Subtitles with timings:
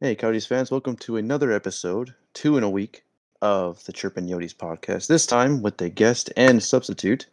[0.00, 3.02] Hey, Coyotes fans, welcome to another episode, two in a week,
[3.42, 5.08] of the Chirpin Yotes podcast.
[5.08, 7.26] This time with a guest and substitute.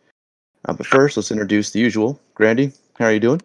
[0.68, 2.20] Uh, but first, let's introduce the usual.
[2.34, 3.42] Grandy, how are you doing?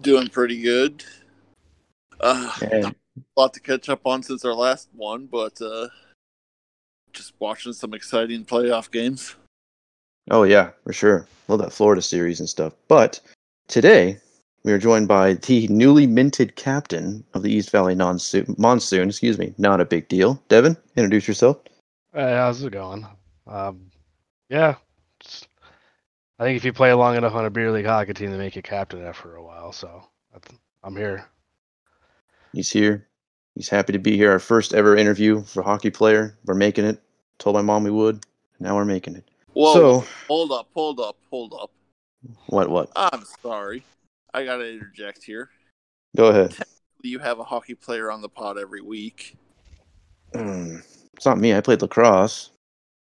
[0.00, 1.04] Doing pretty good.
[2.20, 2.94] Uh, And a
[3.36, 5.88] lot to catch up on since our last one, but uh,
[7.12, 9.34] just watching some exciting playoff games.
[10.30, 11.26] oh yeah, for sure.
[11.48, 12.72] Love that Florida series and stuff.
[12.88, 13.20] But
[13.68, 14.18] today
[14.66, 18.52] we are joined by the newly minted captain of the East Valley Monsoon.
[18.58, 19.54] Monsoon, excuse me.
[19.58, 20.42] Not a big deal.
[20.48, 21.58] Devin, introduce yourself.
[22.12, 23.06] Hey, how's it going?
[23.46, 23.92] Um,
[24.48, 24.74] yeah,
[26.40, 28.56] I think if you play long enough on a beer league hockey team, they make
[28.56, 29.70] you captain after a while.
[29.70, 30.02] So
[30.82, 31.26] I'm here.
[32.52, 33.06] He's here.
[33.54, 34.32] He's happy to be here.
[34.32, 36.36] Our first ever interview for hockey player.
[36.44, 37.00] We're making it.
[37.38, 38.24] Told my mom we would.
[38.58, 39.30] Now we're making it.
[39.52, 41.70] Whoa, So hold up, hold up, hold up.
[42.48, 42.68] what?
[42.68, 42.90] What?
[42.96, 43.84] I'm sorry.
[44.36, 45.48] I got to interject here.
[46.14, 46.54] Go ahead.
[47.02, 49.34] You have a hockey player on the pod every week.
[50.34, 50.82] Mm,
[51.14, 51.54] it's not me.
[51.54, 52.50] I played lacrosse.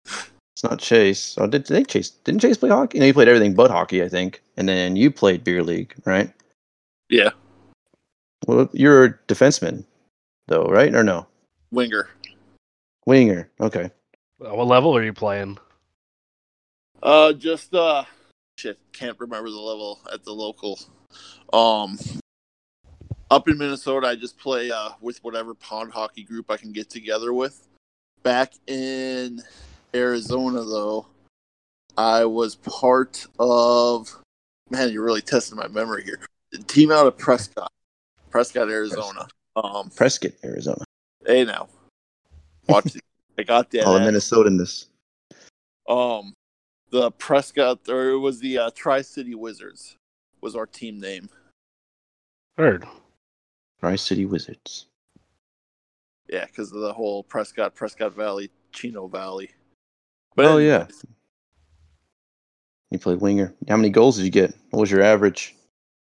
[0.06, 1.38] It's not Chase.
[1.39, 2.09] Oh, did, did they Chase?
[2.09, 3.00] Didn't Chase play hockey?
[3.00, 4.42] No, he played everything but hockey, I think.
[4.58, 6.30] And then you played beer league, right?
[7.09, 7.30] Yeah,
[8.45, 9.86] Well, you're a defenseman,
[10.48, 10.94] though, right?
[10.94, 11.28] Or no?
[11.72, 12.09] winger.
[13.05, 13.50] Winger.
[13.61, 13.92] Okay.
[14.39, 15.58] What level are you playing?
[17.02, 18.03] Uh, just uh,
[18.58, 20.80] shit, can't remember the level at the local.
[21.52, 21.97] Um,
[23.30, 26.89] up in Minnesota, I just play uh with whatever pond hockey group I can get
[26.89, 27.67] together with.
[28.23, 29.42] Back in
[29.94, 31.08] Arizona, though,
[31.97, 34.17] I was part of.
[34.70, 36.20] Man, you're really testing my memory here.
[36.52, 37.72] The team out of Prescott,
[38.30, 39.27] Prescott, Arizona.
[39.55, 40.83] Um, Prescott, Arizona.
[41.25, 41.67] hey now,
[42.67, 42.95] watch.
[43.38, 43.83] I got that.
[43.86, 44.00] All the.
[44.00, 44.88] Minnesotanness.
[45.88, 46.33] Um,
[46.92, 49.98] the Prescott, or it was the uh, Tri City Wizards,
[50.44, 51.30] was our team name.
[52.58, 52.86] Third.
[53.80, 54.88] Tri City Wizards.
[56.30, 59.52] Yeah, because of the whole Prescott, Prescott Valley, Chino Valley.
[60.36, 60.88] But Oh, yeah.
[62.92, 63.53] You played winger.
[63.67, 64.53] How many goals did you get?
[64.70, 65.55] What was your average?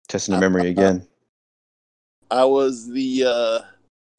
[0.07, 1.05] Testing the memory again.
[2.29, 3.59] I was the uh,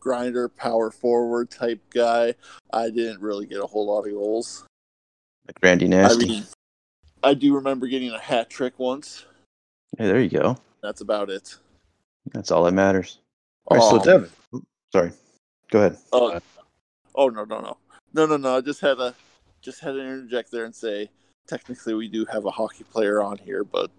[0.01, 2.35] grinder, power forward type guy.
[2.73, 4.65] I didn't really get a whole lot of goals.
[5.47, 6.29] Like Randy I Nasty.
[6.29, 6.45] mean,
[7.23, 9.25] I do remember getting a hat trick once.
[9.99, 10.57] Hey, there you go.
[10.83, 11.57] That's about it.
[12.33, 13.19] That's all that matters.
[13.67, 14.67] All right, so Um, Devin.
[14.93, 15.13] Sorry.
[15.71, 15.99] Go ahead.
[16.13, 16.41] Oh,
[17.15, 17.77] oh no, no, no,
[18.15, 18.57] no, no, no!
[18.57, 19.15] I just had to,
[19.61, 21.11] just had to interject there and say,
[21.47, 23.91] technically, we do have a hockey player on here, but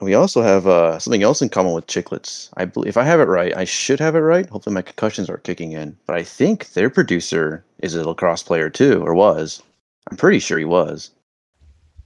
[0.00, 2.50] We also have uh, something else in common with Chiclets.
[2.56, 4.48] I believe, if I have it right, I should have it right.
[4.48, 5.96] Hopefully, my concussions are kicking in.
[6.06, 9.62] But I think their producer is a lacrosse player too, or was.
[10.10, 11.10] I'm pretty sure he was.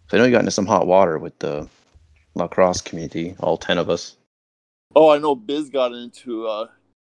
[0.09, 1.69] So I know he got into some hot water with the
[2.35, 4.17] lacrosse community, all ten of us.
[4.97, 6.69] oh, I know Biz got into uh,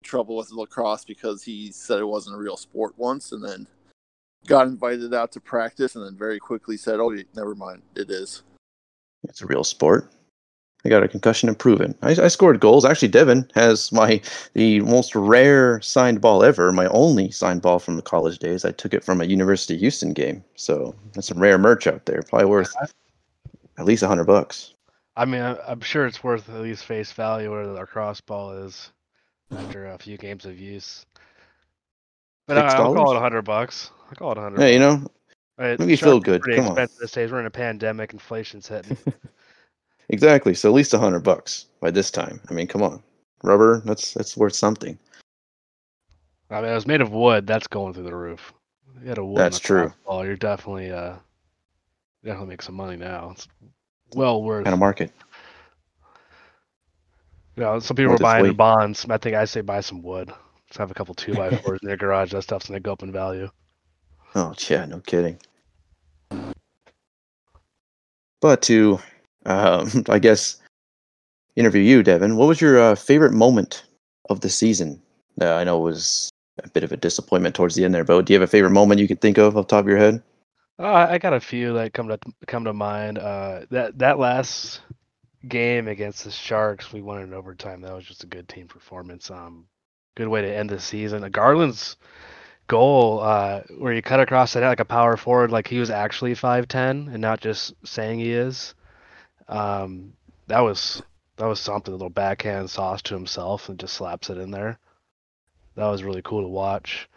[0.03, 3.67] trouble with lacrosse because he said it wasn't a real sport once, and then
[4.47, 8.43] got invited out to practice, and then very quickly said, "Oh, never mind, it is."
[9.23, 10.11] It's a real sport.
[10.83, 11.93] I got a concussion and proven.
[12.01, 12.85] I, I scored goals.
[12.85, 14.19] Actually, Devin has my
[14.53, 16.71] the most rare signed ball ever.
[16.71, 18.65] My only signed ball from the college days.
[18.65, 20.43] I took it from a University of Houston game.
[20.55, 22.23] So that's some rare merch out there.
[22.27, 22.73] Probably worth
[23.77, 24.70] at least a hundred bucks.
[25.15, 28.91] I mean, I- I'm sure it's worth at least face value where our crossball is
[29.51, 31.05] after a few games of use.
[32.47, 33.91] But I, I'll call it a hundred bucks.
[34.09, 34.61] I'll call it a hundred.
[34.61, 35.05] Yeah, you know,
[35.57, 36.41] Right, make me feel good.
[36.41, 36.87] Pretty Come on.
[36.99, 37.31] these days.
[37.31, 38.13] We're in a pandemic.
[38.13, 38.97] Inflation's hitting.
[40.09, 40.53] exactly.
[40.55, 42.41] So at least a hundred bucks by this time.
[42.49, 43.03] I mean, come on,
[43.43, 43.81] rubber.
[43.85, 44.97] That's that's worth something.
[46.49, 47.45] I mean, it was made of wood.
[47.45, 48.53] That's going through the roof.
[49.01, 49.37] You had a wood.
[49.37, 49.93] That's true.
[50.05, 51.15] Oh, you're definitely uh,
[52.23, 53.31] definitely make some money now.
[53.35, 53.47] It's
[54.15, 54.65] well worth.
[54.65, 55.11] Kind of market.
[57.55, 58.57] You know, some people worth are its buying weight.
[58.57, 59.05] bonds.
[59.09, 60.31] I think I say buy some wood.
[60.67, 62.31] Just have a couple two by fours in their garage.
[62.31, 63.49] That stuff's gonna go up in value.
[64.33, 65.37] Oh yeah, no kidding.
[68.39, 68.99] But to,
[69.45, 70.61] um, I guess,
[71.57, 72.37] interview you, Devin.
[72.37, 73.83] What was your uh, favorite moment
[74.29, 75.01] of the season?
[75.41, 76.29] Uh, I know it was
[76.63, 78.71] a bit of a disappointment towards the end there, but do you have a favorite
[78.71, 80.23] moment you can think of off the top of your head?
[80.79, 83.17] Uh, I got a few that come to come to mind.
[83.17, 84.81] Uh, that that last
[85.47, 87.81] game against the Sharks, we won in overtime.
[87.81, 89.29] That was just a good team performance.
[89.29, 89.67] Um,
[90.15, 91.29] good way to end the season.
[91.31, 91.97] Garland's
[92.67, 96.33] goal, uh, where you cut across net like a power forward, like he was actually
[96.33, 98.73] five ten and not just saying he is.
[99.47, 100.13] Um,
[100.47, 101.03] that was
[101.37, 101.93] that was something.
[101.93, 104.79] A little backhand sauce to himself and just slaps it in there.
[105.75, 107.07] That was really cool to watch.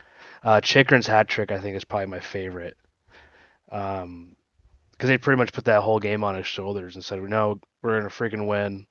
[0.42, 2.76] Uh, Chychrun's hat trick, I think, is probably my favorite.
[3.74, 4.36] Um,
[4.92, 7.98] because they pretty much put that whole game on his shoulders and said, "No, we're
[7.98, 8.86] gonna freaking win."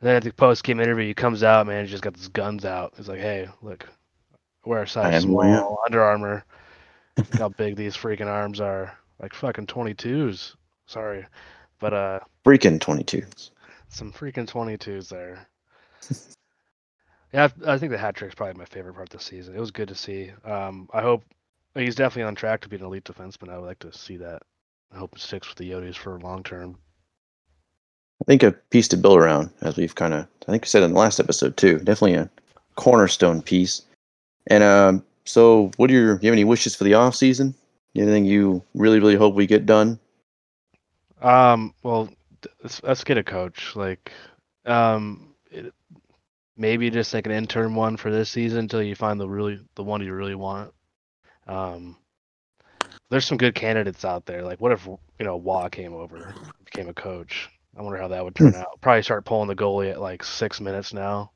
[0.00, 2.28] And then at the post game interview, he comes out, man, he just got his
[2.28, 2.92] guns out.
[2.96, 3.88] He's like, "Hey, look,
[4.64, 6.44] wear a size am who I small Under Armour.
[7.16, 10.54] Look how big these freaking arms are, like fucking 22s.
[10.86, 11.26] Sorry,
[11.78, 13.50] but uh, Freaking 22s.
[13.88, 15.46] some freaking 22s there.
[17.32, 19.54] yeah, I, I think the hat trick's probably my favorite part of the season.
[19.54, 20.32] It was good to see.
[20.44, 21.24] Um, I hope
[21.74, 23.50] he's definitely on track to be an elite defenseman.
[23.50, 24.42] I would like to see that.
[24.92, 26.76] I hope it sticks with the Yotes for long term.
[28.20, 30.82] I think a piece to build around, as we've kind of, I think I said
[30.82, 31.78] in the last episode too.
[31.78, 32.30] Definitely a
[32.76, 33.82] cornerstone piece.
[34.48, 36.18] And um, so, what are your?
[36.18, 37.54] Do you have any wishes for the off season?
[37.94, 39.98] Anything you really, really hope we get done?
[41.22, 42.08] Um, well,
[42.62, 43.74] let's, let's get a coach.
[43.74, 44.12] Like,
[44.64, 45.72] um, it,
[46.56, 49.82] maybe just like an intern one for this season until you find the really the
[49.82, 50.72] one you really want.
[51.50, 51.96] Um,
[53.10, 54.42] there's some good candidates out there.
[54.42, 56.32] Like, what if you know Wah came over,
[56.64, 57.50] became a coach?
[57.76, 58.80] I wonder how that would turn out.
[58.80, 61.32] Probably start pulling the goalie at like six minutes now,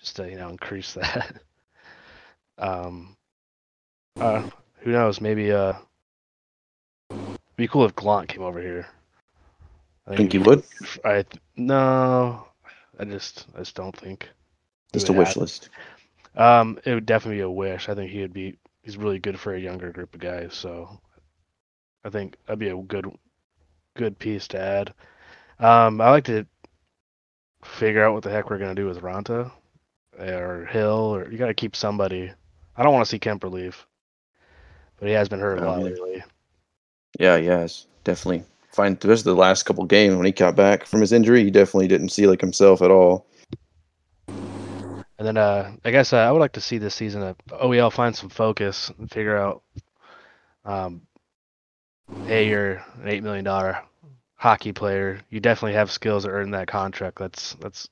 [0.00, 1.36] just to you know increase that.
[2.58, 3.16] um,
[4.18, 4.48] uh,
[4.80, 5.20] who knows?
[5.20, 5.74] Maybe uh,
[7.56, 8.86] be cool if Gallant came over here.
[10.08, 10.64] I Think you it'd
[11.04, 12.44] I th- no,
[12.98, 14.28] I just I just don't think.
[14.92, 15.68] Just a wish have- list.
[16.34, 17.88] Um, it would definitely be a wish.
[17.88, 18.56] I think he would be.
[18.82, 20.54] He's really good for a younger group of guys.
[20.54, 21.00] So,
[22.04, 23.06] I think that'd be a good,
[23.94, 24.94] good piece to add.
[25.58, 26.46] Um, I like to
[27.64, 29.50] figure out what the heck we're gonna do with Raanta
[30.18, 32.32] or Hill, or you got to keep somebody.
[32.76, 33.86] I don't want to see Kuemper leave,
[34.98, 35.90] but he has been hurt a lot either.
[35.90, 36.22] lately.
[37.18, 38.44] Yeah, yes, definitely.
[38.76, 41.88] Rest of the last couple games when he got back from his injury, he definitely
[41.88, 43.26] didn't see like himself at all.
[45.22, 47.92] And then uh, I guess uh, I would like to see this season uh, OEL
[47.92, 49.62] find some focus and figure out,
[50.64, 51.02] um,
[52.26, 53.84] hey, you're an eight million dollar
[54.34, 55.20] hockey player.
[55.30, 57.20] You definitely have skills to earn that contract.
[57.20, 57.88] Let's let's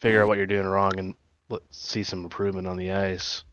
[0.00, 1.14] figure out what you're doing wrong and
[1.50, 3.44] let's see some improvement on the ice.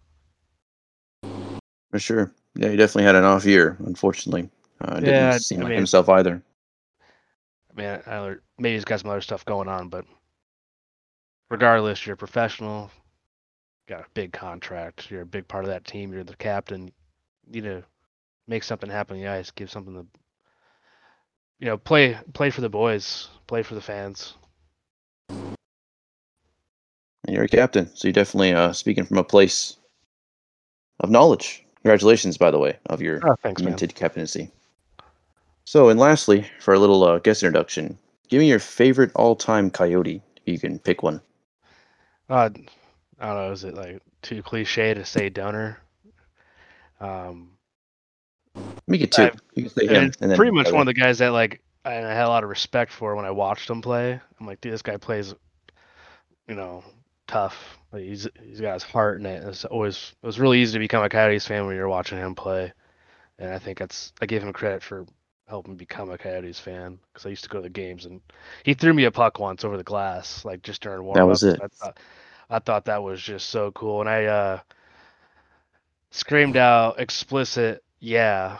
[1.92, 2.32] For sure.
[2.56, 4.50] Yeah, he definitely had an off year, unfortunately.
[4.80, 6.42] Uh, didn't Yeah, seem I like mean- himself either.
[7.02, 10.06] I mean, I, I- maybe he's got some other stuff going on, but
[11.50, 12.92] regardless, you're a professional.
[13.88, 15.10] Got a big contract.
[15.10, 16.12] You're a big part of that team.
[16.12, 16.92] You're the captain.
[17.50, 17.84] You need to
[18.48, 19.52] make something happen on the ice.
[19.52, 20.06] Give something to,
[21.60, 23.30] you know, play play for the boys.
[23.48, 24.34] Play for the fans.
[25.30, 29.78] And you're a captain, so you're definitely uh, speaking from a place
[31.00, 31.64] of knowledge.
[31.84, 33.72] Congratulations, by the way, of your Oh, thanks, man.
[33.72, 34.52] minted captaincy.
[35.66, 37.98] So, and lastly, for a little uh, guest introduction,
[38.30, 40.22] give me your favorite all-time Coyote.
[40.46, 41.22] If you can pick one.
[42.30, 42.50] Uh,
[43.20, 43.52] I don't know.
[43.52, 45.76] Is it like too cliche to say Doan?
[47.00, 47.52] Um,
[48.88, 49.24] Make it two.
[49.24, 50.04] I've- You can say him.
[50.06, 52.44] it's and then pretty much one of the guys that like I, had a lot
[52.44, 54.20] of respect for when I watched him play.
[54.40, 55.34] I'm like, dude, this guy plays,
[56.48, 56.84] you know,
[57.28, 57.78] tough.
[57.92, 59.44] Like, he's he's got his heart in it.
[59.44, 62.36] It's always it was really easy to become a Coyotes fan when you're watching him
[62.36, 62.74] play,
[63.40, 65.06] and I think that's I give him credit for
[65.48, 68.22] helping me become a Coyotes fan because I used to go to the games and
[68.64, 71.44] he threw me a puck once over the glass like just during warm That was
[71.44, 71.62] it.
[71.62, 72.00] I thought,
[72.50, 74.60] I thought that was just so cool, and I uh
[76.12, 78.58] screamed out explicit yeah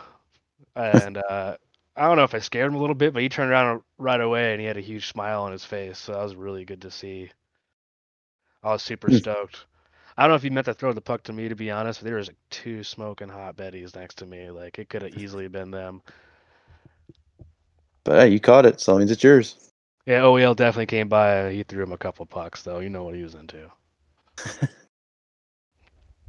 [0.76, 1.56] and uh
[1.96, 4.20] I don't know if I scared him a little bit, but he turned around right
[4.20, 5.98] away and he had a huge smile on his face.
[5.98, 7.30] So that was really good to see.
[8.62, 9.18] I was super Hmm.
[9.18, 9.66] stoked.
[10.16, 12.00] I don't know if he meant to throw the puck to me, to be honest,
[12.00, 14.50] but there was like two smoking hot betties next to me.
[14.50, 16.02] Like it could have easily been them.
[18.04, 19.70] But hey, you caught it, so that means it's yours.
[20.06, 21.52] Yeah, OEL definitely came by.
[21.52, 22.78] He threw him a couple pucks, though.
[22.78, 23.70] You know what he was into.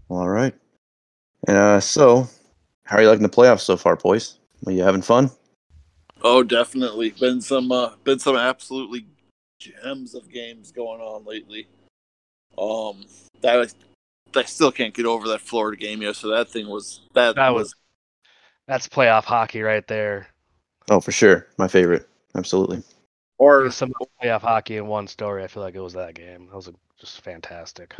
[0.09, 0.53] All right.
[1.47, 2.27] And uh, so,
[2.83, 4.39] how are you liking the playoffs so far, boys?
[4.65, 5.31] Are you having fun?
[6.21, 7.11] Oh, definitely.
[7.11, 9.05] Been some uh, been some absolutely
[9.59, 11.67] gems of games going on lately.
[12.57, 13.05] Um,
[13.41, 13.73] that
[14.35, 16.35] I, I still can't get over that Florida game yesterday.
[16.35, 17.75] That thing was that, That was was
[18.67, 20.27] that's playoff hockey right there.
[20.89, 21.47] Oh, for sure.
[21.57, 22.07] My favorite.
[22.35, 22.83] Absolutely.
[23.37, 25.43] or There's some playoff hockey in one story.
[25.43, 26.47] I feel like it was that game.
[26.47, 27.95] That was a, just fantastic.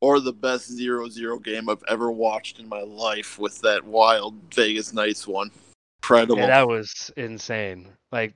[0.00, 4.34] or the best zero zero game I've ever watched in my life with that wild
[4.54, 5.50] Vegas Knights one.
[6.02, 6.38] Incredible.
[6.38, 7.88] Yeah, that was insane.
[8.12, 8.34] Like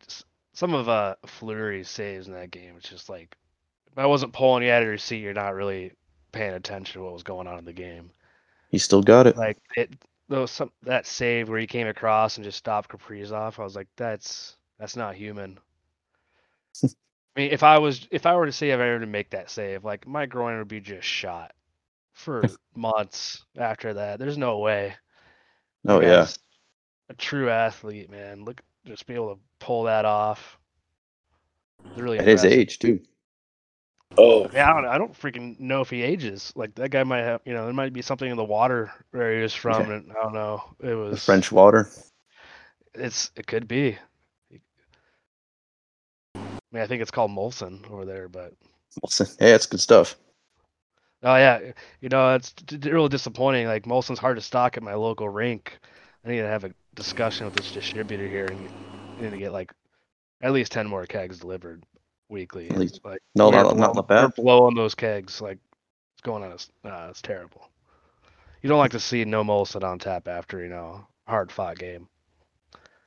[0.52, 2.74] some of uh Fleury's saves in that game.
[2.76, 3.36] It's just like
[3.90, 5.92] if I wasn't pulling you out of your seat, you're not really
[6.32, 8.10] paying attention to what was going on in the game.
[8.70, 9.36] You still got it.
[9.36, 9.90] Like it,
[10.28, 13.58] those some that save where he came across and just stopped Kaprizov.
[13.58, 15.58] I was like, that's that's not human.
[16.84, 19.30] I mean, if I was if I were to say if I were to make
[19.30, 21.52] that save, like my groin would be just shot
[22.12, 22.44] for
[22.76, 24.18] months after that.
[24.18, 24.94] There's no way.
[25.86, 26.26] Oh, The yeah.
[27.08, 28.44] A true athlete, man.
[28.44, 30.58] Look, just be able to pull that off.
[31.94, 33.00] They're really At his age too.
[34.16, 36.52] Oh, Yeah, I don't, I don't freaking know if he ages.
[36.56, 39.34] Like that guy might have, you know, there might be something in the water where
[39.36, 39.90] he was from, Okay.
[39.90, 40.62] and I don't know.
[40.80, 41.88] It The was French water.
[42.94, 43.98] It's it could be.
[43.98, 44.58] I
[46.72, 48.54] mean, I think it's called Molson over there, but
[49.02, 49.26] Molson.
[49.38, 50.16] Hey, that's good stuff.
[51.22, 53.66] oh yeah, you know it's really disappointing.
[53.66, 55.78] Like Molson's hard to stock at my local rink.
[56.24, 58.58] I need to have a discussion with this distributor here
[59.18, 59.72] and to get like
[60.42, 61.84] at least ten more kegs delivered
[62.32, 62.68] weekly.
[62.70, 64.36] At least- Like No, not, not blow- Labatt.
[64.38, 65.58] We're blowing those kegs like
[66.14, 66.50] it's going on.
[66.52, 67.68] A, uh, it's terrible.
[68.62, 72.08] You don't like to see no Molson on tap after you know hard fought game.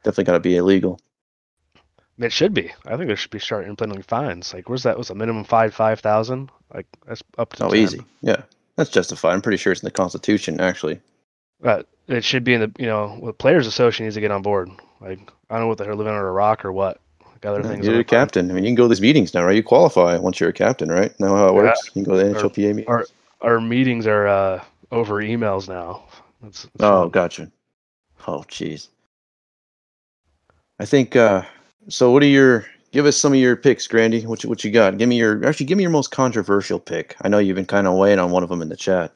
[0.04, 1.00] Definitely got to be illegal.
[2.18, 2.72] It should be.
[2.86, 4.54] I think there should be start implementing fines.
[4.54, 4.98] Like, where's that?
[4.98, 6.50] Was a minimum five five thousand?
[6.74, 7.80] Like that's up to Oh, 10.
[7.80, 8.02] easy.
[8.22, 8.44] Yeah,
[8.78, 9.34] that's justified.
[9.34, 11.02] I'm pretty sure it's in the Constitution, actually.
[11.60, 14.42] But it should be in the you know, the players' association needs to get on
[14.44, 14.70] board.
[15.02, 17.00] Like, I don't know what they're living under a rock or what.
[17.46, 17.86] Like other Yeah, things.
[17.86, 18.10] You're a the mind.
[18.10, 18.52] captain.
[18.52, 19.56] I mean, you can go to these meetings now, right?
[19.56, 21.18] You qualify once you're a captain, right?
[21.20, 21.54] Know how it Yeah.
[21.54, 21.86] works?
[21.88, 22.88] You can go to the NHLPA meetings.
[22.88, 23.06] Our
[23.42, 26.06] our meetings are uh, over emails now.
[26.42, 27.10] That's, that's Oh, fun.
[27.10, 27.52] gotcha.
[28.28, 28.90] Oh, jeez.
[30.80, 31.16] I think.
[31.16, 31.44] uh
[31.90, 32.66] So, what are your?
[32.92, 34.26] Give us some of your picks, Grandy.
[34.26, 34.98] What you, what you got?
[34.98, 35.46] Give me your.
[35.46, 37.16] Actually, give me your most controversial pick.
[37.22, 39.14] I know you've been kind of weighing on one of them in the chat.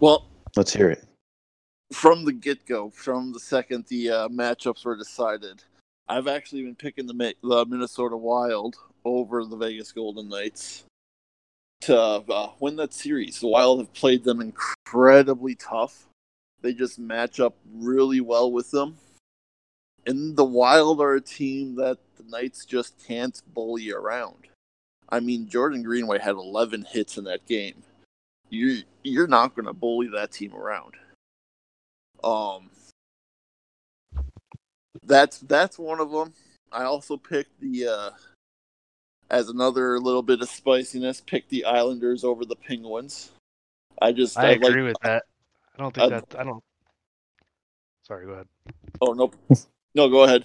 [0.00, 0.26] well,
[0.56, 1.04] Let's hear it.
[1.92, 5.62] from the get go, from the second the uh, matchups were decided,
[6.08, 10.84] I've actually been picking the, the Minnesota Wild over the Vegas Golden Knights
[11.82, 13.40] to uh, win that series.
[13.40, 16.06] The Wild have played them incredibly tough.
[16.60, 18.96] They just match up really well with them.
[20.06, 24.48] And the Wild are a team that the Knights just can't bully around.
[25.08, 27.82] I mean, Jordan Greenway had 11 hits in that game.
[28.48, 30.94] You you're not going to bully that team around.
[32.22, 32.70] Um,
[35.04, 36.32] that's that's one of them.
[36.70, 38.10] I also picked the uh,
[39.30, 41.20] as another little bit of spiciness.
[41.20, 43.30] Picked the Islanders over the Penguins.
[44.00, 44.92] I just I I agree like.
[44.94, 45.24] with that.
[45.78, 46.38] I don't think I'd- that.
[46.40, 46.62] I don't.
[48.06, 48.48] Sorry, go ahead.
[49.00, 49.30] Oh no,
[49.94, 50.44] no, go ahead.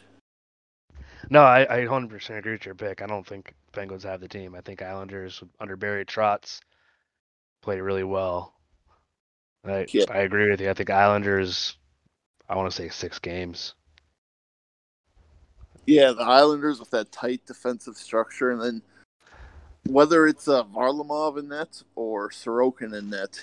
[1.30, 3.02] No, I, I 100% agree with your pick.
[3.02, 4.56] I don't think Penguins have the team.
[4.56, 6.60] I think Islanders under Barry Trotz
[7.62, 8.54] played really well.
[9.66, 10.06] I Yeah.
[10.10, 10.70] I agree with you.
[10.70, 11.76] I think Islanders.
[12.48, 13.74] I want to say six games.
[15.88, 18.82] Yeah, the Islanders with that tight defensive structure, and then
[19.88, 23.42] whether it's uh, Varlamov in net or Sorokin in net,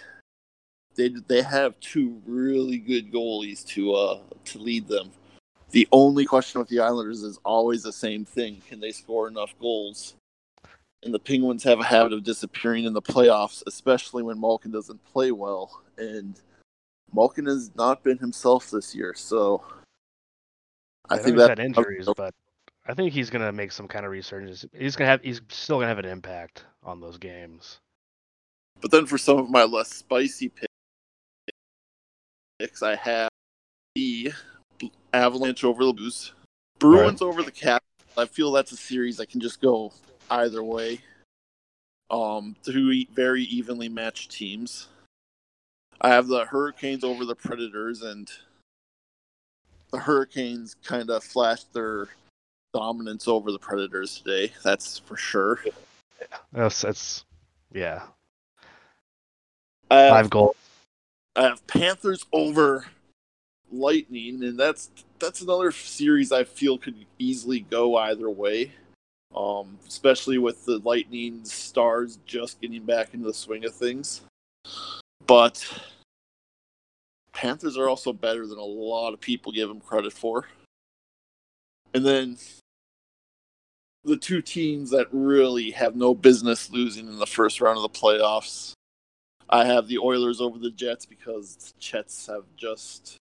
[0.95, 5.11] they they have two really good goalies to uh to lead them.
[5.71, 9.55] The only question with the Islanders is always the same thing: can they score enough
[9.59, 10.15] goals?
[11.03, 15.03] And the Penguins have a habit of disappearing in the playoffs, especially when Malkin doesn't
[15.05, 15.83] play well.
[15.97, 16.39] And
[17.13, 19.65] Malkin has not been himself this year, so
[21.11, 22.35] I I think that had injuries, but
[22.87, 24.65] I think he's gonna make some kind of resurgence.
[24.73, 25.23] He's gonna have.
[25.23, 27.79] He's still gonna have an impact on those games.
[28.81, 30.51] But then for some of my less spicy
[32.59, 33.31] picks, I have
[33.95, 34.33] the
[35.13, 36.33] Avalanche over the Blues,
[36.79, 37.83] Bruins over the Cap.
[38.17, 39.93] I feel that's a series that can just go
[40.31, 41.01] either way.
[42.11, 44.89] Um, two very evenly matched teams.
[46.01, 48.31] I have the Hurricanes over the Predators, and
[49.95, 52.09] the Hurricanes kind of flashed their
[52.73, 54.53] dominance over the Predators today.
[54.65, 55.61] That's for sure.
[56.53, 57.25] That's that's
[57.73, 58.03] yeah.
[59.93, 60.57] Have Five goals.
[61.37, 62.87] I have Panthers over
[63.71, 68.73] Lightning, and that's that's another series I feel could easily go either way.
[69.37, 74.23] Um, especially with the Lightning stars just getting back into the swing of things.
[75.27, 75.65] But
[77.35, 80.47] Panthers are also better than a lot of people give them credit for.
[81.93, 82.39] And then
[84.05, 87.89] the two teams that really have no business losing in the first round of the
[87.89, 88.75] playoffs
[89.49, 93.17] I have the Oilers over the Jets because the Jets have just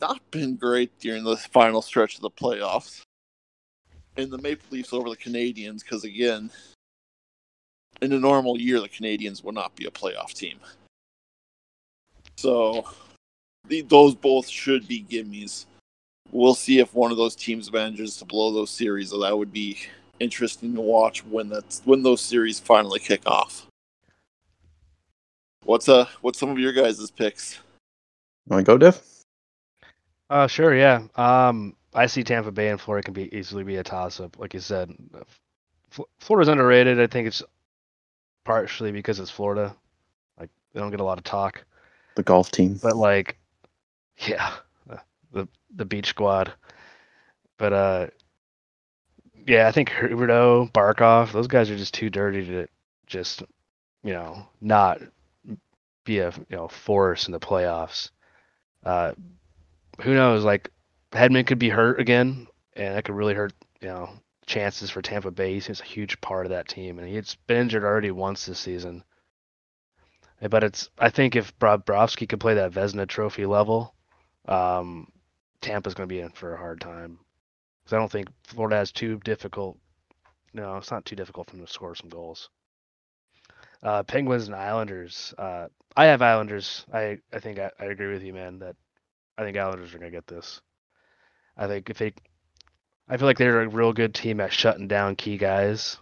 [0.00, 3.02] not been great during the final stretch of the playoffs.
[4.16, 6.50] And the Maple Leafs over the Canadiens because, again,
[8.02, 10.58] in a normal year, the Canadiens would not be a playoff team.
[12.36, 12.86] So
[13.68, 15.66] the, those both should be gimmies.
[16.30, 19.10] We'll see if one of those teams manages to blow those series.
[19.10, 19.78] So that would be
[20.20, 23.66] interesting to watch when that's when those series finally kick off.
[25.64, 27.58] What's uh what's some of your guys' picks?
[28.48, 29.02] Want to go, Diff?
[30.30, 31.02] Uh, sure, yeah.
[31.14, 34.54] Um, I see Tampa Bay and Florida can be easily be a toss up, like
[34.54, 34.90] you said.
[35.92, 36.98] F- Florida's underrated.
[36.98, 37.42] I think it's
[38.44, 39.76] partially because it's Florida.
[40.40, 41.64] Like they don't get a lot of talk,
[42.14, 42.78] The golf team.
[42.82, 43.38] but like,
[44.18, 44.52] yeah,
[45.32, 46.52] the the beach squad.
[47.58, 48.06] But uh,
[49.46, 52.66] Yeah, I think Huberdeau, Barkov, those guys are just too dirty to
[53.06, 53.42] just,
[54.04, 55.00] you know, not
[56.04, 58.10] be a you know force in the playoffs.
[58.84, 59.12] Uh,
[60.00, 60.44] who knows?
[60.44, 60.70] Like
[61.12, 64.10] Hedman could be hurt again, and that could really hurt you know
[64.46, 65.54] chances for Tampa Bay.
[65.54, 69.04] He's a huge part of that team, and he's been injured already once this season.
[70.48, 73.94] But it's I think if Bobrovsky could play that Vezina Trophy level,
[74.46, 75.06] um,
[75.60, 77.18] Tampa's going to be in for a hard time.
[77.82, 79.78] Because I don't think Florida has too difficult.
[80.52, 82.50] No, it's not too difficult for them to score some goals.
[83.82, 85.34] Uh, Penguins and Islanders.
[85.38, 86.86] Uh, I have Islanders.
[86.92, 88.58] I I think I, I agree with you, man.
[88.58, 88.76] That
[89.38, 90.60] I think Islanders are gonna get this.
[91.56, 92.14] I think if they,
[93.08, 95.98] I feel like they're a real good team at shutting down key guys.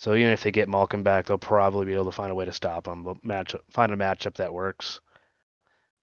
[0.00, 2.46] So even if they get Malkin back, they'll probably be able to find a way
[2.46, 3.04] to stop them.
[3.04, 4.98] But match find a matchup that works.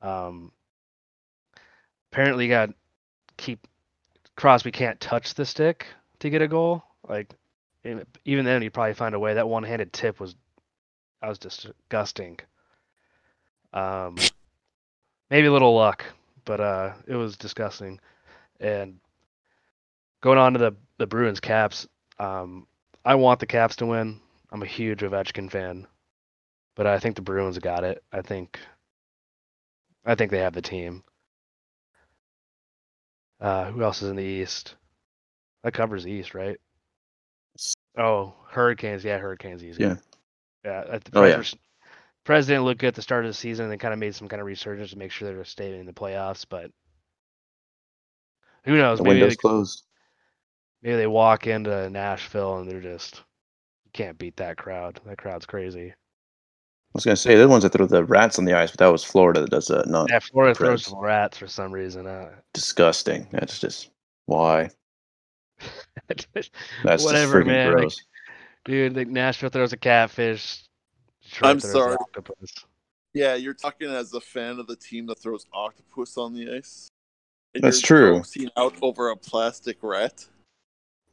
[0.04, 0.52] Um,
[2.12, 2.70] apparently, you got
[3.38, 3.66] keep
[4.36, 5.88] Crosby can't touch the stick
[6.20, 6.84] to get a goal.
[7.10, 7.34] Like
[8.24, 9.34] even then, he'd probably find a way.
[9.34, 10.36] That one-handed tip was
[11.20, 12.38] that was disgusting.
[13.74, 14.16] Um,
[15.32, 16.06] maybe a little luck,
[16.46, 18.00] but uh, it was disgusting.
[18.60, 19.00] And
[20.22, 21.88] going on to the the Bruins Caps,
[22.20, 22.68] um,
[23.08, 24.20] I want the Caps to win.
[24.52, 25.88] I'm a huge Ovechkin fan,
[26.76, 28.04] but I think the Bruins got it.
[28.12, 28.60] I think
[30.06, 31.06] I think they have the team.
[33.40, 34.76] Uh, who else is in the East?
[35.64, 36.58] That covers the East, right?
[37.98, 39.06] Oh, Hurricanes.
[39.06, 39.84] Yeah, Hurricanes easy.
[39.84, 39.96] Yeah.
[40.66, 40.84] Yeah.
[40.92, 41.42] At the Oh, yeah.
[42.26, 44.28] President looked good at the start of the season and then kind of made some
[44.28, 46.72] kind of resurgence to make sure they're staying in the playoffs, but
[48.66, 48.98] who knows?
[48.98, 49.87] The Maybe window's they, closed.
[50.88, 53.18] Maybe they walk into Nashville and they're just
[53.84, 55.02] you can't beat that crowd.
[55.06, 55.90] That crowd's crazy.
[55.92, 55.94] I
[56.94, 58.88] was gonna say they're the ones that throw the rats on the ice, but that
[58.88, 59.88] was Florida that does that.
[59.88, 60.90] Not Yeah, Florida throws Preds.
[60.90, 62.08] some rats for some reason.
[62.08, 63.28] Uh, disgusting.
[63.32, 63.90] That's just
[64.28, 64.70] why.
[66.08, 67.94] That's Whatever, just freaking man, like,
[68.64, 70.64] dude, like Nashville throws a catfish.
[71.22, 71.96] Detroit I'm sorry.
[71.96, 72.54] Octopus.
[73.14, 76.88] Yeah, you're talking as a fan of the team that throws octopus on the ice.
[77.54, 78.24] And That's you're true.
[78.24, 80.26] Seen out over a plastic rat.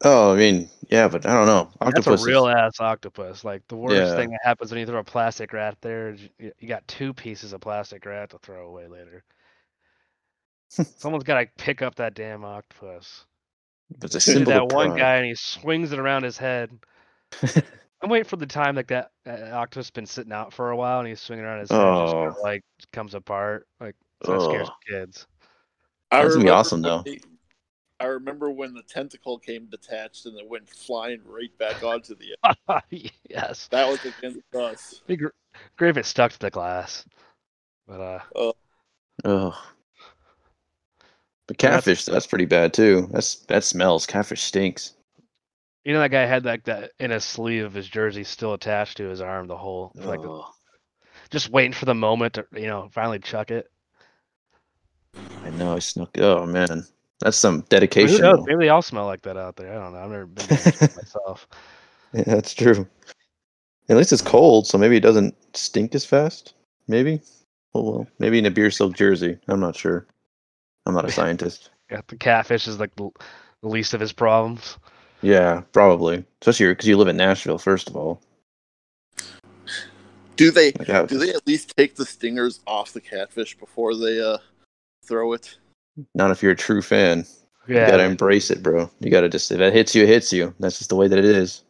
[0.04, 1.70] Oh, I mean, yeah, but I don't know.
[1.80, 3.44] Octopus That's a is- real ass octopus.
[3.44, 4.14] Like the worst Yeah.
[4.16, 7.52] thing that happens when you throw a plastic rat there, you, you got two pieces
[7.52, 9.24] of plastic rat to throw away later.
[10.68, 13.24] Someone's got to pick up that damn octopus.
[14.02, 14.98] it's a symbol that of one pride.
[14.98, 16.70] guy and he swings it around his head.
[18.02, 20.98] I'm waiting for the time like that uh, octopus been sitting out for a while
[20.98, 22.42] and he's swinging around his head, just kinda, Oh.
[22.42, 22.62] like
[22.92, 23.66] comes apart.
[23.80, 25.26] Like so that scares kids.
[26.10, 27.14] I That's gonna be awesome, when though.
[28.04, 32.14] They- I remember when the tentacle came detached and it went flying right back onto
[32.14, 32.82] the.
[33.28, 35.00] yes, That was against us.
[35.06, 35.28] be gr-
[35.76, 37.04] great if it stuck to the glass.
[37.86, 38.52] But uh,
[39.24, 39.56] Oh.
[41.46, 43.08] But That's- catfish, that's pretty bad too.
[43.12, 44.06] That's that smells.
[44.06, 44.94] Catfish stinks.
[45.84, 48.96] You know that guy had like that in his sleeve of his jersey still attached
[48.96, 50.42] to his arm the whole for, like the-
[51.30, 53.70] just waiting for the moment to you know finally chuck it.
[55.44, 55.76] I know.
[55.76, 56.16] I snuck.
[56.18, 56.86] Oh man,
[57.20, 58.20] that's some But who dedication.
[58.20, 58.44] knows?
[58.46, 59.70] Maybe they all smell like that out there.
[59.72, 59.98] I don't know.
[60.00, 60.46] I've never been
[60.96, 61.46] myself.
[62.12, 62.86] Yeah, that's true.
[63.88, 66.54] At least it's cold, so maybe it doesn't stink as fast.
[66.88, 67.20] Maybe.
[67.74, 69.38] Oh well, maybe in a beer silk jersey.
[69.48, 70.06] I'm not sure.
[70.86, 71.70] I'm not a scientist.
[71.90, 73.10] Yeah, the catfish is like the,
[73.60, 74.78] the least of his problems.
[75.20, 76.24] Yeah, probably.
[76.40, 78.22] Especially because you live in Nashville, first of all.
[80.36, 80.72] Do they?
[80.72, 84.38] Like, how- Do they at least take the stingers off the catfish before they uh
[85.04, 85.58] throw it?
[86.14, 87.26] Not if you're a true fan.
[87.66, 88.90] Yeah, You gotta embrace it, bro.
[89.00, 90.54] You gotta just if it hits you, it hits you.
[90.60, 91.62] That's just the way that it is.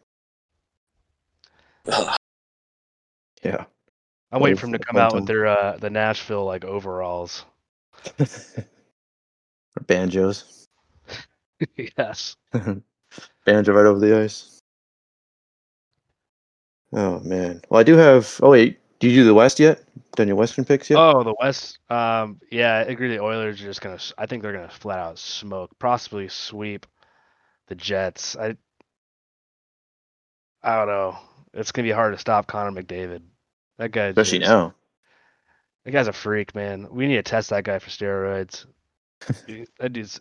[3.43, 3.65] Yeah.
[4.31, 7.45] I'm waiting for them to come out with their uh the Nashville like overalls.
[8.19, 8.25] or
[9.87, 10.67] banjos.
[11.97, 12.35] yes.
[13.45, 14.59] Banjo right over the ice.
[16.91, 17.61] Oh man.
[17.69, 18.39] Well, I do have.
[18.41, 19.83] Oh wait, do you do the West yet?
[20.15, 20.97] Done your Western picks yet?
[20.97, 21.79] Oh, the West.
[21.89, 23.09] Um, yeah, I agree.
[23.09, 23.99] The Oilers are just gonna.
[24.17, 26.85] I think they're gonna flat out smoke, possibly sweep
[27.67, 28.35] the Jets.
[28.35, 28.55] I.
[30.63, 31.17] I don't know.
[31.53, 33.21] It's gonna be hard to stop Connor McDavid.
[33.77, 34.05] That guy.
[34.05, 34.73] Especially now.
[35.83, 36.87] That guy's a freak, man.
[36.89, 38.65] We need to test that guy for steroids.
[39.47, 40.19] Dude, that dude's.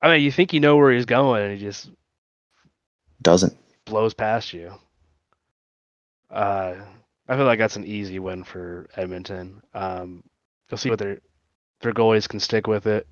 [0.00, 1.90] I mean, you think you know where he's going, and he just
[3.22, 3.56] Doesn't.
[3.84, 4.72] blows past you.
[6.32, 6.76] Uh,
[7.28, 9.62] I feel like that's an easy win for Edmonton.
[9.74, 10.24] Um,
[10.70, 11.20] you'll see what their
[11.80, 13.06] their goalies can stick with it.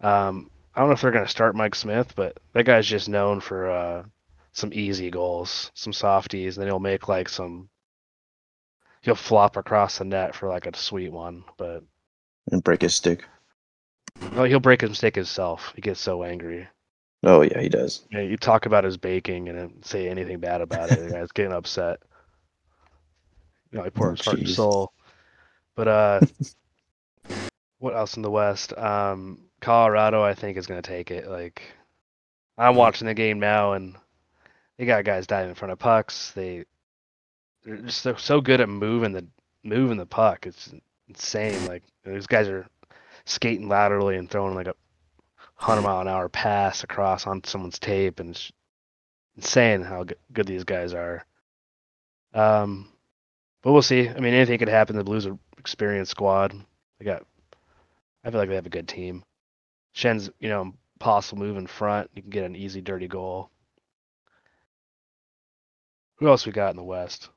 [0.00, 3.08] Um, I don't know if they're going to start Mike Smith, but that guy's just
[3.08, 4.04] known for uh,
[4.52, 7.68] some easy goals, some softies, and then he'll make like some.
[9.00, 11.82] He'll flop across the net for like a sweet one, but
[12.50, 13.24] And break his stick.
[14.30, 15.72] well, he'll break his stick himself.
[15.74, 16.68] He gets so angry.
[17.22, 18.06] Oh yeah, he does.
[18.10, 21.52] Yeah, you talk about his baking and say anything bad about it, the guy's getting
[21.52, 22.00] upset.
[23.70, 24.92] You know, he pours Oh, his heart and soul.
[25.74, 26.20] But uh,
[27.78, 28.76] what else in the West?
[28.76, 31.28] Um, Colorado, I think, is going to take it.
[31.28, 31.62] Like,
[32.56, 33.96] I'm watching the game now, and
[34.76, 36.30] they got guys diving in front of pucks.
[36.32, 36.64] They
[37.64, 39.26] they're just so, so good at moving the
[39.62, 40.46] moving the puck.
[40.46, 40.72] It's
[41.08, 41.66] insane.
[41.66, 42.66] Like these guys are
[43.24, 44.74] skating laterally and throwing like a
[45.56, 48.52] hundred mile an hour pass across on someone's tape, and it's
[49.36, 51.24] insane how good these guys are.
[52.32, 52.88] Um,
[53.66, 54.08] but we'll see.
[54.08, 54.94] I mean, anything could happen.
[54.94, 56.54] The Blues are experienced squad.
[57.00, 57.24] They got.
[58.24, 59.24] I feel like they have a good team.
[59.92, 62.08] Schenn's, you know, possible move in front.
[62.14, 63.50] You can get an easy, dirty goal.
[66.18, 67.30] Who else we got in the West?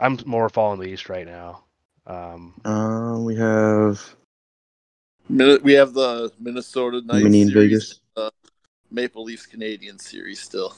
[0.00, 1.62] I'm more following the East right now.
[2.04, 4.16] Um, Uh, we have
[5.28, 8.00] Min- We have the Minnesota Knights Mini in series, Vegas.
[8.16, 8.30] uh,
[8.90, 10.74] Maple Leafs Canadian series still.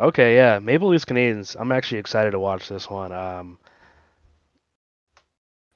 [0.00, 1.56] okay, yeah, Maple Leafs Canadiens.
[1.58, 3.10] I'm actually excited to watch this one.
[3.10, 3.58] Um,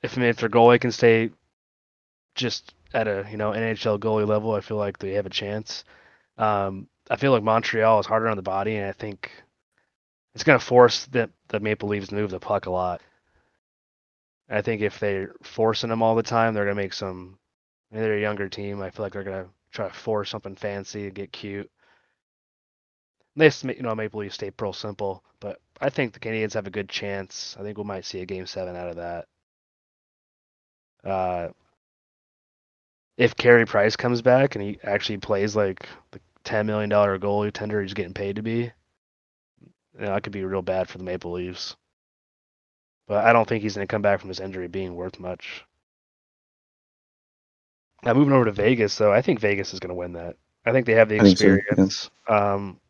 [0.03, 1.31] if I mean, if their goalie can stay
[2.35, 5.85] just at a you know NHL goalie level, I feel like they have a chance.
[6.39, 9.31] Um, I feel like Montreal is harder on the body, and I think
[10.35, 13.01] it's going to force the the Maple Leafs to move the puck a lot.
[14.49, 17.39] And I think if they're forcing them all the time, they're going to make some.
[17.91, 18.83] I mean, they're a younger team.
[18.83, 21.71] I feel like they're going to try to force something fancy and get cute.
[23.37, 26.71] They, you know, Maple Leafs stay pro simple, but I think the Canadiens have a
[26.71, 27.57] good chance.
[27.59, 29.27] I think we might see a game seven out of that.
[31.05, 31.49] Uh,
[33.17, 37.53] if Carey Price comes back and he actually plays like the ten million dollar goalie
[37.53, 38.71] tender he's getting paid to be, you
[40.01, 41.77] know, that could be real bad for the Maple Leafs.
[43.07, 45.65] But I don't think he's going to come back from his injury being worth much.
[48.05, 50.37] Now moving over to Vegas, though, I think Vegas is going to win that.
[50.65, 51.55] I think they have the think so, yeah.
[51.55, 52.11] experience.
[52.29, 52.81] Um,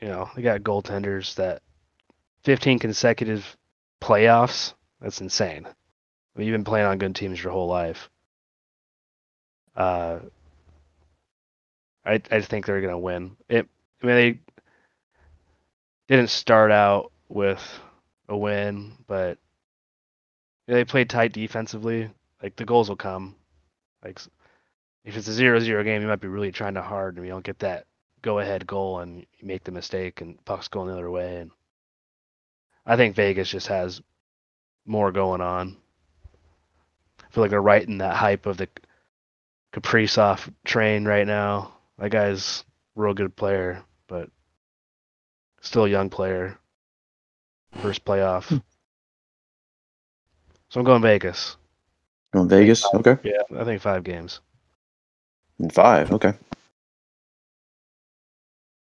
[0.00, 1.62] you know, they got goaltenders that
[2.44, 3.56] 15 consecutive
[4.00, 4.74] playoffs.
[5.00, 5.66] That's insane.
[6.38, 8.08] Mean, you've been playing on good teams your whole life.
[9.76, 10.20] Uh,
[12.06, 13.36] I I think they're gonna win.
[13.48, 13.68] It.
[14.02, 14.38] I mean, they
[16.06, 17.60] didn't start out with
[18.28, 19.38] a win, but
[20.68, 22.08] they played tight defensively.
[22.40, 23.34] Like the goals will come.
[24.04, 24.20] Like
[25.04, 27.44] if it's a 0-0 game, you might be really trying to hard, and you don't
[27.44, 27.86] get that
[28.22, 31.38] go-ahead goal, and you make the mistake, and puck's going the other way.
[31.38, 31.50] And
[32.86, 34.00] I think Vegas just has
[34.86, 35.78] more going on.
[37.28, 38.68] I feel like they're right in that hype of the
[39.74, 41.74] Kaprizov train right now.
[41.98, 42.64] That guy's
[42.96, 44.30] real good player, but
[45.60, 46.58] still a young player.
[47.82, 48.48] First playoff.
[50.70, 51.56] So I'm going Vegas.
[52.32, 52.84] Going Vegas.
[52.94, 53.18] Okay.
[53.22, 54.40] Yeah, I think five games.
[55.58, 56.12] And five.
[56.12, 56.32] Okay.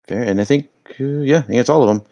[0.08, 0.24] Fair.
[0.24, 2.08] And I think, uh, yeah, I think it's all of them.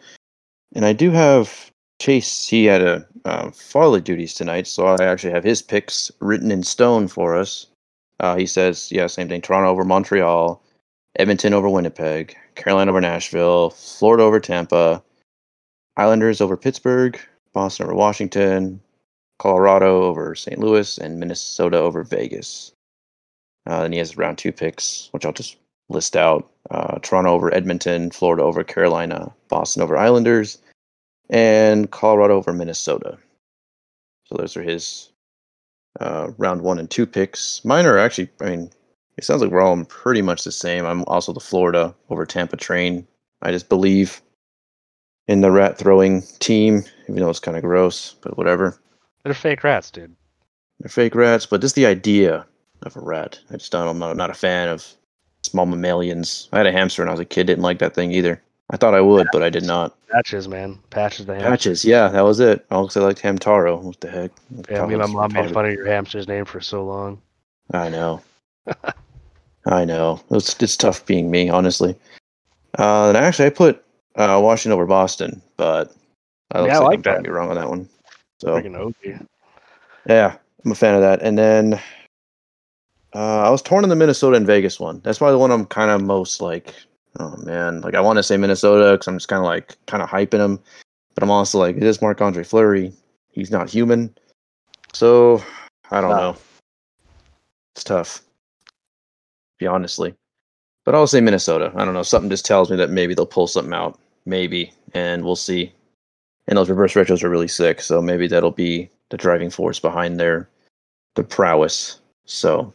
[0.74, 1.69] And I do have
[2.00, 2.46] Chase.
[2.46, 7.06] He had a uh, duties tonight, so I actually have his picks written in stone
[7.06, 7.66] for us.
[8.18, 9.40] Uh, he says, yeah, same thing.
[9.40, 10.62] Toronto over Montreal,
[11.16, 15.02] Edmonton over Winnipeg, Carolina over Nashville, Florida over Tampa,
[15.96, 17.20] Islanders over Pittsburgh,
[17.52, 18.80] Boston over Washington,
[19.38, 20.58] Colorado over St.
[20.58, 22.72] Louis, and Minnesota over Vegas.
[23.66, 25.56] Uh, then he has round two picks, which I'll just
[25.88, 30.58] list out: uh, Toronto over Edmonton, Florida over Carolina, Boston over Islanders,
[31.30, 33.16] and Colorado over Minnesota.
[34.24, 35.10] So those are his
[35.98, 37.64] uh, round one and two picks.
[37.64, 38.70] Mine are actually, I mean,
[39.16, 40.84] it sounds like we're all pretty much the same.
[40.84, 43.06] I'm also the Florida over Tampa train.
[43.42, 44.20] I just believe
[45.28, 48.80] in the rat throwing team, even though it's kind of gross, but whatever.
[49.24, 50.14] They're fake rats, dude.
[50.80, 52.46] They're fake rats, but just the idea
[52.82, 53.38] of a rat.
[53.50, 53.86] I just don't.
[53.86, 54.86] I'm not, not a fan of
[55.42, 56.48] small mammalians.
[56.52, 57.46] I had a hamster when I was a kid.
[57.46, 58.42] Didn't like that thing either.
[58.70, 59.96] I thought I would, but I did not.
[60.10, 60.78] Patches, man.
[60.90, 61.42] Patches the ham.
[61.42, 62.64] Patches, yeah, that was it.
[62.70, 63.80] I Also, I liked Hamtaro.
[63.80, 64.30] What the heck?
[64.70, 67.20] Yeah, me and my mom made fun of your hamster's name for so long.
[67.72, 68.22] I know.
[69.66, 70.20] I know.
[70.30, 71.96] It's it's tough being me, honestly.
[72.78, 73.84] Uh, and actually, I put
[74.16, 75.92] uh, Washington over Boston, but
[76.52, 77.88] I, Yeah, I like I'm probably wrong on that one.
[78.38, 78.56] So
[80.06, 81.22] yeah, I'm a fan of that.
[81.22, 81.74] And then
[83.14, 85.00] uh, I was torn in the Minnesota and Vegas one.
[85.04, 86.74] That's probably the one I'm kind of most like.
[87.18, 90.02] Oh man, like I want to say Minnesota because I'm just kind of like kind
[90.02, 90.60] of hyping him,
[91.14, 92.92] but I'm also like, it is Marc Andre Fleury.
[93.30, 94.14] He's not human,
[94.92, 95.42] so
[95.90, 96.16] I don't No.
[96.16, 96.36] know.
[97.74, 98.22] It's tough,
[99.58, 100.14] be honestly.
[100.84, 101.72] But I'll say Minnesota.
[101.74, 102.02] I don't know.
[102.02, 103.98] Something just tells me that maybe they'll pull something out.
[104.24, 105.72] Maybe, and we'll see.
[106.46, 110.18] And those reverse retros are really sick, so maybe that'll be the driving force behind
[110.18, 110.48] their
[111.16, 112.00] the prowess.
[112.24, 112.72] So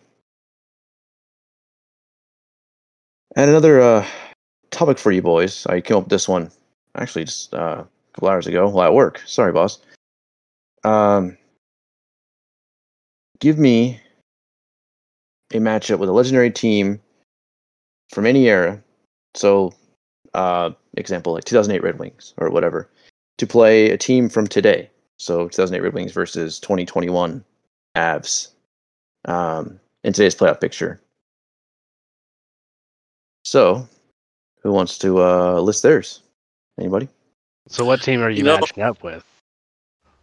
[3.35, 4.07] And another uh,
[4.75, 5.65] topic for you boys.
[5.67, 6.51] I came up with this one
[6.95, 9.21] actually just uh, a couple hours ago while at work.
[9.25, 9.79] Sorry, boss.
[10.83, 11.37] Um,
[13.39, 13.99] give me
[15.53, 16.99] a matchup with a legendary team
[18.09, 18.81] from any era.
[19.33, 19.73] So,
[20.33, 22.89] uh, example like 2008 Red Wings or whatever,
[23.37, 24.89] to play a team from today.
[25.17, 27.43] So 2008 Red Wings versus 2021
[27.95, 28.49] Avs
[29.25, 31.01] um, in today's playoff picture.
[33.45, 33.87] So,
[34.65, 36.23] who wants to uh, list theirs?
[36.79, 37.07] Anybody?
[37.67, 39.23] So what team are you, You know- matching up with?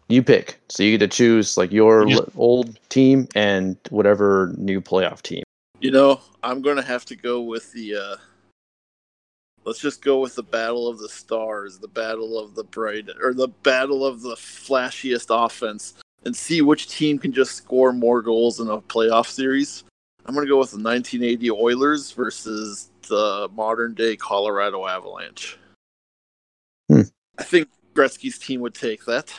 [0.09, 0.59] You pick.
[0.69, 5.45] So you get to choose like your You- old team and whatever new playoff team.
[5.81, 7.95] You know, I'm gonna have to go with the.
[7.95, 8.17] uh
[9.65, 13.33] Let's just go with the battle of the stars, the battle of the bright, or
[13.33, 18.59] the battle of the flashiest offense, and see which team can just score more goals
[18.59, 19.85] in a playoff series.
[20.25, 25.59] I'm gonna go with the 1980 Oilers versus the modern day Colorado Avalanche.
[26.89, 27.03] Hmm.
[27.39, 29.35] I think Gretzky's team would take that,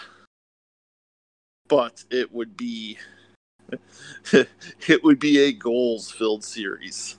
[1.68, 2.98] but it would be
[4.34, 7.18] it would be a goals filled series.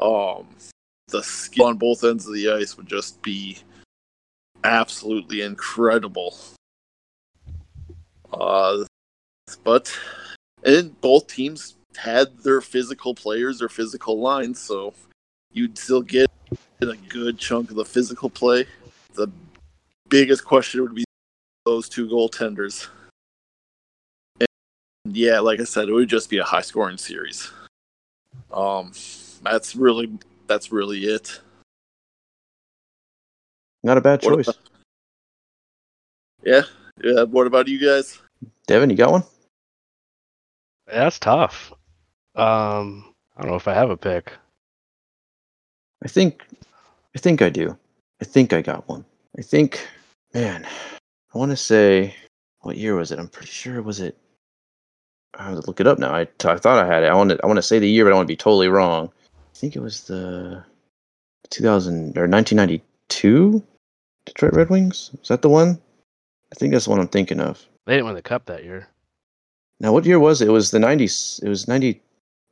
[0.00, 0.48] Um,
[1.08, 3.58] the skill on both ends of the ice would just be
[4.64, 6.36] absolutely incredible.
[8.32, 8.84] Uh,
[9.62, 9.96] but
[10.64, 14.94] and both teams had their physical players or physical lines, so
[15.52, 16.30] you'd still get
[16.80, 18.66] a good chunk of the physical play.
[19.14, 19.28] The
[20.08, 21.04] biggest question would be
[21.64, 22.88] those two goaltenders.
[24.40, 27.50] And yeah, like I said, it would just be a high scoring series.
[28.52, 28.92] Um,
[29.42, 31.40] that's really that's really it.
[33.82, 34.48] Not a bad What choice.
[34.48, 34.60] about-
[36.44, 36.62] Yeah,
[37.02, 37.22] yeah.
[37.24, 38.18] What about you guys?
[38.66, 39.24] Devin, you got one?
[40.86, 41.72] That's tough.
[42.36, 44.32] Um, I don't know if I have a pick.
[46.04, 46.42] I think
[47.14, 47.76] I think I do.
[48.20, 49.04] I think I got one.
[49.38, 49.86] I think
[50.34, 50.66] man,
[51.34, 52.14] I want to say
[52.60, 53.18] what year was it?
[53.18, 54.16] I'm pretty sure it was it
[55.38, 56.14] I have to look it up now.
[56.14, 57.08] I, t- I thought I had it.
[57.08, 58.68] I want to I want to say the year but I want to be totally
[58.68, 59.10] wrong.
[59.28, 60.64] I think it was the
[61.50, 63.62] 2000 or 1992
[64.26, 65.10] Detroit Red Wings.
[65.22, 65.80] Is that the one?
[66.52, 67.64] I think that's the one I'm thinking of.
[67.86, 68.88] They didn't win the cup that year.
[69.78, 70.48] Now, what year was it?
[70.48, 71.42] It was the 90s.
[71.42, 72.00] It was 90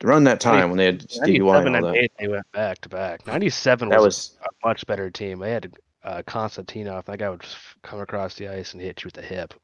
[0.04, 2.02] around that time when they had Stevie Y and 97 all and that.
[2.04, 3.26] 8, they went back to back.
[3.26, 5.38] 97 That was, was a much better team.
[5.38, 5.72] They had
[6.04, 7.06] uh, Konstantinov.
[7.06, 9.54] That guy would just come across the ice and hit you with the hip.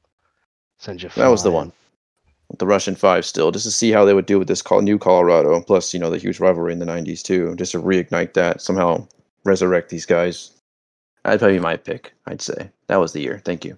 [0.78, 1.72] Send you that was the one.
[2.48, 4.80] With the Russian five still, just to see how they would do with this call,
[4.80, 5.60] new Colorado.
[5.60, 7.54] Plus, you know, the huge rivalry in the 90s too.
[7.56, 9.06] Just to reignite that, somehow
[9.44, 10.50] resurrect these guys.
[11.22, 12.70] That'd probably be my pick, I'd say.
[12.86, 13.42] That was the year.
[13.44, 13.76] Thank you.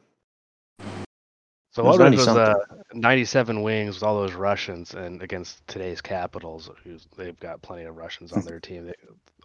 [1.72, 2.54] So what was 90 uh,
[2.92, 7.96] 97 wings with all those Russians and against today's Capitals, who's they've got plenty of
[7.96, 8.86] Russians on their team.
[8.86, 8.94] They,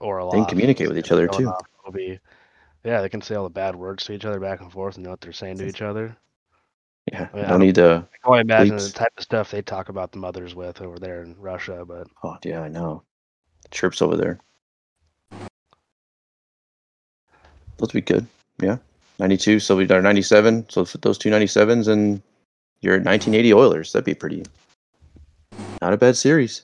[0.01, 1.53] Orlov, They can communicate with each other, too.
[1.87, 2.19] Ovi.
[2.83, 5.05] Yeah, they can say all the bad words to each other back and forth and
[5.05, 6.17] know what they're saying to each other.
[7.11, 8.05] Yeah, I mean, I don't- need to.
[8.13, 8.91] I can only imagine Bleeps.
[8.91, 12.07] the type of stuff they talk about the mothers with over there in Russia, but
[12.23, 13.03] Oh, yeah, I know.
[13.71, 14.39] Chirps over there.
[17.77, 18.27] Those would be good.
[18.61, 18.77] Yeah.
[19.19, 20.69] 92, so we've done 97.
[20.69, 22.21] So for those two 97s and
[22.81, 24.43] your 1980 Oilers, that'd be pretty.
[25.81, 26.63] Not a bad series.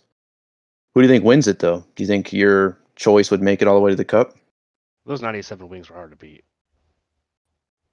[0.93, 1.83] Who do you think wins it, though?
[1.95, 4.35] Do you think your choice would make it all the way to the cup?
[5.05, 6.45] those 97 wings were hard to beat.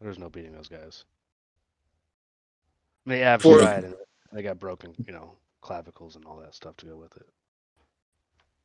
[0.01, 1.05] There's no beating those guys.
[3.05, 3.95] They have For- tried and
[4.33, 7.27] they got broken, you know, clavicles and all that stuff to go with it.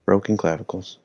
[0.05, 0.99] Broken clavicles.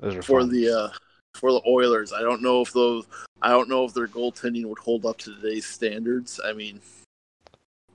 [0.00, 0.50] Those are for fun.
[0.50, 0.88] the uh,
[1.34, 2.12] for the Oilers.
[2.12, 3.06] I don't know if those
[3.40, 6.40] I don't know if their goaltending would hold up to today's standards.
[6.44, 6.80] I mean,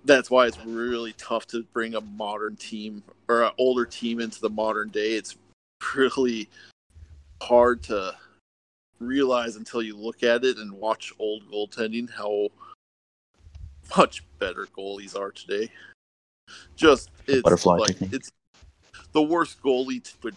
[0.05, 4.39] that's why it's really tough to bring a modern team or an older team into
[4.39, 5.13] the modern day.
[5.13, 5.35] It's
[5.95, 6.49] really
[7.41, 8.15] hard to
[8.99, 12.49] realize until you look at it and watch old goaltending how
[13.97, 15.69] much better goalies are today.
[16.75, 18.13] Just it's Butterfly like technique.
[18.13, 18.31] it's
[19.11, 20.35] the worst goalie would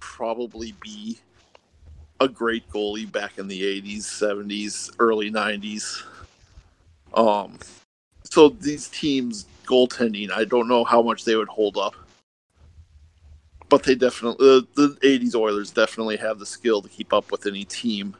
[0.00, 1.18] probably be
[2.24, 6.02] a great goalie back in the 80s, 70s, early 90s.
[7.14, 7.58] Um
[8.24, 11.94] so these teams goaltending, I don't know how much they would hold up.
[13.68, 17.46] But they definitely uh, the 80s Oilers definitely have the skill to keep up with
[17.46, 18.16] any team.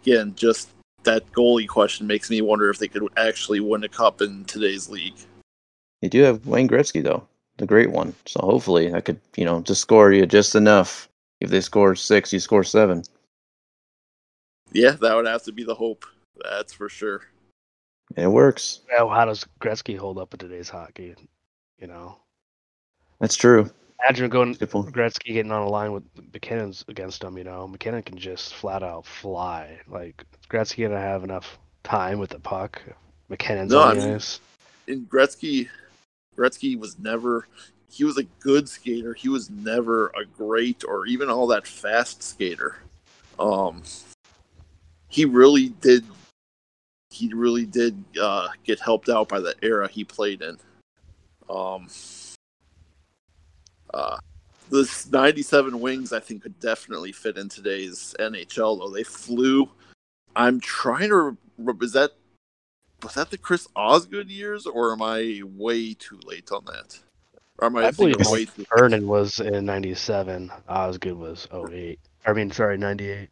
[0.00, 0.68] Again, just
[1.04, 4.88] that goalie question makes me wonder if they could actually win a cup in today's
[4.88, 5.14] league.
[6.00, 7.26] You do have Wayne Gretzky, though,
[7.58, 8.14] the great one.
[8.26, 11.08] So hopefully that could, you know, just score you just enough.
[11.42, 13.02] If they score six, you score seven.
[14.70, 16.04] Yeah, that would have to be the hope.
[16.40, 17.22] That's for sure.
[18.16, 18.82] It works.
[18.96, 21.16] Well, how does Gretzky hold up in today's hockey?
[21.80, 22.16] You know,
[23.18, 23.68] That's true.
[24.04, 27.36] imagine going Gretzky getting on a line with MacKinnon's against him.
[27.36, 29.80] You know, MacKinnon can just flat out fly.
[29.88, 32.80] Like Gretzky gonna have enough time with the puck.
[33.30, 34.38] MacKinnon's No, on I the mean- ice.
[34.86, 35.68] And Gretzky,
[36.36, 37.48] Gretzky was never.
[37.92, 39.12] He was a good skater.
[39.12, 42.76] He was never a great or even all that fast skater.
[43.38, 43.82] Um,
[45.08, 46.02] he really did.
[47.10, 50.56] He really did uh, get helped out by the era he played in.
[51.50, 51.88] Um,
[53.92, 54.16] uh,
[54.70, 58.78] this '97 Wings, I think, could definitely fit in today's NHL.
[58.78, 59.68] Though they flew.
[60.34, 61.36] I'm trying to.
[61.82, 62.12] Is that
[63.02, 66.98] was that the Chris Osgood years, or am I way too late on that?
[67.58, 70.50] Or am I, I believe thinking way Mike Vernon was in '97.
[70.68, 71.98] Osgood was 08.
[72.26, 73.28] I mean, sorry, '98.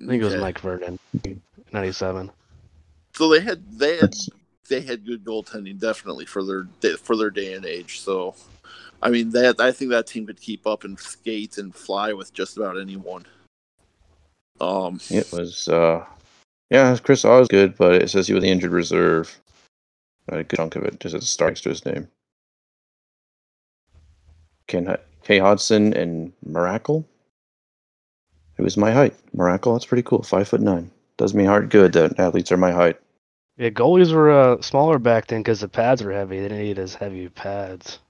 [0.00, 0.40] I think it was Okay.
[0.40, 0.98] Mike Vernon,
[1.72, 2.30] '97.
[3.14, 4.14] So they had they had
[4.68, 8.00] they had good goaltending definitely for their day- for their day and age.
[8.00, 8.34] So,
[9.02, 12.32] I mean that I think that team could keep up and skate and fly with
[12.34, 13.24] just about anyone.
[14.60, 16.04] Um, It was, uh,
[16.70, 19.40] yeah, Chris Osgood, but it says he was the injured reserve.
[20.28, 22.08] A good chunk of it just as a star next to his name.
[24.66, 27.06] Ken H- Kay Hodson and Miracle.
[28.58, 29.14] It was my height.
[29.32, 30.22] Miracle, that's pretty cool.
[30.22, 30.90] Five foot nine.
[31.16, 32.98] Does me heart good that athletes are my height.
[33.56, 36.40] Yeah, goalies were uh, smaller back then because the pads were heavy.
[36.40, 38.00] They didn't need as heavy pads.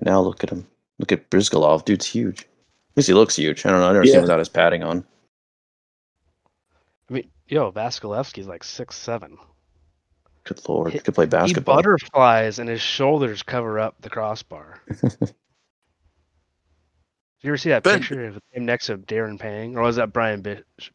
[0.00, 0.66] Now look at him.
[0.98, 1.84] Look at Bryzgalov.
[1.84, 2.42] Dude's huge.
[2.42, 3.64] At least he looks huge.
[3.64, 3.88] I don't know.
[3.88, 5.04] I've never seen him without his padding on.
[7.08, 9.38] I mean, yo, Vasilevskiy's like six seven.
[10.48, 10.92] Good lord.
[10.92, 11.46] He- He could play basketball.
[11.46, 11.76] He basketball.
[11.76, 14.80] butterflies and his shoulders cover up the crossbar.
[14.88, 15.34] Did
[17.42, 20.12] you ever see that Ben- picture of him next to Darren Pang, or was that
[20.12, 20.42] Brian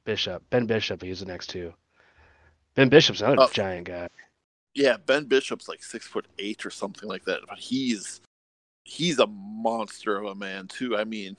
[0.05, 0.43] Bishop?
[0.49, 1.73] Ben Bishop, he was the next two.
[2.75, 3.49] Ben Bishop's another Oh.
[3.53, 4.09] giant guy.
[4.75, 8.19] yeah, Ben Bishop's like six foot eight or something like that, but he's
[8.85, 10.97] he's a monster of a man too.
[10.97, 11.37] I mean,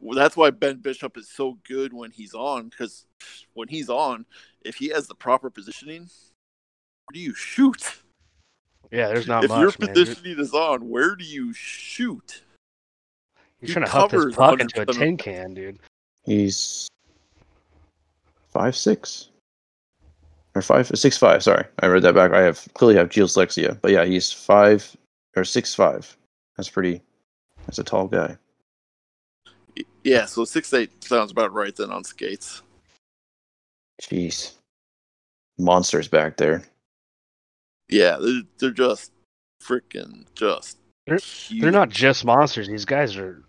[0.00, 3.04] that's why Ben Bishop is so good when he's on because
[3.52, 4.24] when he's on,
[4.62, 6.08] if he has the proper positioning,
[7.06, 8.00] where do you shoot?
[8.90, 9.60] Yeah, there's not if much.
[9.60, 9.96] your man.
[9.96, 12.42] You're, positioning is on, where do you shoot?
[13.60, 15.78] you're he trying to huck this puck into a 100% tin can, dude.
[16.24, 16.88] He's
[18.50, 19.28] five six
[20.54, 21.42] or five six five.
[21.42, 22.32] Sorry, I read that back.
[22.32, 24.96] I have clearly have geoslexia, but yeah, he's five
[25.36, 26.16] or six five.
[26.56, 27.00] That's pretty.
[27.66, 28.36] That's a tall guy.
[30.02, 32.62] Yeah, so six eight sounds about right then on skates.
[34.02, 34.54] Jeez,
[35.58, 36.64] monsters back there.
[37.88, 39.12] Yeah, they're, they're just
[39.62, 40.78] freaking just.
[41.06, 41.62] They're- huge.
[41.62, 42.68] They're not just monsters.
[42.68, 43.42] These guys are,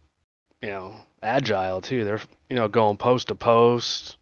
[0.62, 2.06] you know, agile too.
[2.06, 4.18] They're, you know, going post to post.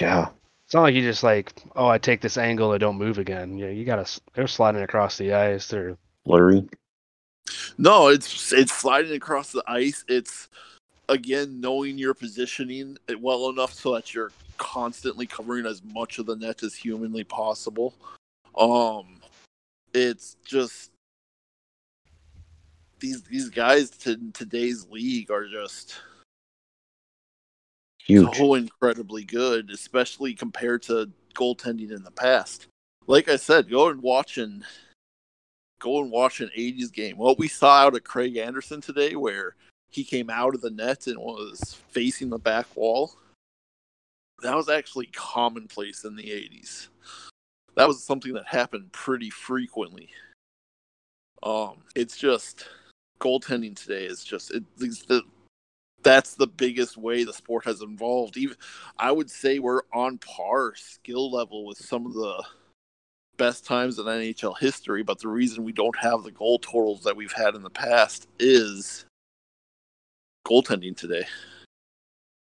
[0.00, 0.28] Yeah,
[0.66, 3.58] It's not like you just like, oh, I take this angle, I don't move again.
[3.58, 4.06] Yeah, you gotta.
[4.34, 5.66] They're sliding across the ice.
[5.66, 6.68] They're blurry.
[7.76, 10.04] No, it's it's sliding across the ice.
[10.06, 10.48] It's
[11.08, 16.36] again knowing your positioning well enough so that you're constantly covering as much of the
[16.36, 17.94] net as humanly possible.
[18.56, 19.19] Um,
[19.94, 20.90] it's just
[23.00, 26.00] these these guys to in today's league are just
[27.98, 28.36] Huge.
[28.36, 32.66] so incredibly good, especially compared to goaltending in the past.
[33.06, 34.64] Like I said, go and watch and
[35.80, 37.16] go and watch an '80s game.
[37.16, 39.54] What we saw out of Craig Anderson today, where
[39.90, 43.12] he came out of the net and was facing the back wall,
[44.42, 46.88] that was actually commonplace in the '80s.
[47.76, 50.10] That was something that happened pretty frequently.
[51.42, 52.66] Um, it's just
[53.20, 55.22] goaltending today is just it, the
[56.02, 58.36] that's the biggest way the sport has evolved.
[58.36, 58.56] Even
[58.98, 62.42] I would say we're on par skill level with some of the
[63.36, 67.16] best times in NHL history, but the reason we don't have the goal totals that
[67.16, 69.04] we've had in the past is
[70.46, 71.24] goaltending today.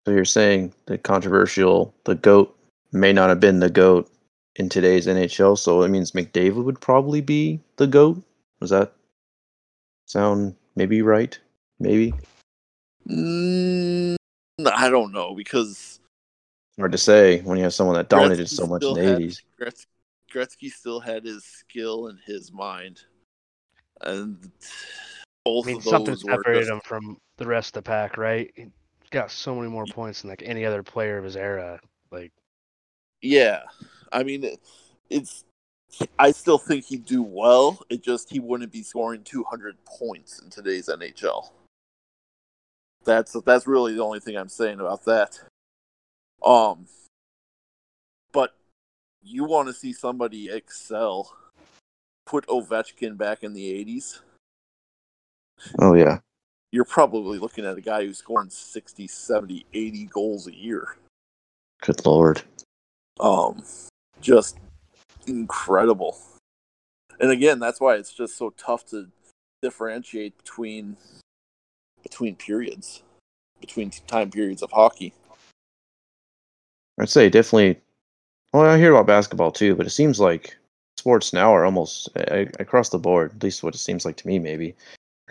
[0.07, 2.57] So you're saying the controversial, the goat
[2.92, 4.11] may not have been the goat
[4.57, 5.57] in today's NHL.
[5.59, 8.23] So it means McDavid would probably be the goat.
[8.61, 8.93] Does that
[10.07, 11.39] sound maybe right?
[11.78, 12.14] Maybe
[13.09, 14.16] Mm,
[14.66, 16.01] I don't know because
[16.76, 19.20] hard to say when you have someone that dominated Gretzky so much in the had-
[19.20, 19.43] '80s.
[19.61, 19.87] Gretz-
[20.33, 23.03] Gretzky still had his skill in his mind,
[24.01, 24.51] and
[25.45, 27.89] both I mean, of something those were separated just- him from the rest of the
[27.89, 28.51] pack, right?
[28.57, 28.70] He's
[29.11, 31.78] got so many more points than like any other player of his era.
[32.11, 32.33] Like,
[33.22, 33.62] Yeah,
[34.12, 34.57] I mean,
[35.11, 35.44] it's.
[36.18, 37.80] I still think he'd do well.
[37.88, 41.50] It just he wouldn't be scoring 200 points in today's NHL.
[43.04, 45.38] That's that's really the only thing I'm saying about that.
[46.44, 46.86] Um,
[48.32, 48.54] but
[49.22, 51.32] you want to see somebody excel
[52.26, 54.18] put Ovechkin back in the 80s,
[55.78, 56.18] Oh yeah.
[56.72, 60.96] you're probably looking at a guy who's scoring 60, 70, 80 goals a year.
[61.80, 62.42] Good lord.
[63.20, 63.62] Um,
[64.21, 64.59] just
[65.27, 66.19] incredible.
[67.21, 69.09] And again, that's why it's just so tough to
[69.62, 70.97] differentiate between
[72.03, 73.03] between periods,
[73.61, 75.12] between time periods of hockey.
[77.01, 77.81] I'd say definitely.
[78.53, 80.57] Well, I hear about basketball too, but it seems like
[80.97, 82.09] sports now are almost
[82.59, 83.33] across the board.
[83.35, 84.75] At least what it seems like to me, maybe,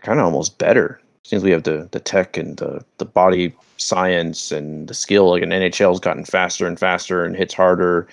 [0.02, 1.02] kind of almost better.
[1.24, 5.32] Seems we have the the tech and the the body science and the skill.
[5.32, 8.08] Like an NHL's gotten faster and faster and hits harder.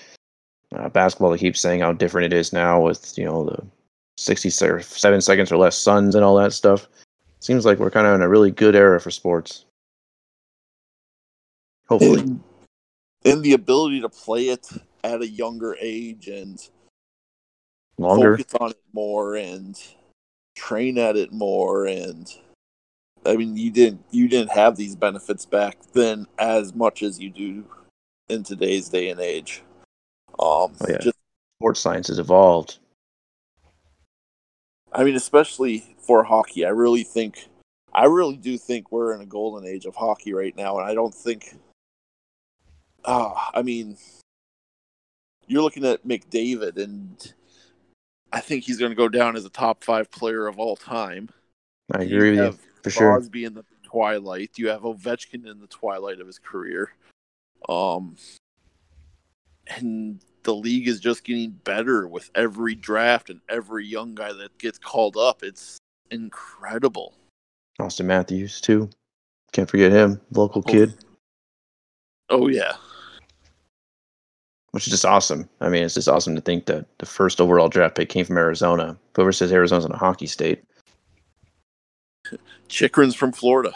[0.75, 3.62] Uh, basketball, they keep saying how different it is now with you know the
[4.16, 6.89] sixty se- seven seconds or less suns and all that stuff.
[7.41, 9.64] Seems like we're kind of in a really good era for sports.
[11.89, 12.41] Hopefully, And,
[13.25, 14.66] and the ability to play it
[15.05, 16.59] at a younger age and
[17.99, 18.39] longer.
[18.39, 19.79] focus on it more and
[20.55, 22.33] train at it more and
[23.27, 27.31] I mean you didn't you didn't have these benefits back then as much as you
[27.31, 27.64] do
[28.29, 29.62] in today's day and age.
[30.39, 30.99] Um Oh, yeah.
[30.99, 31.16] just
[31.61, 32.78] Sports science has evolved.
[34.93, 37.49] I mean especially for hockey, I really think
[37.93, 40.95] I really do think we're in a golden age of hockey right now and I
[40.95, 41.55] don't think
[43.05, 43.97] ah I mean
[45.47, 47.35] you're looking at McDavid and
[48.33, 51.28] I think he's going to go down as a top 5 player of all time.
[51.95, 53.12] I You agree with you for sure.
[53.12, 54.53] Crosby in the twilight.
[54.57, 56.95] You have Ovechkin in the twilight of his career.
[57.68, 58.16] Um,
[59.68, 64.56] and the league is just getting better with every draft and every young guy that
[64.58, 65.42] gets called up.
[65.42, 65.78] It's
[66.10, 67.14] incredible.
[67.80, 68.90] Auston Matthews too.
[69.52, 70.70] Can't forget him, local oh.
[70.70, 70.94] kid,
[72.32, 72.72] Oh yeah,
[74.70, 75.48] which is just awesome.
[75.60, 78.38] I mean, it's just awesome to think that the first overall draft pick came from
[78.38, 78.96] Arizona.
[79.14, 80.64] Whoever says Arizona's in a hockey state.
[82.70, 83.74] Chychrun's from Florida.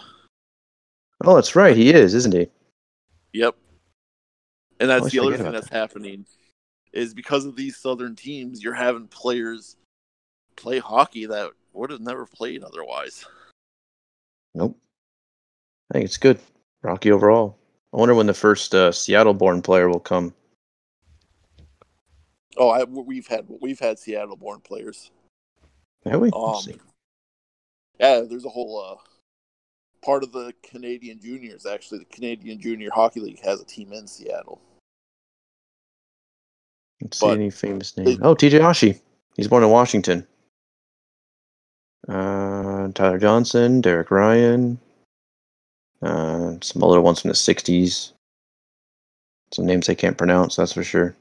[1.23, 2.49] Oh, that's right, he is, isn't he?
[3.35, 3.55] Yep.
[4.79, 6.27] And that's the other thing that's happening
[6.93, 9.77] is because of these southern teams, you're having players
[10.57, 13.25] play hockey that would have never played otherwise.
[14.55, 14.79] Nope.
[15.91, 16.39] I think it's good.
[16.83, 17.59] Rocky overall.
[17.93, 20.35] I wonder when the first uh, Seattle-born player will come.
[22.57, 25.11] Oh, I, we've had we've had Seattle-born players.
[26.05, 26.31] Have we?
[26.31, 26.63] Um,
[28.01, 28.97] yeah, there's a whole uh,
[30.03, 31.67] part of the Canadian juniors.
[31.67, 34.61] Actually, the Canadian Junior Hockey League has a team in Seattle.
[37.01, 39.01] Let's see any famous they- Oh, TJ Oshie.
[39.37, 40.27] He's born in Washington.
[42.09, 44.79] Uh, Tyler Johnson, Derek Ryan,
[46.03, 48.13] uh, some other ones from the '60s.
[49.53, 51.17] Some names I can't pronounce, that's for sure.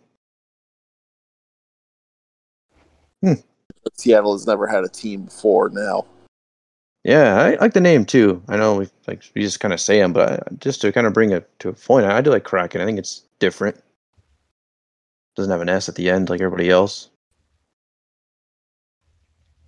[3.21, 5.69] But Seattle has never had a team before.
[5.69, 6.05] Now,
[7.05, 8.41] Yeah, I like the name too.
[8.47, 11.13] I know we like we just kind of say them, but just to kind of
[11.13, 12.81] bring it to a point, I do like Kraken.
[12.81, 13.79] I think it's different.
[15.35, 17.09] Doesn't have an S at the end like everybody else.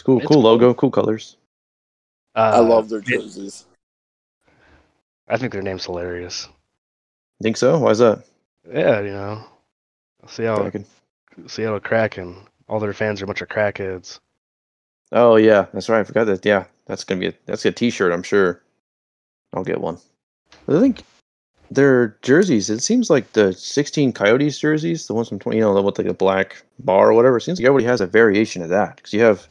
[0.03, 0.43] Cool, It's cool cool.
[0.43, 1.37] logo, cool colors.
[2.33, 3.65] Uh, I love their it- jerseys.
[5.27, 6.47] I think their name's hilarious.
[7.43, 7.77] Think so?
[7.77, 8.23] Why is that?
[8.67, 9.43] Yeah, you know,
[10.27, 10.85] Seattle, Kraken.
[11.45, 12.47] Seattle Kraken.
[12.67, 14.19] All their fans are a bunch of crackheads.
[15.11, 15.99] Oh yeah, that's right.
[15.99, 16.45] I forgot that.
[16.45, 18.11] Yeah, that's gonna be a that's a T-shirt.
[18.11, 18.61] I'm sure.
[19.53, 19.97] I'll get one.
[20.67, 21.03] I think
[21.71, 22.69] their jerseys.
[22.69, 26.07] It seems like the 16 Coyotes jerseys, the ones from 20, you know, with like
[26.07, 27.37] a black bar or whatever.
[27.37, 29.47] It seems like everybody has a variation of that because you have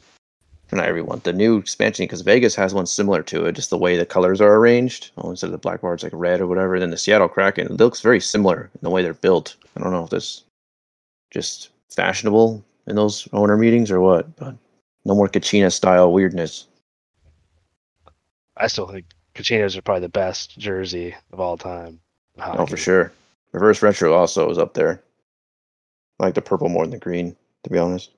[0.72, 3.96] not everyone the new expansion because Vegas has one similar to it, just the way
[3.96, 5.10] the colors are arranged.
[5.16, 6.78] Oh, instead of the black bar, it's like red or whatever.
[6.78, 9.56] Then the Seattle Kraken it looks very similar in the way they're built.
[9.76, 10.42] I don't know if that's
[11.30, 14.54] just fashionable in those owner meetings or what, but
[15.06, 16.66] no more Kachina style weirdness.
[18.56, 22.00] I still think Kachinas are probably the best jersey of all time.
[22.36, 23.12] in Oh, for sure.
[23.52, 25.02] Reverse retro also is up there.
[26.18, 28.10] I like the purple more than the green, to be honest.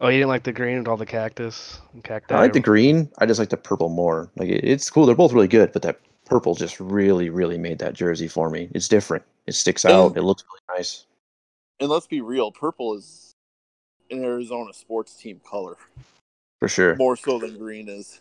[0.00, 2.34] Oh, you didn't like the green with all the cactus and cacti?
[2.34, 3.10] I like the green.
[3.18, 4.30] I just like the purple more.
[4.36, 5.04] Like it, it's cool.
[5.06, 8.68] They're both really good, but that purple just really, really made that jersey for me.
[8.74, 9.24] It's different.
[9.46, 10.08] It sticks out.
[10.08, 11.04] And- It looks really nice.
[11.80, 13.25] And let's be real, purple is
[14.10, 15.76] an Arizona sports team color
[16.60, 16.96] For sure.
[16.96, 18.20] more so than green is.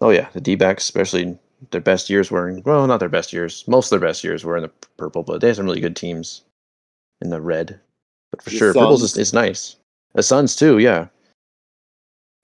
[0.00, 1.38] Oh yeah, the D backs, especially
[1.70, 3.64] their best years were in well, not their best years.
[3.68, 5.96] Most of their best years were in the purple, but they had some really good
[5.96, 6.42] teams
[7.20, 7.78] in the red.
[8.30, 9.76] But for The sure, purple's is, it's nice.
[10.14, 11.06] The Suns too, yeah.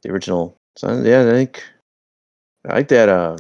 [0.03, 1.23] The original Suns, yeah.
[1.23, 1.65] I think
[2.69, 3.09] I like that.
[3.09, 3.39] Uh,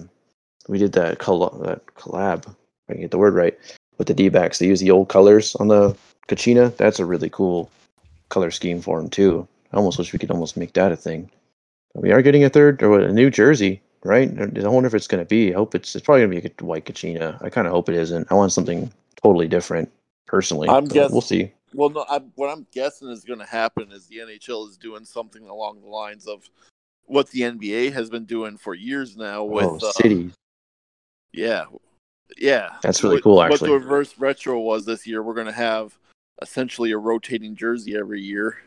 [0.68, 2.46] we did that coll- that collab.
[2.46, 2.54] If
[2.88, 3.56] I can get the word right
[3.98, 4.58] with the D backs.
[4.58, 5.94] They use the old colors on the
[6.28, 6.74] Kachina.
[6.76, 7.70] That's a really cool
[8.28, 9.46] color scheme for them too.
[9.72, 11.30] I almost wish we could almost make that a thing.
[11.94, 14.30] We are getting a third or a new jersey, right?
[14.30, 15.52] I wonder if it's going to be.
[15.52, 15.96] I hope it's.
[15.96, 17.42] It's probably going to be a white Kachina.
[17.42, 18.30] I kind of hope it isn't.
[18.30, 18.90] I want something
[19.22, 19.90] totally different,
[20.26, 20.68] personally.
[20.68, 21.52] I'm but guess- We'll see.
[21.74, 25.04] Well, no, I, what I'm guessing is going to happen is the NHL is doing
[25.04, 26.48] something along the lines of
[27.04, 30.32] what the NBA has been doing for years now with oh, uh, cities.
[31.32, 31.64] Yeah,
[32.38, 32.76] yeah.
[32.82, 35.52] That's really What- cool, Actually, What the reverse retro was this year, we're going to
[35.52, 35.98] have
[36.42, 38.58] essentially a rotating jersey every year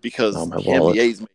[0.00, 0.96] because Oh, the wallet.
[0.96, 1.28] NBA's made,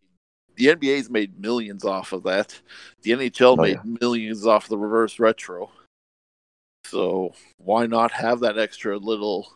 [0.56, 2.60] the NBA's made millions off of that.
[3.02, 3.98] The NHL Oh, made yeah.
[4.02, 5.72] millions off the reverse retro.
[6.86, 9.52] So why not have that extra little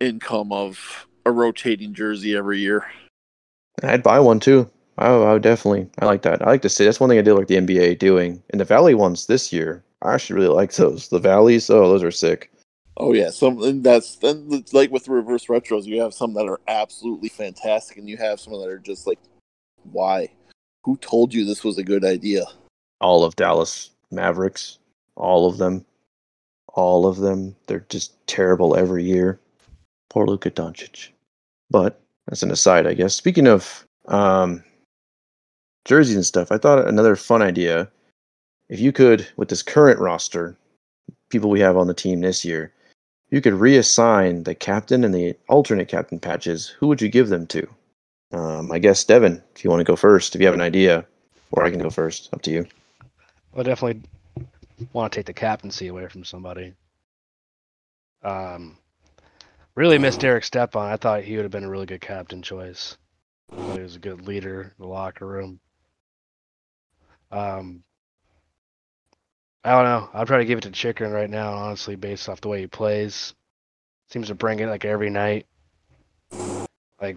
[0.00, 2.86] income of a rotating jersey every year?
[3.82, 4.70] I'd buy one too.
[4.98, 5.88] I, I would definitely.
[5.98, 6.42] I like that.
[6.42, 8.40] I like to say that's one thing I did like the NBA doing.
[8.50, 11.08] And the Valley ones this year, I actually really like those.
[11.08, 12.52] The Valleys, oh, those are sick.
[12.96, 16.60] Oh yeah, something that's then like with the reverse retros, you have some that are
[16.68, 19.18] absolutely fantastic, and you have some that are just like,
[19.90, 20.28] why?
[20.84, 22.44] Who told you this was a good idea?
[23.00, 24.78] All of Dallas Mavericks,
[25.16, 25.84] all of them,
[26.68, 27.56] all of them.
[27.66, 29.40] They're just terrible every year.
[30.10, 31.08] Poor Luka Doncic.
[31.70, 33.14] But that's an aside, I guess.
[33.14, 34.62] Speaking of um,
[35.84, 37.90] jerseys and stuff, I thought another fun idea.
[38.68, 40.56] If you could, with this current roster,
[41.28, 42.72] people we have on the team this year,
[43.34, 46.68] you could reassign the captain and the alternate captain patches.
[46.78, 47.66] Who would you give them to?
[48.30, 51.04] Um, I guess Devin, if you want to go first, if you have an idea,
[51.50, 52.32] or I can go first.
[52.32, 52.64] Up to you.
[53.56, 54.02] I definitely
[54.92, 56.74] want to take the captaincy away from somebody.
[58.22, 58.78] Um,
[59.74, 60.82] really missed Derek Stepan.
[60.82, 62.96] I thought he would have been a really good captain choice.
[63.72, 65.58] He was a good leader in the locker room.
[67.32, 67.82] Um,
[69.64, 70.10] I don't know.
[70.12, 72.66] I'll try to give it to Chychrun right now, honestly, based off the way he
[72.66, 73.34] plays.
[74.10, 75.46] Seems to bring it like every night.
[77.00, 77.16] Like,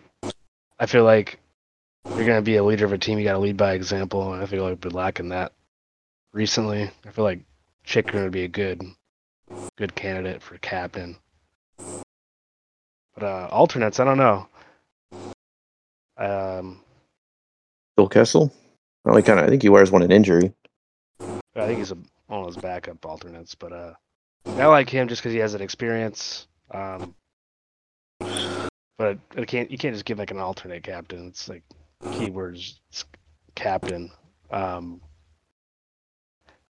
[0.80, 1.40] I feel like
[2.06, 4.42] if you're gonna be a leader of a team, you gotta lead by example, and
[4.42, 5.52] I feel like we've been lacking that
[6.32, 6.90] recently.
[7.06, 7.42] I feel like
[7.84, 8.82] Chychrun would be a good,
[9.76, 11.18] good candidate for captain.
[13.14, 14.48] But uh, alternates, I don't know.
[16.18, 16.80] Um,
[17.98, 18.54] Bill Kessel.
[19.06, 19.46] I only kind of.
[19.46, 20.54] I think he wears one in injury.
[21.20, 23.94] I think he's a, one of those backup alternates, but uh,
[24.46, 26.48] I like him just because he has that experience.
[26.72, 27.16] Um,
[28.20, 31.28] but it can't you can't just give like an alternate captain.
[31.28, 31.64] It's like
[32.04, 33.06] keywords it's
[33.56, 34.12] captain.
[34.52, 35.02] Um,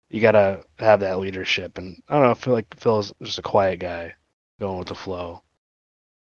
[0.10, 2.32] you gotta have that leadership, and I don't know.
[2.32, 4.14] I feel like Phil's just a quiet guy,
[4.60, 5.42] going with the flow.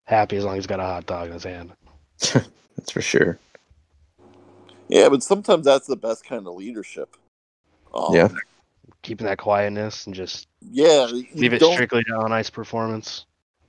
[0.04, 1.72] Happy as long as he's got a hot dog in his hand.
[2.20, 3.38] That's for sure.
[4.88, 7.16] Yeah, but sometimes that's the best kind of leadership.
[7.94, 8.28] Um, Yeah.
[9.02, 11.06] Keeping that quietness and just yeah.
[11.34, 13.26] leave it strictly to on ice performance.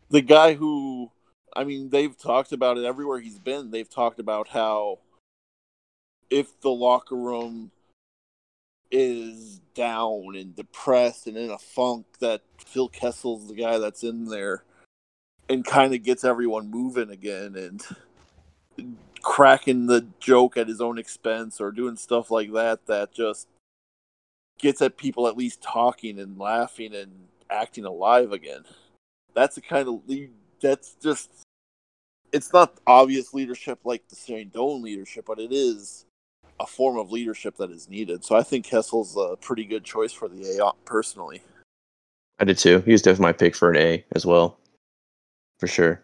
[0.09, 1.09] the guy who
[1.55, 3.71] I mean, they've talked about it everywhere he's been.
[3.71, 4.99] They've talked about how
[6.29, 7.71] if the locker room
[8.89, 14.25] is down and depressed and in a funk, that Phil Kessel's the guy that's in
[14.25, 14.63] there
[15.49, 21.61] and kind of gets everyone moving again and cracking the joke at his own expense
[21.61, 23.47] or doing stuff like that that just
[24.59, 27.11] gets at people at least talking and laughing and
[27.49, 28.63] acting alive again
[29.33, 30.31] that's the kind of lead
[30.61, 31.29] that's just
[32.33, 36.05] it's not obvious leadership like the Shane Doan leadership, but it is
[36.59, 38.25] a form of leadership that is needed.
[38.25, 41.41] So I think Kessel's a pretty good choice for the A personally.
[42.39, 42.79] I did too.
[42.79, 44.57] He was definitely my pick for an A as well,
[45.59, 46.01] for sure.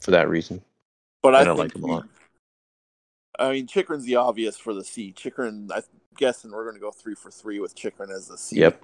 [0.00, 0.62] For that reason.
[1.22, 2.08] But I I, don't think like him a lot.
[3.38, 5.12] I mean, Chychrun's the obvious for the C.
[5.12, 5.82] Chychrun, I'm
[6.16, 8.56] guessing we're going to go three for three with Chychrun as the C.
[8.56, 8.82] Yep,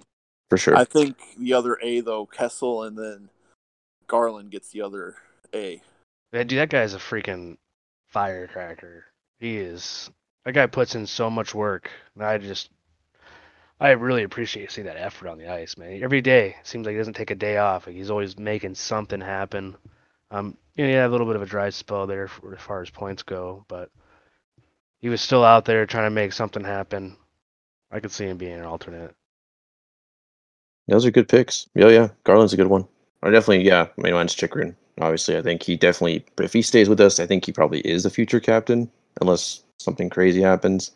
[0.50, 0.76] for sure.
[0.76, 3.28] I think the other A though, Kessel, and then
[4.06, 5.16] Garland gets the other
[5.54, 5.82] A.
[6.32, 7.56] Yeah, dude, that guy's a freaking
[8.08, 9.04] firecracker.
[9.38, 10.10] He is.
[10.44, 12.70] That guy puts in so much work, and I just,
[13.78, 16.02] I really appreciate seeing that effort on the ice, man.
[16.02, 17.86] Every day seems like he doesn't take a day off.
[17.86, 19.76] Like he's always making something happen.
[20.30, 22.60] Um, you know, he had a little bit of a dry spell there for, as
[22.60, 23.90] far as points go, but
[25.00, 27.16] he was still out there trying to make something happen.
[27.92, 29.14] I could see him being an alternate.
[30.88, 31.68] Those are good picks.
[31.74, 32.08] Yeah, yeah.
[32.24, 32.86] Garland's a good one.
[33.22, 33.86] I definitely, yeah.
[33.96, 34.74] I mean, mine's Chychrun.
[35.00, 36.24] Obviously, I think he definitely.
[36.40, 38.90] If he stays with us, I think he probably is the future captain,
[39.20, 40.90] unless something crazy happens.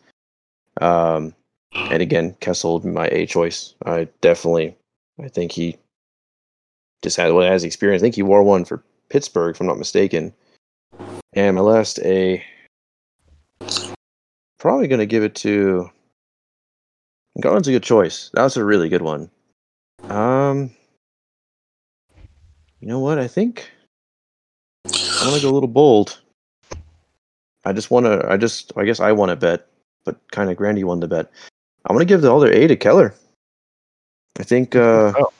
[0.81, 1.33] Um,
[1.73, 3.75] and again, Kessel my A choice.
[3.85, 4.75] I definitely,
[5.23, 5.77] I think he
[7.01, 8.01] just had well, has experience.
[8.01, 10.33] I think he wore one for Pittsburgh, if I'm not mistaken.
[11.33, 12.43] And my last A,
[14.59, 15.89] probably going to give it to.
[17.39, 18.29] Garland's a good choice.
[18.33, 19.29] That was a really good one.
[20.09, 20.71] Um,
[22.79, 23.19] you know what?
[23.19, 23.69] I think
[24.85, 26.19] I'm gonna go a little bold.
[27.65, 28.25] I just want to.
[28.29, 28.71] I just.
[28.77, 29.67] I guess I want to bet,
[30.05, 31.29] but kind of Grandy won the bet.
[31.85, 33.13] I'm gonna give the other A to Keller.
[34.39, 34.75] I think.
[34.75, 35.33] uh Oh.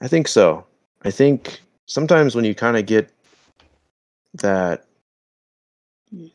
[0.00, 0.64] I think so.
[1.02, 3.10] I think sometimes when you kind of get
[4.34, 4.84] that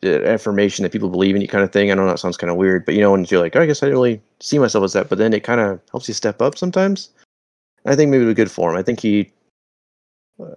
[0.02, 1.90] affirmation that people believe in you kind of thing.
[1.90, 3.66] I know that sounds kind of weird, but you know, when you're like, oh, I
[3.66, 6.14] guess I didn't really see myself as that, but then it kind of helps you
[6.14, 7.10] step up sometimes.
[7.86, 8.76] I think maybe it was good for him.
[8.76, 9.30] I think he,
[10.40, 10.54] uh,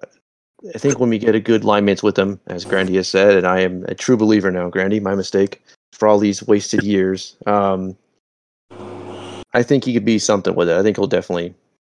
[0.73, 3.35] I think when we get a good line mates with him, as Grandy has said,
[3.35, 5.61] and I am a true believer now, Grandy, my mistake
[5.91, 7.35] for all these wasted years.
[7.45, 7.97] Um,
[9.53, 10.77] I think he could be something with it.
[10.77, 11.53] I think he'll definitely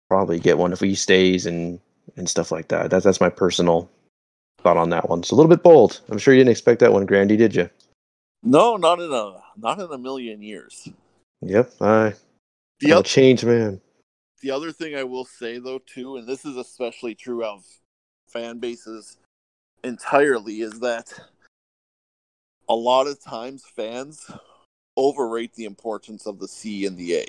[0.09, 1.79] probably get one if he stays and
[2.17, 2.89] and stuff like that.
[2.89, 3.89] That's that's my personal
[4.63, 5.19] thought on that one.
[5.19, 6.01] It's a little bit bold.
[6.09, 7.69] I'm sure you didn't expect that one, Grandy, did you?
[8.41, 10.89] No, not in a not in a million years.
[11.41, 11.73] Yep.
[11.81, 12.13] I
[12.79, 13.81] The other change man.
[14.41, 17.63] the other thing I will say though too, and this is especially true of
[18.27, 19.17] fan bases
[19.83, 21.13] entirely, is that
[22.69, 24.29] a lot of times fans
[24.97, 27.25] overrate the importance of the C and the A.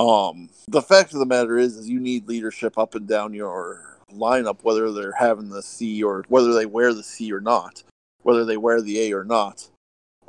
[0.00, 3.93] Um, the fact of the matter is, is you need leadership up and down your
[4.12, 7.82] lineup, whether they're having the C or whether they wear the C or not,
[8.22, 9.68] whether they wear the A or not.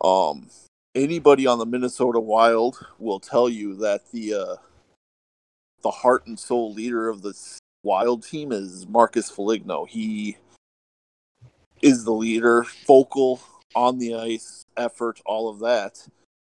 [0.03, 0.49] Um,
[0.93, 4.55] anybody on the Minnesota Wild will tell you that the uh,
[5.81, 7.33] the heart and soul leader of the
[7.83, 9.85] Wild team is Marcus Foligno.
[9.85, 10.37] He
[11.81, 13.39] is the leader, focal
[13.75, 16.07] on the ice, effort, all of that,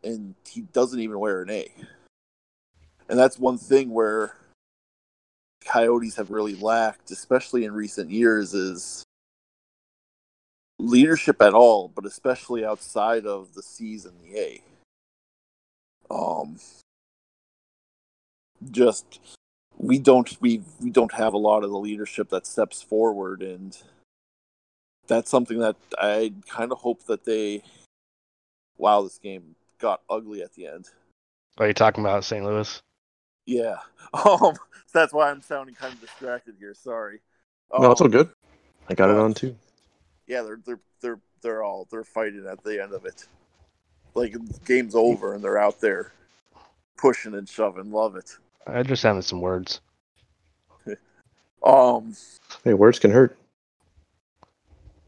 [0.05, 1.69] and he doesn't even wear an A.
[3.09, 4.37] And that's one thing where
[5.65, 9.05] Coyotes have really lacked, especially in recent years, is
[10.79, 14.63] leadership at all, but especially outside of the C's and the A.
[16.11, 16.59] Um,
[18.71, 19.21] just
[19.79, 23.77] we don't we we don't have a lot of the leadership that steps forward, and
[25.07, 27.63] that's something that I kind of hope that they.
[28.77, 30.89] Wow, this game got ugly at the end.
[31.59, 32.45] Are you talking about St.
[32.45, 32.81] Louis?
[33.47, 33.77] Yeah,
[34.27, 34.55] um,
[34.93, 36.75] that's why I'm sounding kind of distracted here.
[36.75, 37.21] Sorry.
[37.77, 38.31] No, it's all Um, good.
[38.89, 39.57] I got it uh, on too.
[40.27, 43.27] yeah, they're they're they're they're all they're fighting at the end of it.
[44.15, 44.35] Like
[44.65, 46.13] game's over and they're out there
[46.99, 47.91] pushing and shoving.
[47.91, 48.37] Love it.
[48.67, 49.81] I just having some words.
[51.65, 52.15] Um,
[52.65, 53.37] Hey, words can hurt.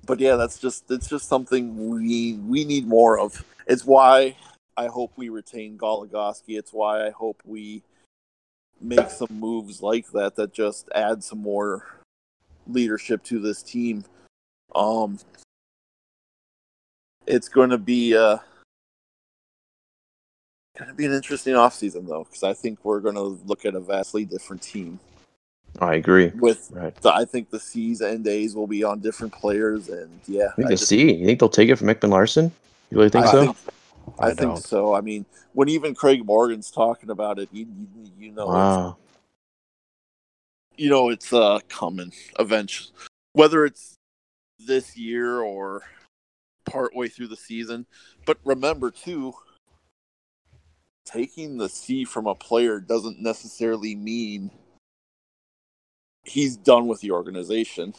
[0.07, 3.45] but yeah, that's just it's just something we we need more of.
[3.67, 4.37] It's why
[4.77, 6.59] I hope we retain Goligoski.
[6.59, 7.83] It's why I hope we
[8.81, 11.87] make some moves like that that just add some more
[12.67, 14.05] leadership to this team.
[14.75, 15.19] Um,
[17.27, 18.37] it's going to be uh
[20.77, 23.75] going to be an interesting offseason though because I think we're going to look at
[23.75, 24.99] a vastly different team
[25.81, 26.29] I agree.
[26.35, 26.95] with Right.
[26.97, 30.55] the, I think the C's and A's will be on different players and yeah I
[30.57, 31.13] think I the just- C.
[31.15, 32.51] You think they'll take it from Ekman Larsson?
[32.91, 33.45] You really think I so?
[33.47, 33.57] think,
[34.19, 34.59] I, I think don't.
[34.59, 34.95] so.
[34.95, 38.97] I mean, when even Craig Morgan's talking about it, you you, you know, it's, wow.
[40.77, 42.93] you know, it's uh coming eventually.
[43.33, 43.97] Whether it's
[44.59, 45.83] this year or
[46.65, 47.87] partway through the season,
[48.27, 49.35] but remember too,
[51.05, 54.51] taking the C from a player doesn't necessarily mean
[56.25, 57.95] he's done with the organization.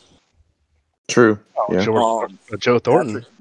[1.08, 1.40] True.
[1.58, 1.86] Oh, Yeah.
[1.86, 3.22] Joe, Um, uh, Joe Thornton.
[3.22, 3.35] Patrick,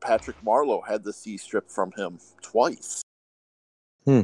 [0.00, 3.02] Patrick Marleau had the C stripped from him twice.
[4.04, 4.22] Hmm.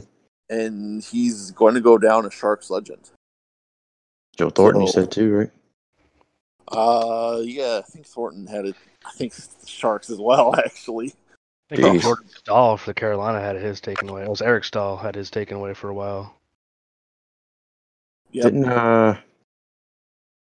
[0.51, 3.11] And he's going to go down as Sharks legend.
[4.37, 5.51] Joe Thornton, you said too, right?
[6.68, 8.77] Uh, yeah, I think Thornton had it.
[9.05, 9.35] I think
[9.66, 11.14] Sharks as well, actually.
[11.70, 12.03] I think Jeez.
[12.03, 14.22] Jordan Staal for the Carolina had his taken away.
[14.22, 16.35] It was Eric Staal had his taken away for a while.
[18.33, 18.45] Yep.
[18.45, 19.16] Didn't uh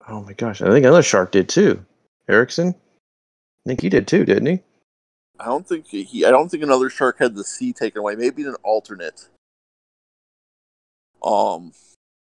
[0.09, 1.83] Oh my gosh, I think another shark did too.
[2.29, 2.69] Eriksson?
[2.69, 4.59] I think he did too, didn't he?
[5.39, 6.25] I don't think he.
[6.25, 8.15] I don't think another Shark had the C taken away.
[8.15, 9.27] Maybe an alternate.
[11.23, 11.73] Um,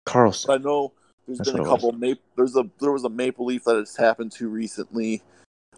[0.06, 0.52] Carlson.
[0.52, 0.94] I know
[1.28, 1.82] there's That's been a what it was.
[1.82, 1.92] couple.
[1.94, 5.22] Maple, there's a there was a Maple Leaf that has happened to recently.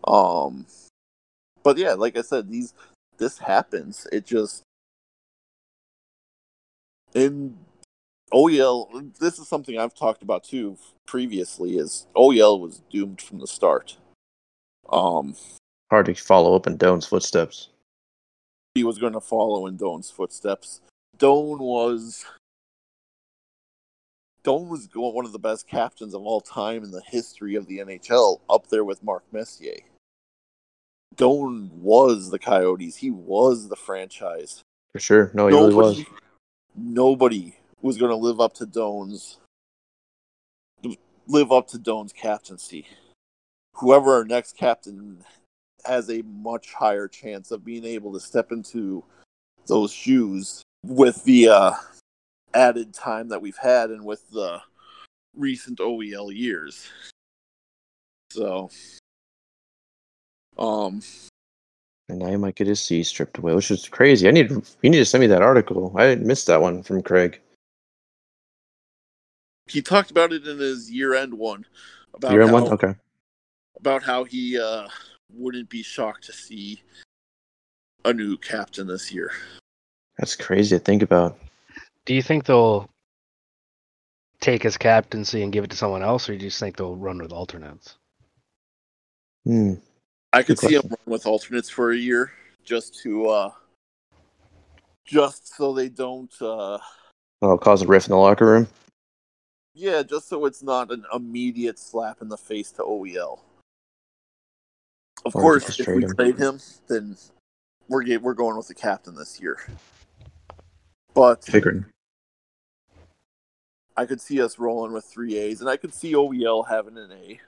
[0.05, 0.65] Um,
[1.63, 2.73] but yeah, like I said, these
[3.17, 4.07] this happens.
[4.11, 4.63] It just
[7.13, 7.57] in
[8.33, 9.17] OEL.
[9.19, 11.77] This is something I've talked about too previously.
[11.77, 13.97] Is OEL was doomed from the start.
[14.89, 15.35] Um,
[15.91, 17.67] Hard to follow up in Doan's footsteps.
[18.73, 20.79] he was going to follow in Doan's footsteps.
[21.17, 22.25] Doan was
[24.43, 27.79] Doan was one of the best captains of all time in the history of the
[27.79, 29.79] NHL, up there with Mark Messier.
[31.17, 32.95] Doan was the Coyotes.
[32.95, 34.63] He was the franchise.
[34.93, 35.29] For sure.
[35.33, 35.97] No, he really was.
[35.97, 36.15] nobody,
[36.73, 39.39] nobody was going to live up to Doan's
[41.27, 42.87] live up to Doan's captaincy.
[43.75, 45.25] Whoever our next captain
[45.85, 49.03] has a much higher chance of being able to step into
[49.67, 51.73] those shoes with the uh,
[52.53, 54.61] added time that we've had and with the
[55.35, 56.89] recent OEL years.
[58.31, 58.69] So,
[60.57, 61.01] um,
[62.09, 64.27] And now he might get his C stripped away, which is crazy.
[64.27, 65.93] I need you need to send me that article.
[65.97, 67.39] I missed that one from Craig.
[69.67, 71.65] he talked about it in his year-end one
[72.13, 72.67] about in how, one?
[72.73, 72.93] Okay.
[73.79, 74.87] about how he uh,
[75.33, 76.81] wouldn't be shocked to see
[78.05, 79.31] a new captain this year.
[80.17, 81.37] That's crazy to think about.
[82.05, 82.89] Do you think they'll
[84.39, 86.95] take his captaincy and give it to someone else, or do you just think they'll
[86.95, 87.95] run with alternates?
[89.45, 89.75] Hmm.
[90.33, 92.31] I could see him run with alternates for a year
[92.63, 93.51] just to uh
[95.05, 96.77] just so they don't uh
[97.41, 98.67] Oh, cause a rift in the locker room.
[99.73, 103.39] yeah, just so it's not an immediate slap in the face to OEL.
[105.25, 106.15] Of Or course, if we him.
[106.15, 107.15] trade him, then
[107.87, 109.57] we're ge- we're going with the captain this year.
[111.13, 111.85] But Figuring.
[113.97, 117.11] I could see us rolling with three A's, and I could see OEL having an
[117.11, 117.39] A.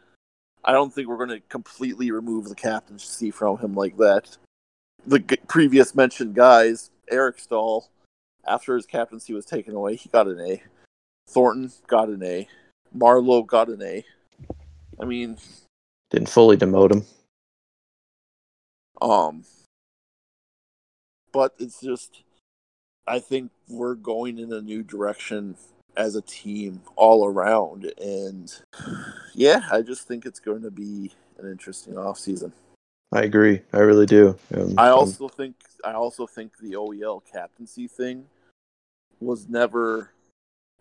[0.66, 4.38] I don't think we're going to completely remove the captaincy from him like that.
[5.06, 7.90] The g- previous mentioned guys, Eric Staal,
[8.46, 10.62] after his captaincy was taken away, he got an A.
[11.30, 12.48] Thornton got an A.
[12.96, 14.06] Marleau got an A.
[15.02, 15.38] I mean,
[16.12, 17.06] Didn't fully demote him.
[19.04, 19.44] Um,
[21.34, 22.24] but it's just,
[23.06, 25.58] I think we're going in a new direction
[25.98, 28.52] as a team all around, and
[29.36, 32.54] yeah, I just think it's going to be an interesting off season.
[33.12, 33.62] I agree.
[33.74, 34.38] I really do.
[34.56, 38.26] Um, I um, also think I also think the OEL captaincy thing
[39.20, 40.12] was never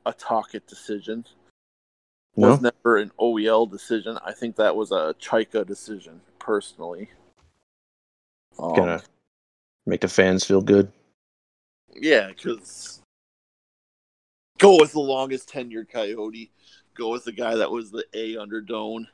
[0.07, 1.27] a Tocchet decision.
[2.37, 2.51] no.
[2.53, 4.19] Was never an OEL decision.
[4.25, 7.11] I think that was a Chayka decision, personally.
[8.59, 9.03] Um, Gonna
[9.87, 10.91] make the fans feel good.
[11.95, 13.01] yeah, because
[14.59, 16.51] go with the longest tenured Coyote.
[16.95, 19.09] Go with the guy that was the A under Doan.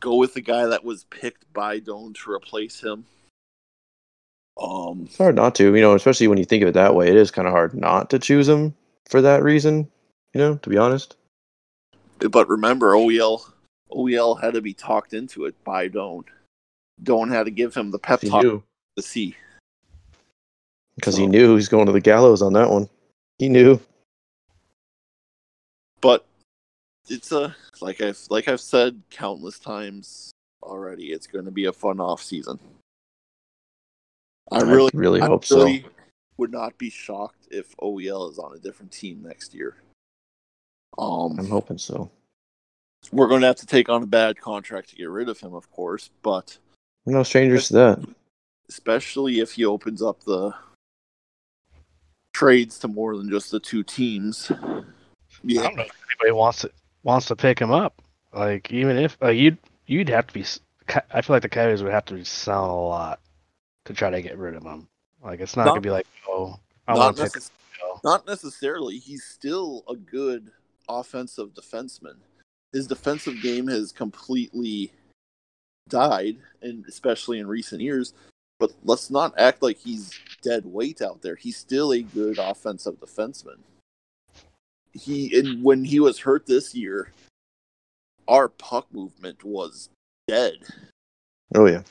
[0.00, 3.04] Go with the guy that was picked by Doan to replace him.
[4.60, 7.08] Um, It's hard not to, you know, especially when you think of it that way.
[7.08, 8.74] It is kind of hard not to choose him
[9.08, 9.88] for that reason.
[10.34, 11.16] You know, to be honest.
[12.18, 13.42] but remember, OEL
[13.92, 16.24] OEL had to be talked into it by Doan.
[17.02, 18.62] Doan had to give him the pep talk
[18.98, 19.36] knew sea.
[20.96, 22.88] because he knew he was going to the gallows on that one.
[23.38, 23.80] He knew.
[26.00, 26.26] But
[27.08, 30.32] it's a like I've like I've said countless times
[30.62, 31.12] already.
[31.12, 32.58] It's going to be a fun off season.
[34.50, 35.58] I really, really I hope so.
[35.58, 35.84] really
[36.38, 39.76] would not be shocked if OEL is on a different team next year.
[40.96, 42.10] Um, I'm hoping so.
[43.12, 45.54] we're going to have to take on a bad contract to get rid of him,
[45.54, 46.56] of course, but
[47.06, 48.08] no strangers to that.
[48.68, 50.54] Especially if he opens up the
[52.32, 54.50] trades to more than just the two teams.
[55.42, 55.60] Yeah.
[55.60, 56.70] I don't know if anybody wants to
[57.02, 58.02] wants to pick him up.
[58.32, 60.44] Like even if uh, you'd you'd have to be.
[61.12, 63.20] I feel like the Coyotes would have to be selling a lot
[63.84, 64.88] to try to get rid of him.
[65.22, 67.50] Like it's not, Not- gonna be like oh I not, want to necess-
[68.04, 68.98] not necessarily.
[68.98, 70.50] He's still a good
[70.88, 72.16] offensive defenseman.
[72.72, 74.92] His defensive game has completely
[75.88, 78.12] died, and especially in recent years.
[78.58, 81.36] But let's not act like he's dead weight out there.
[81.36, 83.58] He's still a good offensive defenseman.
[84.92, 87.12] He and when he was hurt this year,
[88.26, 89.90] our puck movement was
[90.26, 90.56] dead.
[91.54, 91.82] Oh yeah.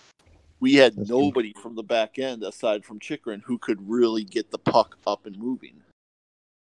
[0.60, 4.52] We had That's nobody from the back end aside from Chychrun who could really get
[4.52, 5.82] the puck up and moving.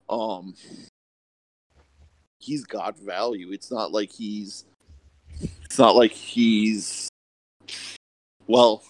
[0.09, 0.55] Um,
[2.39, 3.53] he's got value.
[3.53, 4.65] It's not like he's.
[5.65, 7.09] It's not like he's.
[8.47, 8.83] Well,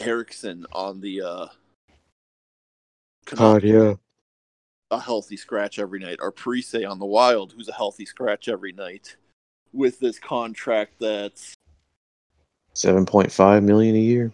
[0.00, 1.46] Eriksson on the uh,
[3.26, 3.94] Canucks, yeah.
[4.90, 8.72] a healthy scratch every night, or Parise on the Wild, who's a healthy scratch every
[8.72, 9.16] night,
[9.72, 11.54] with this contract that's
[12.76, 14.32] Seven point five million a year.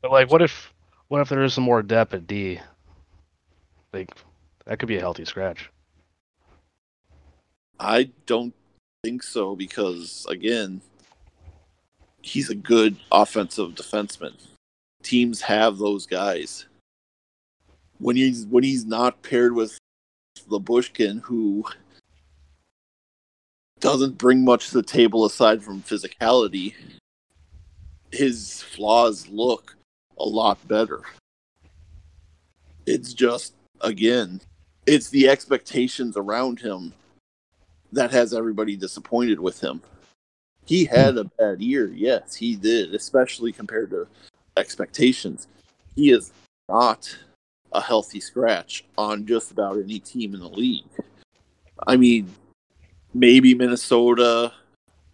[0.00, 0.72] But like, what if
[1.08, 2.60] what if there is some more depth at D?
[3.92, 4.10] Like
[4.66, 5.70] that could be a healthy scratch.
[7.78, 8.52] I don't
[9.04, 10.80] think so because again,
[12.20, 14.34] he's a good offensive defenseman.
[15.02, 16.66] Teams have those guys.
[17.98, 19.78] When he's when he's not paired with
[20.48, 21.64] Lyubushkin, who
[23.80, 26.74] doesn't bring much to the table aside from physicality,
[28.10, 29.76] his flaws look
[30.18, 31.02] a lot better.
[32.86, 34.40] It's just again,
[34.86, 36.92] it's the expectations around him
[37.92, 39.82] that has everybody disappointed with him.
[40.64, 41.18] He had hmm.
[41.18, 44.06] a bad year, yes, he did, especially compared to
[44.56, 45.48] expectations.
[45.94, 46.32] He is
[46.68, 47.16] not
[47.72, 50.84] a healthy scratch on just about any team in the league.
[51.86, 52.32] I mean,
[53.14, 54.52] maybe Minnesota,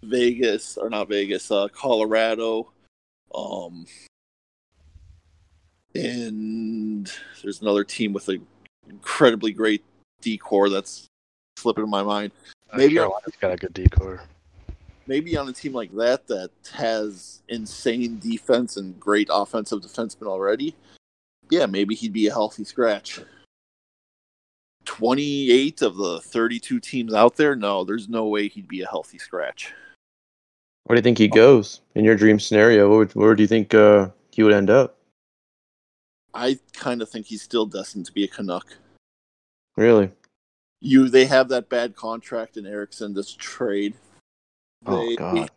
[0.02, 2.72] Vegas, or not Vegas, uh, Colorado,
[3.34, 3.86] um,
[5.94, 7.10] and
[7.42, 8.46] there's another team with an
[8.88, 9.84] incredibly great
[10.20, 11.06] decor that's
[11.56, 12.32] slipping in my mind.
[12.74, 14.22] Maybe Carolina's got a good decor.
[15.08, 20.76] Maybe on a team like that that has insane defense and great offensive defensemen already,
[21.50, 23.18] yeah, maybe he'd be a healthy scratch.
[24.84, 29.18] 28 of the 32 teams out there, no, there's no way he'd be a healthy
[29.18, 29.72] scratch.
[30.84, 32.88] Where do you think he goes in your dream scenario?
[32.88, 34.98] Where, where do you think uh, he would end up?
[36.34, 38.66] I kind of think he's still destined to be a Canuck.
[39.76, 40.10] Really?
[40.80, 43.94] You, they have that bad contract in Eriksson this trade.
[44.86, 45.50] Oh God.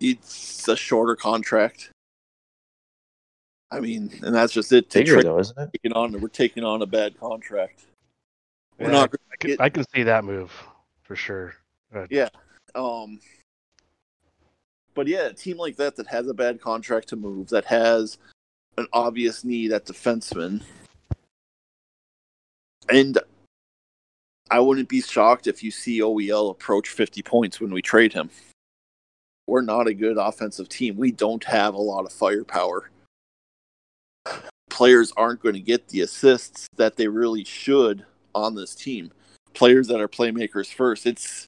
[0.00, 1.90] It's a shorter contract.
[3.70, 4.90] I mean, and that's just it.
[4.90, 5.70] To Bigger trade though, isn't it?
[5.72, 7.84] taking on, we're taking on a bad contract.
[8.78, 10.52] We're Yeah, not I can, get- I can see that move
[11.02, 11.54] for sure.
[12.10, 12.28] Yeah.
[12.74, 13.20] Um,
[14.94, 18.18] but yeah, a team like that that has a bad contract to move, that has
[18.76, 20.62] an obvious need at defenseman,
[22.88, 23.18] and
[24.52, 28.28] I wouldn't be shocked if you see OEL approach 50 points when we trade him.
[29.46, 30.98] We're not a good offensive team.
[30.98, 32.90] We don't have a lot of firepower.
[34.68, 39.10] Players aren't going to get the assists that they really should on this team.
[39.54, 41.06] Players that are playmakers first.
[41.06, 41.46] It's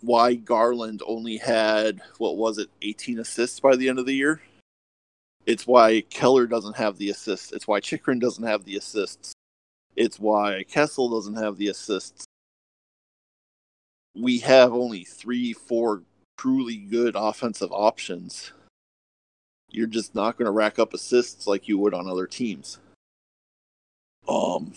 [0.00, 4.42] why Garland only had what was it, 18 assists by the end of the year.
[5.46, 7.52] It's why Keller doesn't have the assists.
[7.52, 9.33] It's why Chychrun doesn't have the assists.
[9.96, 12.24] It's why Kessel doesn't have the assists.
[14.16, 16.02] We have only three, four
[16.38, 18.52] truly good offensive options.
[19.70, 22.78] You're just not going to rack up assists like you would on other teams.
[24.28, 24.72] Um,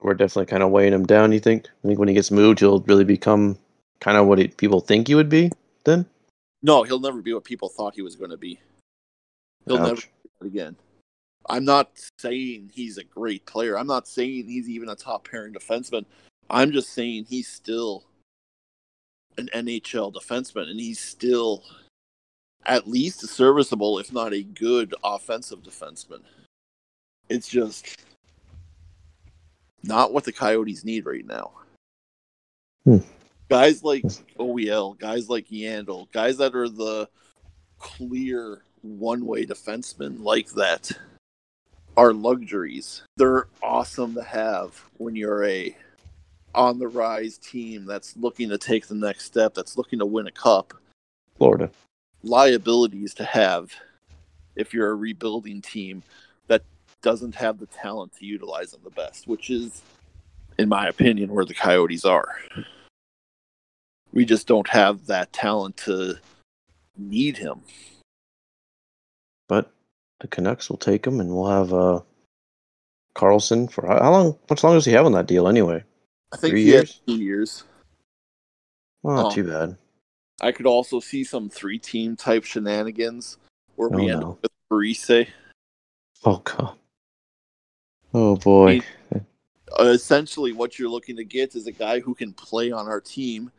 [0.00, 1.32] We're definitely kind of weighing him down.
[1.32, 1.68] You think?
[1.84, 3.58] I think when he gets moved, he'll really become
[4.00, 5.50] kind of what he, people think he would be.
[5.84, 6.06] Then,
[6.62, 8.58] no, he'll never be what people thought he was going to be.
[9.66, 10.08] He'll never Ouch.
[10.40, 10.76] do again.
[11.48, 13.78] I'm not saying he's a great player.
[13.78, 16.04] I'm not saying he's even a top pairing defenseman.
[16.50, 18.04] I'm just saying he's still
[19.38, 21.62] an NHL defenseman, and he's still
[22.64, 26.20] at least a serviceable, if not a good offensive defenseman.
[27.28, 28.04] It's just
[29.82, 31.52] not what the Coyotes need right now.
[32.84, 32.98] Hmm.
[33.48, 34.04] Guys like
[34.38, 37.08] OEL, guys like Yandle, guys that are the
[37.78, 40.90] clear one-way defensemen like that
[41.96, 43.02] are luxuries.
[43.16, 45.76] They're awesome to have when you're a
[46.54, 50.26] on the rise team that's looking to take the next step, that's looking to win
[50.26, 50.74] a cup.
[51.36, 51.70] Florida.
[52.22, 53.72] Liabilities to have
[54.56, 56.02] if you're a rebuilding team
[56.48, 56.62] that
[57.02, 59.82] doesn't have the talent to utilize them the best, which is,
[60.58, 62.38] in my opinion, where the Coyotes are.
[64.12, 66.16] We just don't have that talent to
[66.96, 67.60] need him.
[70.20, 72.00] The Canucks will take him, and we'll have uh,
[73.14, 74.32] Carlson for how, long?
[74.32, 75.84] How much longer does he have on that deal anyway?
[76.32, 77.00] I think Three he years?
[77.06, 77.64] two years.
[79.02, 79.34] Well, not Oh.
[79.34, 79.76] too bad.
[80.40, 83.38] I could also see some three team type shenanigans
[83.76, 84.30] where we Oh, end no.
[84.32, 85.28] up with Parise.
[86.24, 86.76] Oh god.
[88.12, 88.80] Oh boy.
[89.78, 93.50] Essentially, what you're looking to get is a guy who can play on our team,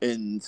[0.00, 0.42] and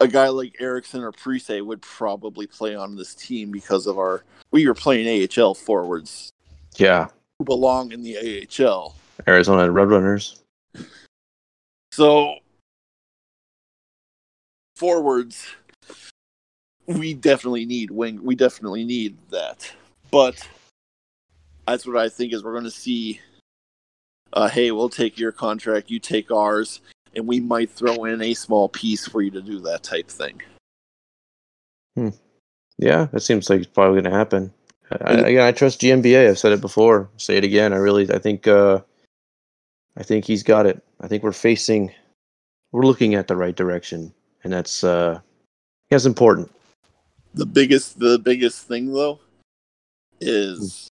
[0.00, 4.24] a guy like Eriksson or Parise would probably play on this team because of our.
[4.50, 6.30] We were playing AHL forwards
[6.76, 7.08] Yeah.
[7.38, 8.94] who belong in the AHL.
[9.26, 10.40] Arizona Roadrunners.
[11.92, 12.36] So,
[14.76, 15.46] forwards,
[16.86, 18.22] we definitely need wing.
[18.22, 19.70] We definitely need that.
[20.10, 20.46] But
[21.66, 23.20] that's what I think is we're going to see.
[24.32, 26.80] Uh, hey, we'll take your contract, you take ours,
[27.16, 30.40] and we might throw in a small piece for you to do that type thing.
[32.78, 34.52] Yeah, that seems like it's probably going to happen.
[34.90, 36.28] I, I- again, I trust GMBA.
[36.28, 37.08] I've said it before.
[37.16, 37.72] Say it again.
[37.72, 38.80] I really, I think, uh,
[39.96, 40.82] I think he's got it.
[41.00, 41.92] I think we're facing,
[42.72, 44.12] we're looking at the right direction,
[44.42, 45.20] and that's, uh,
[45.90, 46.50] that's important.
[47.34, 49.20] The biggest, the biggest thing though,
[50.20, 50.88] is,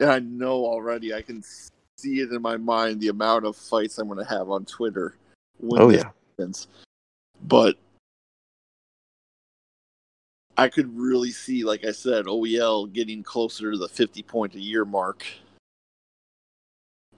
[0.00, 1.14] and I know already.
[1.14, 1.42] I can
[1.96, 5.14] see it in my mind the amount of fights I'm going to have on Twitter
[5.58, 6.68] when Oh yeah, happens.
[7.42, 7.76] But
[10.56, 14.60] I could really see, like I said, OEL getting closer to the 50 point a
[14.60, 15.24] year mark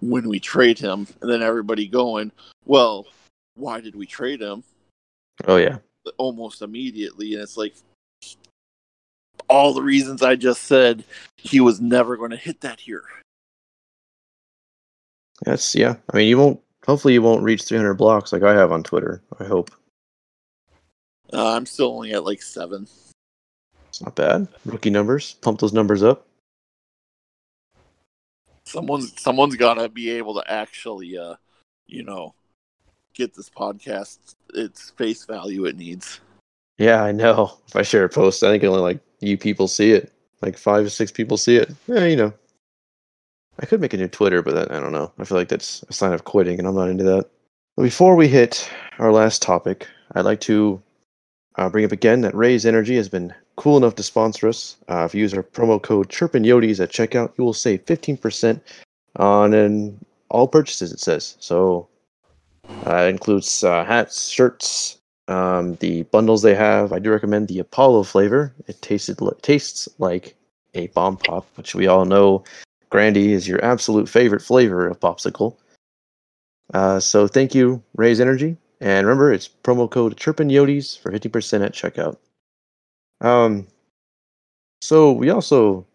[0.00, 2.32] when we trade him, and then everybody going,
[2.64, 3.06] well,
[3.54, 4.62] why did we trade him?
[5.46, 5.78] Oh yeah.
[6.18, 7.74] almost immediately, and it's like
[9.48, 11.04] all the reasons I just said.
[11.36, 13.04] He was never going to hit that here.
[15.44, 15.96] That's yeah.
[16.12, 16.60] I mean, you won't.
[16.86, 19.22] Hopefully, you won't reach 300 blocks like I have on Twitter.
[19.40, 19.70] I hope
[21.32, 22.86] Uh, I'm still only at like seven.
[23.88, 24.46] it's not bad.
[24.64, 25.34] Rookie numbers.
[25.40, 26.26] Pump those numbers up.
[28.64, 31.34] Someone's someone's got to be able to actually, uh,
[31.86, 32.34] you know,
[33.14, 34.18] get this podcast
[34.54, 36.20] its face value it needs.
[36.78, 37.58] Yeah, I know.
[37.68, 40.12] If I share a post, I think only like you people see it.
[40.42, 41.72] Like five or six people see it.
[41.86, 42.32] Yeah, you know.
[43.58, 45.12] I could make a new Twitter, but that, I don't know.
[45.18, 47.28] I feel like that's a sign of quitting, and I'm not into that.
[47.76, 50.82] But before we hit our last topic, I'd like to
[51.56, 54.76] uh, bring up again that Raise Energy has been cool enough to sponsor us.
[54.88, 58.60] Uh, if you use our promo code ChirpinYotes at checkout, you will save 15%
[59.16, 61.36] on an, all purchases, it says.
[61.40, 61.88] So
[62.86, 64.98] uh, includes uh, hats, shirts,
[65.28, 66.92] um, the bundles they have.
[66.92, 68.54] I do recommend the Apollo flavor.
[68.66, 70.36] It tasted tastes like
[70.74, 72.44] a bomb pop, which we all know
[72.90, 75.56] Grandy is your absolute favorite flavor of popsicle.
[76.74, 81.28] Uh, so thank you, Raise Energy, and remember it's promo code Chirpin Yotes for fifty
[81.28, 82.16] percent at checkout.
[83.20, 83.66] Um,
[84.82, 85.86] so we also,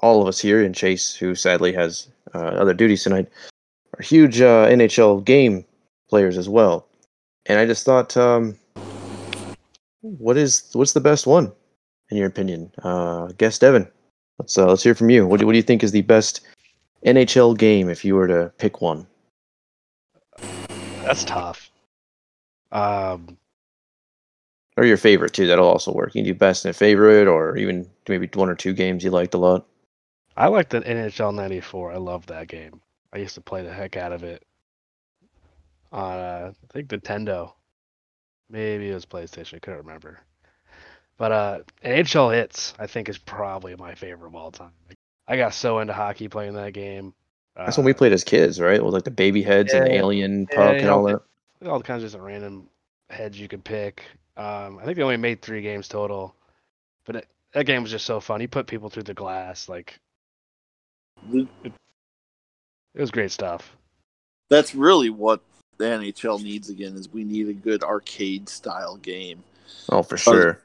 [0.00, 3.28] all of us here, and Chase, who sadly has uh, other duties tonight,
[3.98, 5.64] are huge uh, NHL game
[6.08, 6.86] players as well.
[7.46, 8.56] And I just thought, um,
[10.00, 11.52] what is what's the best one
[12.10, 12.70] in your opinion?
[12.82, 13.88] Uh, guess Devin.
[14.38, 15.26] Let's uh, let's hear from you.
[15.26, 16.42] What do, what do you think is the best
[17.04, 19.06] NHL game if you were to pick one?
[21.02, 21.70] That's tough.
[22.72, 23.38] Um,
[24.76, 25.46] Or your favorite too?
[25.46, 26.14] That'll also work.
[26.14, 29.34] You can do best and favorite, or even maybe one or two games you liked
[29.34, 29.66] a lot.
[30.36, 31.92] I like the NHL '94.
[31.92, 32.80] I love that game.
[33.12, 34.44] I used to play the heck out of it
[35.92, 37.52] on uh, I think Nintendo.
[38.50, 39.54] Maybe it was PlayStation.
[39.54, 40.20] I couldn't remember.
[41.18, 44.72] But uh, NHL Hitz, I think, is probably my favorite of all time.
[45.26, 47.14] I got so into hockey playing that game.
[47.56, 48.84] That's when we Uh, played as kids, right?
[48.84, 49.94] With like the baby heads and Yeah.
[49.94, 51.22] alien Yeah, puck you and all know,
[51.60, 51.68] that.
[51.70, 52.68] all kinds of just random
[53.08, 54.02] heads you could pick.
[54.36, 56.34] Um, I think they only made three games total,
[57.06, 58.42] but it, that game was just so fun.
[58.42, 59.98] You put people through the glass, like
[61.30, 63.74] The- it was great stuff.
[64.50, 65.40] That's really what
[65.78, 66.94] the NHL needs again.
[66.94, 69.42] Is we need a good arcade style game.
[69.88, 70.60] Oh, for sure.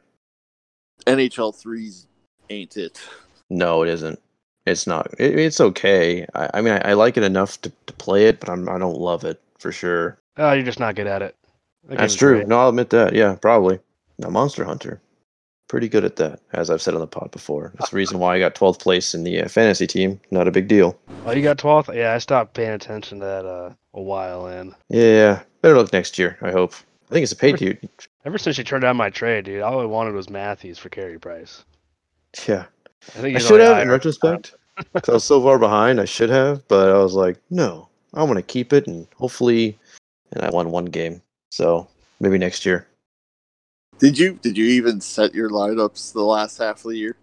[1.06, 2.08] NHL threes
[2.50, 3.02] ain't it.
[3.50, 4.20] No, it isn't.
[4.66, 5.08] It's not.
[5.20, 6.26] It, it's okay.
[6.36, 8.78] I, I mean, I, I like it enough to, to play it, but I'm I
[8.78, 10.18] don't love it for sure.
[10.38, 11.36] Oh, you're just not good at it.
[11.86, 12.36] That That's true.
[12.38, 12.48] great.
[12.48, 13.14] No, I'll admit that.
[13.16, 13.80] Yeah, probably.
[14.20, 15.02] Now, Monster Hunter,
[15.68, 17.72] pretty good at that, as I've said on the pod before.
[17.80, 20.20] That's the reason why I got 12th place in the uh, fantasy team.
[20.30, 20.98] Not a big deal.
[21.26, 21.96] Oh, you got 12th?
[21.96, 24.76] Yeah, I stopped paying attention to that uh, a while in.
[24.90, 26.38] Yeah, better luck next year.
[26.42, 26.74] I hope.
[27.12, 27.90] I think it's a paid dude.
[28.24, 31.20] Ever since you turned down my trade, dude, all I wanted was Matthews for Carey
[31.20, 31.66] Price.
[32.48, 32.66] Yeah,
[33.10, 33.84] I think I should have higher.
[33.84, 34.54] in retrospect.
[34.94, 36.00] 'cause I was so far behind.
[36.00, 39.78] I should have, but I was like, no, I want to keep it, and hopefully,
[40.32, 41.22] and I won one game.
[41.50, 41.86] So
[42.22, 42.88] maybe next year.
[44.00, 47.18] Did you did you even set your lineups the last half of the year?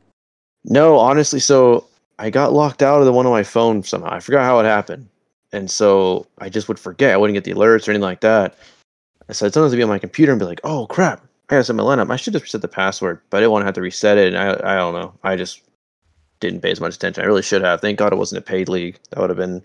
[0.64, 1.86] No, honestly, so
[2.18, 4.12] I got locked out of the one on my phone somehow.
[4.12, 5.08] I forgot how it happened.
[5.52, 7.14] And so I just would forget.
[7.14, 8.54] I wouldn't get the alerts or anything like that.
[9.30, 11.76] So I'd sometimes be on my computer and be like, oh crap, I gotta set
[11.76, 12.10] my lineup.
[12.10, 14.34] I should have set the password, but I didn't want to have to reset it.
[14.34, 15.14] And I, I don't know.
[15.22, 15.62] I just
[16.40, 17.22] didn't pay as much attention.
[17.24, 17.80] I really should have.
[17.80, 18.98] Thank God it wasn't a paid league.
[19.10, 19.62] That would have been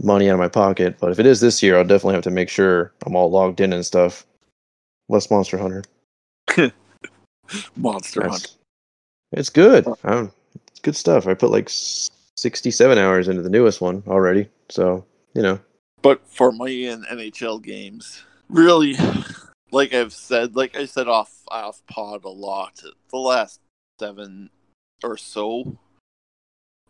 [0.00, 0.96] money out of my pocket.
[1.00, 3.60] But if it is this year, I'll definitely have to make sure I'm all logged
[3.60, 4.26] in and stuff.
[5.08, 5.82] Less Monster Hunter.
[7.76, 8.48] Monster Hunter.
[9.32, 9.86] It's good.
[10.04, 10.32] Um,
[10.68, 11.26] it's good stuff.
[11.26, 14.48] I put like 67 hours into the newest one already.
[14.68, 15.04] So,
[15.34, 15.60] you know,
[16.02, 18.96] But for me in NHL games, really,
[19.72, 23.60] like I've said, like I said off off pod a lot, the last
[23.98, 24.50] seven
[25.02, 25.78] or so,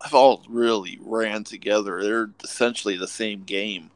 [0.02, 2.02] have all really ran together.
[2.02, 3.90] They're essentially the same game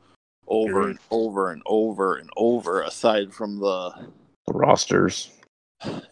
[0.46, 2.82] over and over and over and over.
[2.82, 4.08] Aside from the
[4.46, 5.30] the rosters.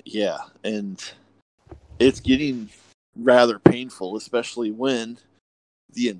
[0.04, 1.02] yeah, and
[1.98, 2.68] it's getting
[3.16, 5.18] rather painful, especially when
[5.92, 6.16] the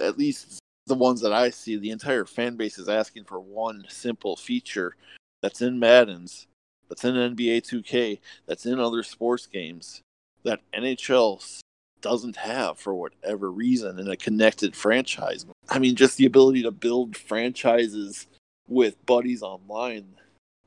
[0.00, 3.84] at least the ones that I see, the entire fan base is asking for one
[3.88, 4.96] simple feature
[5.42, 6.46] that's in Madden's,
[6.88, 10.02] that's in NBA 2K, that's in other sports games
[10.44, 11.60] that NHL
[12.00, 15.44] doesn't have for whatever reason in a connected franchise.
[15.68, 18.26] I mean, just the ability to build franchises
[18.68, 20.06] with buddies online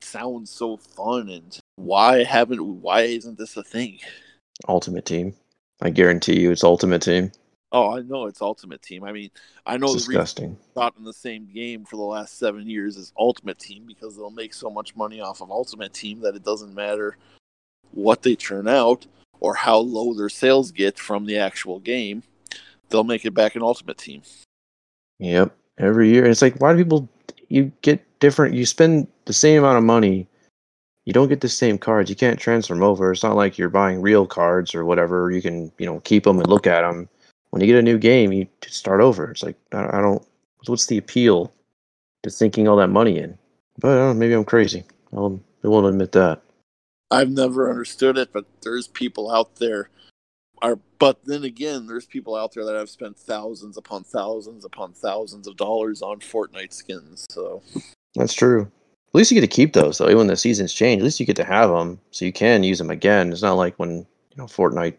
[0.02, 4.00] sounds so fun and why haven't why isn't this a thing
[4.68, 5.36] Ultimate Team.
[5.82, 7.32] I guarantee you it's Ultimate Team.
[7.72, 9.04] Oh, I know it's Ultimate Team.
[9.04, 9.30] I mean,
[9.66, 10.58] I know It's the reason disgusting.
[10.76, 14.32] not in the same game for the last seven years is Ultimate Team because they'll
[14.32, 17.18] make so much money off of Ultimate Team that it doesn't matter
[17.92, 19.06] what they churn out
[19.40, 22.24] or how low their sales get from the actual game.
[22.90, 24.24] They'll make it back in Ultimate Team.
[25.20, 25.56] Yep.
[25.78, 26.26] Every year.
[26.26, 27.08] It's like, why do people,
[27.50, 30.28] you get different, you spend the same amount of money.
[31.06, 32.10] You don't get the same cards.
[32.10, 33.12] You can't transfer them over.
[33.12, 35.32] It's not like you're buying real cards or whatever.
[35.32, 37.08] You can, you know, keep them and look at them.
[37.50, 39.32] When you get a new game, you start over.
[39.32, 40.26] It's like, I, I don't,
[40.66, 41.52] what's the appeal
[42.24, 43.38] to sinking all that money in?
[43.80, 44.84] But I don't know, maybe I'm crazy.
[45.14, 46.42] I'll, I won't admit that.
[47.12, 49.90] I've never understood it, but there's people out there
[50.62, 54.92] are but then again, there's people out there that have spent thousands upon thousands upon
[54.94, 57.26] thousands of dollars on Fortnite skins.
[57.30, 57.62] So
[58.16, 58.64] That's true.
[58.64, 60.06] At least you get to keep those, though.
[60.06, 62.64] Even when the seasons change, at least you get to have them, so you can
[62.64, 63.32] use them again.
[63.32, 64.98] It's not like when you know Fortnite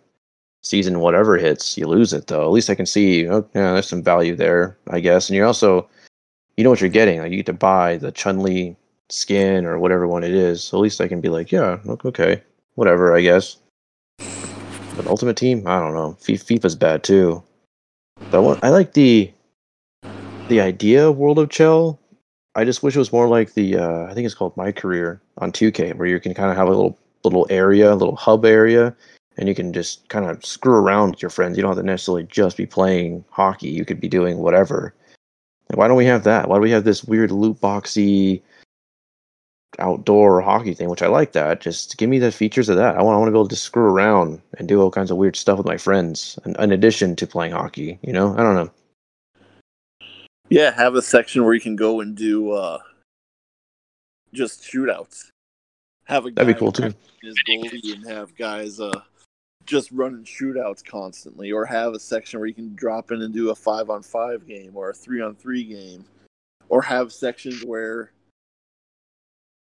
[0.62, 2.44] season whatever hits, you lose it though.
[2.44, 5.28] At least I can see, oh, yeah, there's some value there, I guess.
[5.28, 5.88] And you're also,
[6.56, 7.20] you know what you're getting.
[7.20, 8.76] Like you get to buy the Chun Li
[9.08, 10.62] skin or whatever one it is.
[10.62, 12.42] So at least I can be like, yeah, okay,
[12.74, 13.56] whatever, I guess.
[14.96, 16.16] But Ultimate Team, I don't know.
[16.20, 17.42] FIFA's bad too.
[18.32, 19.32] Want, I like the
[20.48, 21.98] the idea of World of CHEL.
[22.54, 25.20] I just wish it was more like the uh, I think it's called My Career
[25.38, 28.44] on 2K, where you can kind of have a little little area, a little hub
[28.44, 28.94] area,
[29.41, 31.57] and you can just kind of screw around with your friends.
[31.57, 33.70] You don't have to necessarily just be playing hockey.
[33.70, 34.95] You could be doing whatever.
[35.70, 36.47] Like, why don't we have that?
[36.49, 38.43] Why do we have this weird loot boxy
[39.78, 40.91] outdoor hockey thing?
[40.91, 41.62] Which I like that.
[41.62, 42.97] Just give me the features of that.
[42.97, 45.16] I want I want to be able to screw around and do all kinds of
[45.16, 47.99] weird stuff with my friends, in, in addition to playing hockey.
[48.03, 48.70] You know, I don't know.
[50.51, 52.78] yeah, have a section where you can go and do uh
[54.34, 55.30] just shootouts.
[56.05, 56.93] Have a That'd be cool too.
[57.24, 59.01] as goalie and have guys uh
[59.70, 63.50] just running shootouts constantly, or have a section where you can drop in and do
[63.50, 66.04] a five on five game or a three on three game,
[66.68, 68.12] or have sections where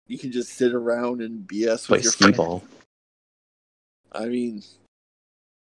[0.08, 2.36] you can just sit around and BS Play with your friends.
[2.36, 2.64] ball.
[4.10, 4.62] I mean,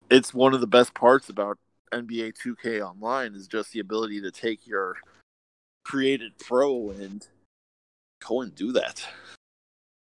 [0.10, 1.60] it's one of the best parts about
[1.94, 4.98] NBA 2K Online is just the ability to take your
[5.86, 7.28] created pro and
[8.28, 9.08] go and do that.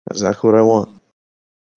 [0.07, 1.01] That's exactly what I want.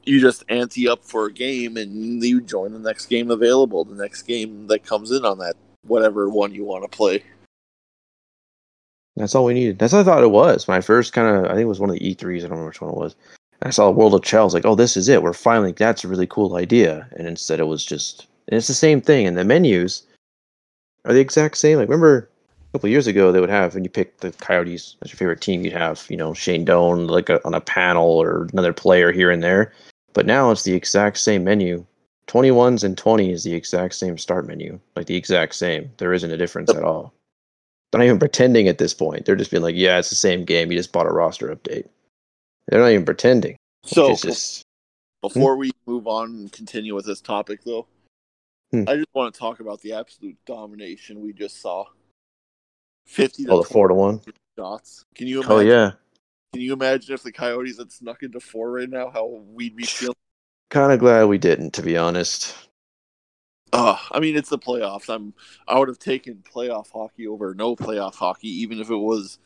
[0.05, 3.95] You just ante up for a game and you join the next game available, the
[3.95, 5.55] next game that comes in on that
[5.87, 7.23] whatever one you want to play.
[9.15, 9.79] That's all we needed.
[9.79, 10.67] That's what I thought it was.
[10.67, 12.39] My first kind of, I think it was one of the E3s.
[12.39, 13.15] I don't remember which one it was.
[13.63, 14.41] I saw World of CHEL.
[14.41, 15.23] I was like, oh, this is it.
[15.23, 17.07] We're finally, that's a really cool idea.
[17.15, 19.25] And instead, it was just, and it's the same thing.
[19.25, 20.03] And the menus
[21.05, 21.77] are the exact same.
[21.77, 22.29] Like, remember
[22.69, 25.41] a couple years ago, they would have, when you pick the Coyotes as your favorite
[25.41, 29.13] team, you'd have, you know, Shane Doan like a, on a panel or another player
[29.13, 29.71] here and there.
[30.15, 31.85] But now it's the exact same menu.
[32.27, 35.91] 21s and 20 is the exact same start menu, like the exact same.
[35.97, 37.13] There isn't a difference at all.
[37.91, 39.25] They're not even pretending at this point.
[39.25, 40.71] They're just being like, yeah, it's the same game.
[40.71, 41.87] You just bought a roster update.
[42.67, 43.57] They're not even pretending.
[43.83, 44.63] So just
[45.21, 47.85] before we move on and continue with this topic though,
[48.71, 48.83] Hmm.
[48.87, 51.85] I just want to talk about the absolute domination we just saw.
[53.05, 54.19] 50 to oh, the four to one.
[54.57, 55.05] shots.
[55.13, 55.91] Can you imagine Oh yeah,
[56.55, 59.09] Can you imagine if the Coyotes had snuck into four right now?
[59.09, 60.15] How we'd be feeling?
[60.69, 62.55] kind of glad we didn't, to be honest.
[63.73, 65.13] Uh, I mean, it's the playoffs.
[65.13, 65.33] I'm.
[65.67, 69.37] I would have taken playoff hockey over no playoff hockey, even if it was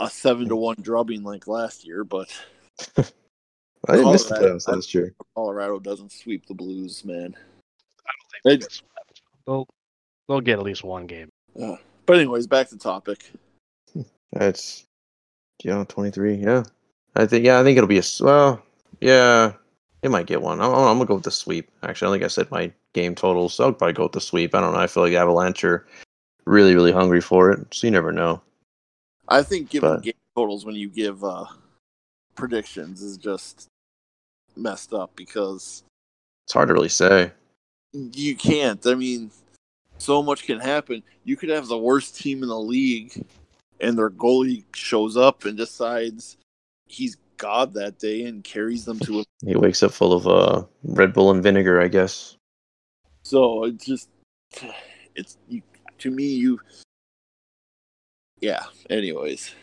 [0.00, 2.04] a seven to one drubbing like last year.
[2.04, 2.28] But
[2.98, 5.14] I didn't miss the Colorado- playoffs last year.
[5.34, 7.34] Colorado doesn't sweep the Blues, man.
[8.04, 9.22] I don't think They- they'll get swept.
[9.46, 9.66] They'll
[10.28, 11.30] they'll get at least one game.
[11.58, 13.30] Uh, but anyways, back to topic.
[14.32, 14.84] That's
[15.62, 16.34] yeah, twenty three.
[16.34, 16.64] Yeah,
[17.16, 18.62] I think yeah, I think it'll be a, well,
[19.00, 19.52] yeah,
[20.02, 20.60] it might get one.
[20.60, 21.70] I'm, I'm gonna go with the sweep.
[21.82, 23.54] Actually, I think I said my game totals.
[23.54, 24.54] So I'll probably go with the sweep.
[24.54, 24.80] I don't know.
[24.80, 25.86] I feel like Avalanche are
[26.44, 27.72] really, really hungry for it.
[27.74, 28.40] So you never know.
[29.28, 31.44] I think giving But- game totals when you give uh,
[32.34, 33.66] predictions is just
[34.56, 35.82] messed up because
[36.46, 37.30] It's hard to really say.
[37.92, 38.84] you can't.
[38.86, 39.30] I mean,
[39.98, 41.02] so much can happen.
[41.24, 43.24] You could have the worst team in the league,
[43.80, 46.36] and their goalie shows up and decides
[46.86, 49.24] he's God that day and carries them to a.
[49.44, 52.36] He wakes up full of uh, Red Bull and vinegar, I guess.
[53.22, 54.08] So it's just,
[55.14, 55.62] it's you,
[55.98, 56.60] to me you.
[58.40, 58.64] Yeah.
[58.90, 59.54] Anyways,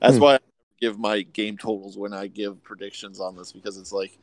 [0.00, 0.22] that's Hmm.
[0.22, 0.38] why I
[0.80, 4.16] give my game totals when I give predictions on this because it's like,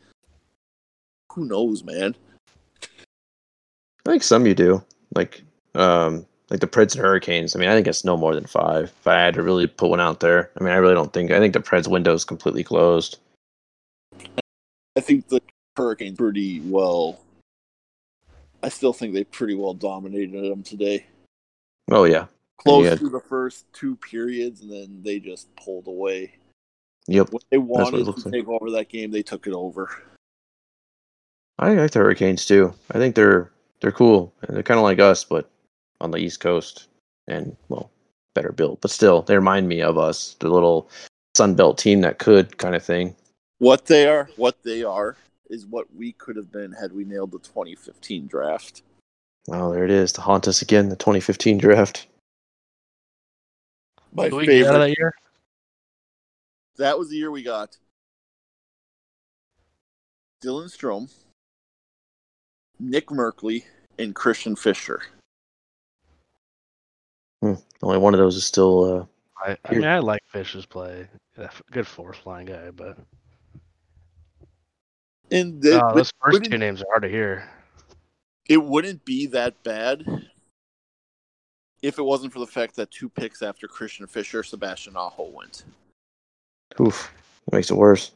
[1.34, 2.16] who knows, man.
[4.06, 4.84] I think some you do.
[5.16, 5.44] Like
[5.76, 7.56] um like the Preds and Hurricanes.
[7.56, 8.86] I mean, I think it's no more than five.
[8.86, 10.52] If I had to really put one out there.
[10.60, 13.18] I mean I really don't think I think the Preds window is completely closed.
[14.96, 15.42] I think the
[15.78, 17.20] Hurricanes pretty well
[18.62, 21.06] I still think they pretty well dominated them today.
[21.92, 22.26] Oh yeah.
[22.58, 22.96] Close Yeah.
[22.96, 26.36] through the first two periods, and then they just pulled away.
[27.08, 27.32] Yep.
[27.32, 28.32] When they wanted to like.
[28.32, 29.90] take over that game, they took it over.
[31.58, 32.74] I like the Hurricanes too.
[32.92, 33.52] I think they're
[33.82, 34.34] they're cool.
[34.48, 35.50] They're kind of like us, but
[36.02, 36.88] on the East Coast,
[37.28, 37.92] and well,
[38.34, 38.82] better built.
[38.82, 40.90] But still, they remind me of us, the little
[41.36, 43.16] Sun Belt team that could kind of thing.
[43.60, 45.18] What they are, what they are,
[45.50, 48.84] is what we could have been had we nailed the 2015 draft.
[49.48, 50.90] Wow, there it is to haunt us again.
[50.90, 52.08] The 2015 draft.
[54.14, 54.80] My Who get out of favorite.
[54.80, 55.14] that year?
[56.78, 57.78] That was the year we got
[60.44, 61.12] Dylan Strome,
[62.80, 63.66] Nick Merkley,
[63.98, 65.02] and Christian Fischer.
[67.41, 68.84] Only one of those is still.
[68.84, 69.06] Uh,
[69.52, 71.07] I, I mean, I like Fish's play.
[71.38, 72.98] Yeah, Good fourth line guy, but
[75.32, 77.49] And the, oh, those first two names are hard to hear.
[78.49, 80.03] it wouldn't be that bad
[81.82, 85.64] if it wasn't for the fact that two picks after Christian Fischer, Sebastian Aho went.
[86.82, 87.10] oof,
[87.53, 88.11] makes it worse.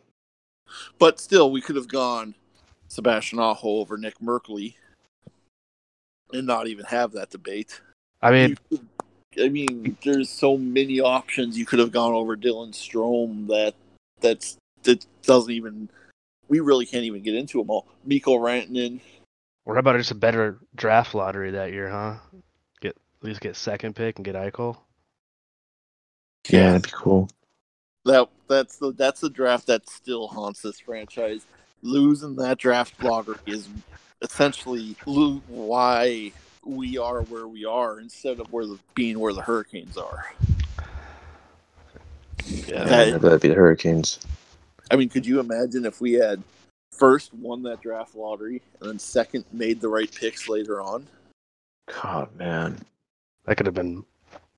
[1.00, 2.36] But still, we could have gone
[2.90, 4.76] Sebastian Aho over Nick Merkley
[6.34, 7.80] and not even have that debate.
[8.22, 8.88] I mean, You could-
[9.42, 13.74] I mean, there's so many options you could have gone over Dylan Strome that
[14.22, 15.90] that's that doesn't even.
[16.50, 17.88] We really can't even get into them all.
[18.06, 19.00] Mikko Rantanen,
[19.64, 22.16] what about just a better draft lottery that year, huh?
[22.82, 24.78] Get at least get second pick and get Eichel.
[26.50, 27.30] Yeah, that'd be cool.
[28.06, 31.46] that that's the that's the draft that still haunts this franchise.
[31.82, 33.70] Losing that draft lottery is
[34.22, 36.32] essentially lo- why
[36.66, 40.34] we are where we are instead of where the being where the Hurricanes are.
[42.46, 42.84] Yeah.
[42.86, 44.20] That- that'd be the Hurricanes.
[44.92, 46.44] I mean, could you imagine if we had
[46.92, 51.08] first won that draft lottery and then second made the right picks later on?
[52.02, 52.80] God, man.
[53.46, 54.06] That could have been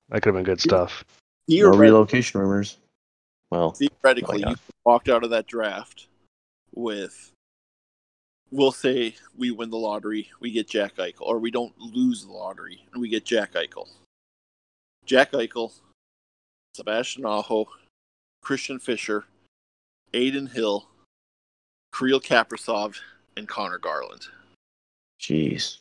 [0.08, 1.04] that could have been good stuff.
[1.48, 2.76] No relocation rumors.
[3.50, 4.50] Well, theoretically Oh, yeah.
[4.50, 6.06] you walked out of that draft
[6.74, 7.32] with
[8.50, 12.32] we'll say we win the lottery we get jack eichel or we don't lose the
[12.32, 13.88] lottery and we get jack eichel
[15.04, 15.72] jack eichel
[16.74, 17.66] sebastian aho
[18.42, 19.24] christian fischer
[20.14, 20.88] adin hill
[21.96, 22.96] Kirill Kaprizov,
[23.36, 24.26] and Connor Garland.
[25.20, 25.78] jeez.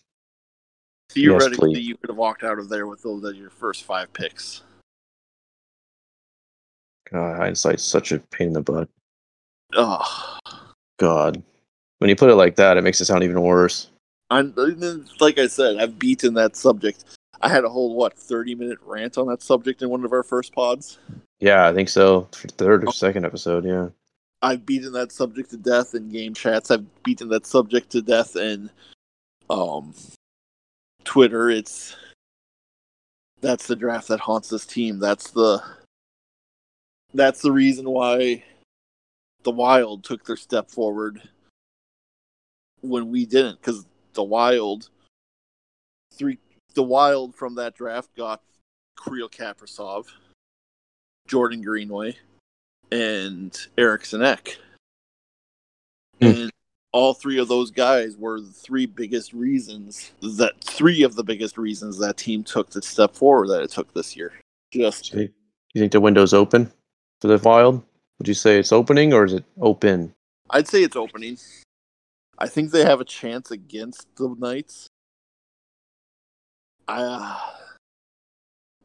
[1.12, 1.88] Theoretically, please.
[1.88, 4.64] you could have walked out of there with those your first five picks.
[7.12, 8.90] God, hindsight's such a pain in the butt.
[9.76, 10.38] Oh,
[10.98, 11.44] God.
[12.00, 13.88] When you put it like that, it makes it sound even worse.
[14.30, 14.54] I'm
[15.20, 17.06] like I said, I've beaten that subject.
[17.42, 20.24] I had a whole what thirty minute rant on that subject in one of our
[20.24, 20.98] first pods.
[21.40, 22.28] Yeah, I think so.
[22.32, 23.90] Third or second episode, yeah.
[24.42, 26.72] I've beaten that subject to death in game chats.
[26.72, 28.70] I've beaten that subject to death in
[29.50, 29.94] um
[31.04, 31.50] Twitter.
[31.50, 31.96] It's
[33.42, 35.00] that's the draft that haunts this team.
[35.00, 35.62] That's the
[37.14, 38.44] that's the reason why
[39.44, 41.22] the Wild took their step forward
[42.88, 44.90] when we didn't, because the Wild
[46.14, 46.38] three
[46.74, 48.42] the Wild from that draft got
[49.04, 50.08] Kirill Kaprizov,
[51.28, 52.16] Jordan Greenway,
[52.92, 54.58] and Eric Eck.
[56.22, 56.28] Hmm.
[56.28, 56.52] And
[56.92, 61.58] all three of those guys were the three biggest reasons that three of the biggest
[61.58, 64.32] reasons that team took the step forward that it took this year.
[64.72, 65.30] Just you
[65.76, 66.72] think the window's open
[67.20, 67.84] for the Wild?
[68.18, 70.14] Would you say it's opening or is it open?
[70.50, 71.38] I'd say it's opening.
[72.38, 74.90] I think they have a chance against the Knights.
[76.88, 77.40] I uh,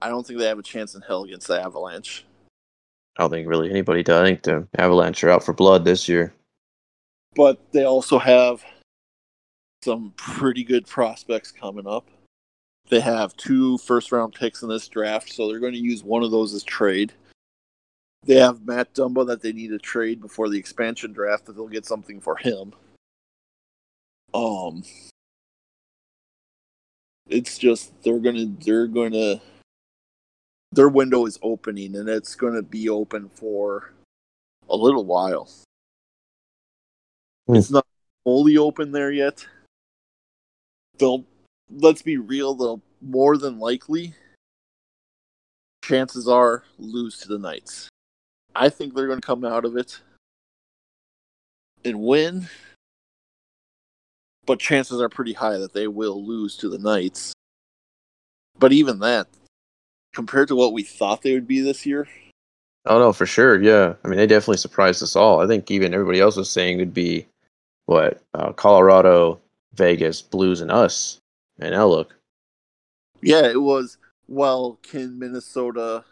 [0.01, 2.25] I don't think they have a chance in hell against the Avalanche.
[3.19, 4.23] I don't think really anybody does.
[4.23, 6.33] I think the Avalanche are out for blood this year.
[7.35, 8.65] but they also have
[9.85, 12.07] some pretty good prospects coming up.
[12.89, 16.23] They have two first round picks in this draft, so they're going to use one
[16.23, 17.13] of those as trade.
[18.25, 21.69] They have Matt Dumba that they need to trade before the expansion draft, that they'll
[21.69, 22.73] get something for him.
[24.33, 24.85] Um,
[27.29, 29.41] it's just they're gonna they're gonna
[30.73, 33.93] their window is opening, and it's to be open for
[34.69, 35.49] a little while.
[37.47, 37.57] Hmm.
[37.57, 37.87] It's not
[38.25, 39.47] fully open there yet.
[40.99, 41.25] They'll
[41.71, 44.15] let's be real, they'll more than likely
[45.83, 47.89] chances are lose to the Knights.
[48.55, 50.01] I think they're to come out of it
[51.85, 52.49] and win,
[54.51, 57.33] but chances are pretty high that they will lose to the Knights.
[58.59, 59.29] But even that,
[60.13, 62.09] compared to what we thought they would be this year,
[62.87, 63.63] Oh no, for sure.
[63.63, 65.41] Yeah, I mean they definitely surprised us all.
[65.41, 67.29] I think even everybody else was saying it'd be
[67.87, 69.39] what uh, Colorado,
[69.75, 71.19] Vegas, Blues, and us.
[71.61, 72.17] And now look,
[73.23, 73.99] Yeah, it was.
[74.27, 76.05] Well, can Minnesota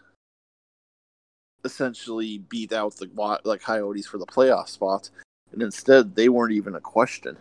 [1.65, 3.11] essentially beat out the
[3.43, 5.11] like Coyotes for the playoff spots?
[5.51, 7.37] And instead, they weren't even a question.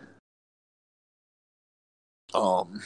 [2.38, 2.80] Um,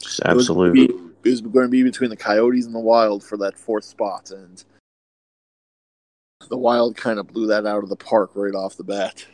[0.00, 0.84] just it was gonna be-
[1.22, 4.30] It was going to be between the Coyotes and the Wild for that fourth spot,
[4.30, 4.64] and
[6.48, 9.26] the Wild kind of blew that out of the park right off the bat.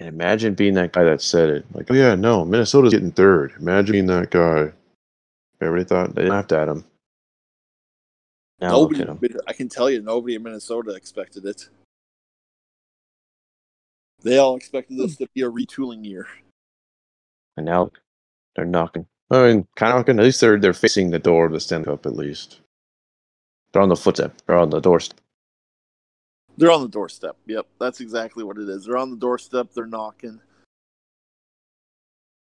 [0.00, 1.64] And imagine being that guy that said it.
[1.72, 3.54] Like, oh yeah, no, Minnesota's getting third.
[3.60, 4.72] Imagine being that guy.
[5.60, 6.84] Everybody thought they laughed at him.
[8.60, 9.20] Now nobody, at him.
[9.46, 11.68] I can tell you, nobody in Minnesota expected it.
[14.22, 16.26] They all expected this to be a retooling year.
[17.56, 17.90] And now
[18.54, 19.06] they're knocking.
[19.30, 20.18] I mean, kind of knocking.
[20.18, 22.06] At least they're they're facing the door of the stand up.
[22.06, 22.60] At least
[23.72, 24.34] they're on the footstep.
[24.46, 25.20] They're on the doorstep.
[26.58, 27.36] They're on the doorstep.
[27.46, 28.86] Yep, that's exactly what it is.
[28.86, 29.68] They're on the doorstep.
[29.74, 30.40] They're knocking.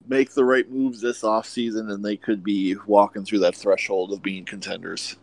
[0.06, 4.12] Make the right moves this off season, and they could be walking through that threshold
[4.12, 5.16] of being contenders.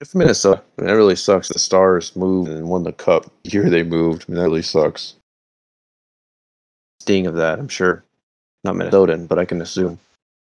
[0.00, 1.48] If Minnesota, I mean, that really sucks.
[1.48, 4.24] The Stars moved and won the cup the year they moved.
[4.26, 5.16] I mean, that really sucks.
[7.00, 8.05] Sting of that, I'm sure.
[8.66, 10.00] Not Minnesotan, but I can assume.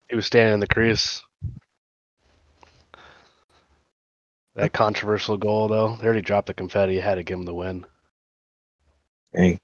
[0.08, 1.22] He was standing in the crease.
[4.54, 6.98] That controversial goal, though, they already dropped the confetti.
[6.98, 7.84] Had to give him the win.
[9.34, 9.60] Dang.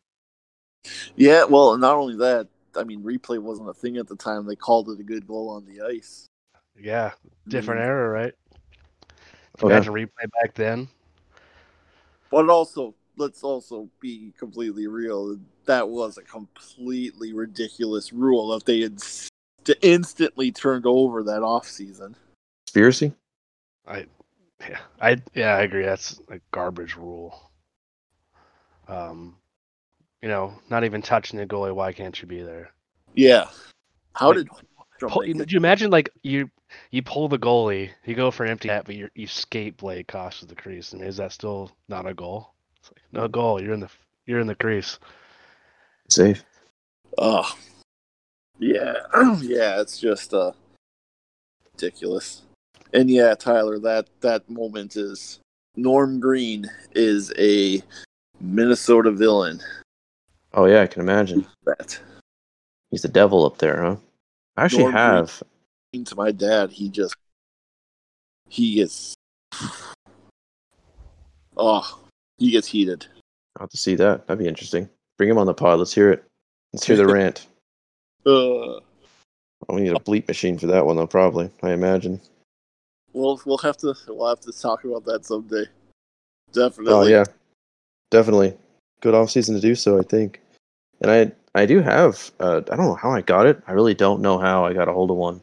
[1.16, 4.44] Yeah, well, not only that, I mean, replay wasn't a thing at the time.
[4.44, 6.26] They called it a good goal on the ice.
[6.78, 7.12] Yeah,
[7.48, 7.84] different Mm.
[7.84, 8.34] era, right?
[9.62, 9.66] Yeah.
[9.68, 10.86] Imagine replay back then.
[12.30, 15.38] But also, let's also be completely real.
[15.66, 21.66] That was a completely ridiculous rule if they had st- instantly turned over that off
[21.66, 22.16] season.
[22.66, 23.12] Conspiracy?
[23.86, 24.06] I
[24.60, 25.84] yeah, I yeah I agree.
[25.84, 27.50] That's a garbage rule.
[28.88, 29.36] Um,
[30.22, 31.74] you know, not even touching the goalie.
[31.74, 32.70] Why can't you be there?
[33.14, 33.48] Yeah.
[34.14, 34.48] How Like, did
[35.00, 36.50] Pull, you, do you imagine like you
[36.90, 40.08] you pull the goalie, you go for an empty net, but you you skate blade
[40.08, 40.94] crosses the crease.
[40.94, 42.53] I mean, is that still not a goal?
[42.84, 43.62] It's like, no goal.
[43.62, 43.88] You're in the
[44.26, 44.98] you're in the crease.
[46.08, 46.44] Safe.
[47.16, 47.50] Oh,
[48.58, 48.94] yeah,
[49.40, 49.80] yeah.
[49.80, 50.52] It's just uh,
[51.72, 52.42] ridiculous.
[52.92, 55.40] And yeah, Tyler, that that moment is
[55.76, 57.82] Norm Green is a
[58.40, 59.60] Minnesota villain.
[60.52, 61.46] Oh yeah, I can imagine.
[61.64, 61.98] That
[62.90, 63.96] He's the devil up there, huh?
[64.56, 65.02] I actually Norm Green.
[65.02, 65.42] have.
[66.04, 67.16] to my dad, he just
[68.48, 69.14] he gets
[71.56, 72.03] oh
[72.38, 73.06] he gets heated.
[73.56, 74.26] I'll have to see that.
[74.26, 74.88] That'd be interesting.
[75.18, 75.78] Bring him on the pod.
[75.78, 76.24] Let's hear it.
[76.72, 77.46] Let's hear the rant.
[78.26, 78.80] Uh,
[79.66, 81.06] Oh, we need a bleep machine for that one, though.
[81.06, 82.20] Probably, I imagine.
[83.14, 85.64] we'll we'll have to we'll have to talk about that someday.
[86.52, 86.92] Definitely.
[86.92, 87.24] Oh yeah,
[88.10, 88.54] definitely.
[89.00, 90.42] Good off season to do so, I think.
[91.00, 92.30] And I I do have.
[92.40, 93.62] Uh, I don't know how I got it.
[93.66, 95.40] I really don't know how I got a hold of one.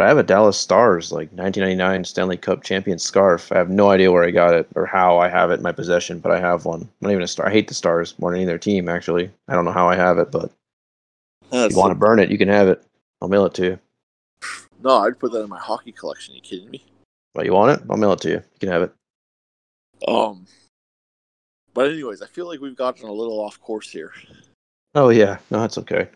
[0.00, 3.52] But I have a Dallas Stars like 1999 Stanley Cup champion scarf.
[3.52, 5.72] I have no idea where I got it or how I have it in my
[5.72, 6.88] possession, but I have one.
[7.02, 7.46] Not even a star.
[7.46, 8.88] I hate the Stars more than any other team.
[8.88, 10.50] Actually, I don't know how I have it, but
[11.52, 12.82] if you want to burn it, you can have it.
[13.20, 13.78] I'll mail it to you.
[14.82, 16.32] no, I'd put that in my hockey collection.
[16.32, 16.82] Are you kidding me?
[17.34, 17.86] But you want it?
[17.90, 18.36] I'll mail it to you.
[18.36, 18.94] You can have it.
[20.08, 20.46] Um,
[21.74, 24.14] but anyways, I feel like we've gotten a little off course here.
[24.94, 26.08] Oh yeah, no, it's okay.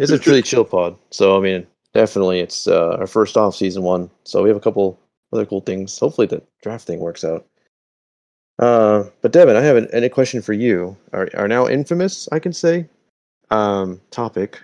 [0.00, 0.96] It's a truly chill pod.
[1.12, 4.08] So I mean, definitely, it's uh, our first off season one.
[4.22, 4.96] So we have a couple
[5.32, 5.98] other cool things.
[5.98, 7.44] Hopefully, the draft thing works out.
[8.60, 10.96] Uh, but Devin, I have an, a question for you.
[11.12, 12.86] Our, our now infamous, I can say,
[13.50, 14.62] um, topic.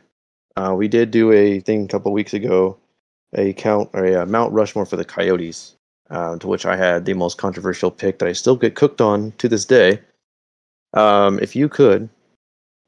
[0.57, 2.79] Uh, we did do a thing a couple weeks ago,
[3.35, 5.75] a count or a uh, Mount Rushmore for the Coyotes,
[6.11, 9.33] uh, to which I had the most controversial pick that I still get cooked on
[9.39, 10.01] to this day.
[10.93, 12.09] Um, if you could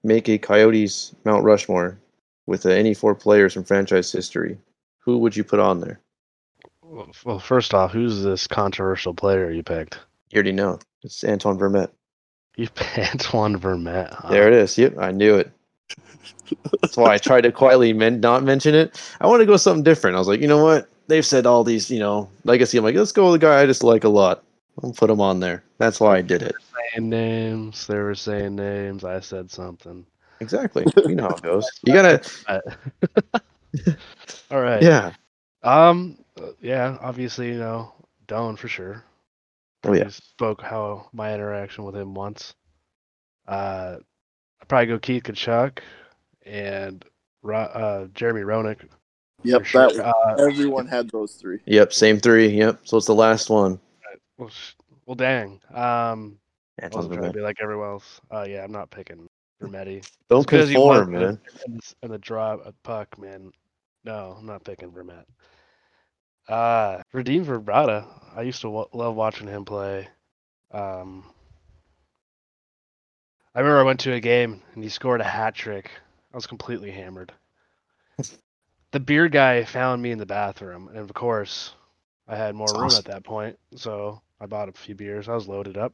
[0.05, 1.99] make a Coyotes Mount Rushmore
[2.47, 4.59] with uh, any four players from franchise history,
[4.99, 6.01] who would you put on there?
[6.83, 9.99] Well, well, first off, who's this controversial player you picked?
[10.31, 10.79] You already know.
[11.03, 11.91] It's Antoine Vermette.
[12.57, 14.13] You picked Antoine Vermette.
[14.13, 14.29] huh?
[14.31, 14.79] There it is.
[14.79, 15.51] Yep, I knew it.
[16.81, 19.01] That's why I tried to quietly men- not mention it.
[19.21, 20.17] I want to go something different.
[20.17, 20.89] I was like, you know what?
[21.09, 22.79] They've said all these, you know, legacy.
[22.79, 24.43] I'm like, let's go with the guy I just like a lot.
[24.83, 25.65] I'll put him on there.
[25.79, 26.55] That's why I did it.
[26.93, 27.87] saying names.
[27.87, 29.05] They were saying names.
[29.05, 30.05] I said something.
[30.41, 30.85] Exactly.
[31.07, 31.69] You know how it goes.
[31.85, 32.23] You gotta,
[34.51, 34.83] All right.
[34.83, 35.13] yeah.
[35.63, 36.19] Um.
[36.61, 36.99] Yeah.
[37.01, 37.93] Obviously, you know,
[38.27, 39.05] Doan for sure.
[39.85, 40.05] Oh yeah.
[40.05, 42.55] We spoke how my interaction with him once.
[43.47, 43.97] Uh,
[44.61, 45.79] I'd probably go Keith Tkachuk
[46.45, 47.05] and
[47.49, 48.89] uh, Jeremy Roenick.
[49.45, 49.89] Yep, sure.
[49.93, 51.61] that Uh, everyone had those three.
[51.67, 51.93] Yep.
[51.93, 52.49] Same three.
[52.49, 52.81] Yep.
[52.85, 53.79] So it's the last one.
[54.39, 54.51] well,
[55.07, 55.61] well, dang.
[55.73, 56.39] Um,
[56.79, 58.21] Yeah, I Antoine wasn't trying to be like everyone else.
[58.33, 59.29] Uh, yeah, I'm not picking
[59.61, 60.05] Vermetti.
[60.29, 61.41] Don't It's conform, man.
[61.67, 63.53] And, and the draw a puck, man.
[64.05, 65.27] No, I'm not picking Vermette.
[66.49, 68.07] Uh, Radim Vrbata.
[68.37, 70.09] I used to w- love watching him play.
[70.71, 71.25] Um,
[73.55, 75.91] I remember I went to a game and he scored a hat trick.
[76.33, 77.33] I was completely hammered.
[78.93, 81.75] the beer guy found me in the bathroom, and of course,
[82.29, 82.97] I had more That's room awesome.
[82.97, 85.29] at that point, so I bought a few beers.
[85.29, 85.93] I was loaded up.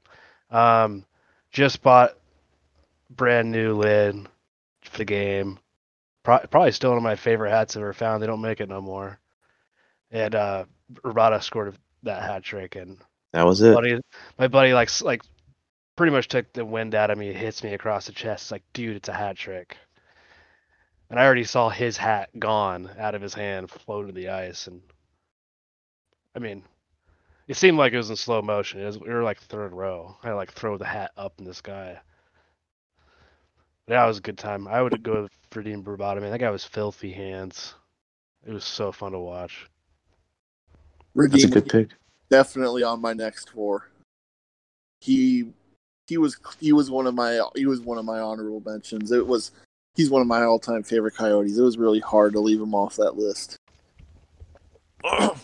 [0.50, 1.04] Um,
[1.50, 2.16] just bought
[3.16, 4.26] brand new lid
[4.82, 5.58] for the game.
[6.22, 8.22] Pro- probably still one of my favorite hats ever found.
[8.22, 9.18] They don't make it no more.
[10.10, 10.64] And uh,
[11.04, 12.98] Rabada scored that hat trick, and
[13.32, 13.74] That was it.
[13.74, 14.00] buddy,
[14.38, 15.22] my buddy like like
[15.96, 17.32] pretty much took the wind out of me.
[17.32, 18.44] Hits me across the chest.
[18.44, 19.76] It's like, dude, it's a hat trick.
[21.10, 24.66] And I already saw his hat gone out of his hand, float to the ice,
[24.66, 24.80] and
[26.34, 26.62] I mean,
[27.48, 28.80] it seemed like it was in slow motion.
[28.80, 30.16] It was, we were like third row.
[30.22, 32.00] I like throw the hat up in the sky.
[33.88, 34.68] That was a good time.
[34.68, 36.20] I would go for Dean Bravado.
[36.20, 37.74] Man, that guy was filthy hands.
[38.46, 39.66] It was so fun to watch.
[41.14, 41.88] That's a good pick.
[42.30, 43.88] definitely on my next four.
[45.00, 45.52] He
[46.06, 49.12] he was he was one of my he was one of my honorable mentions.
[49.12, 49.50] It was
[49.94, 51.58] he's one of my all time favorite coyotes.
[51.58, 53.56] It was really hard to leave him off that list.
[55.04, 55.36] Not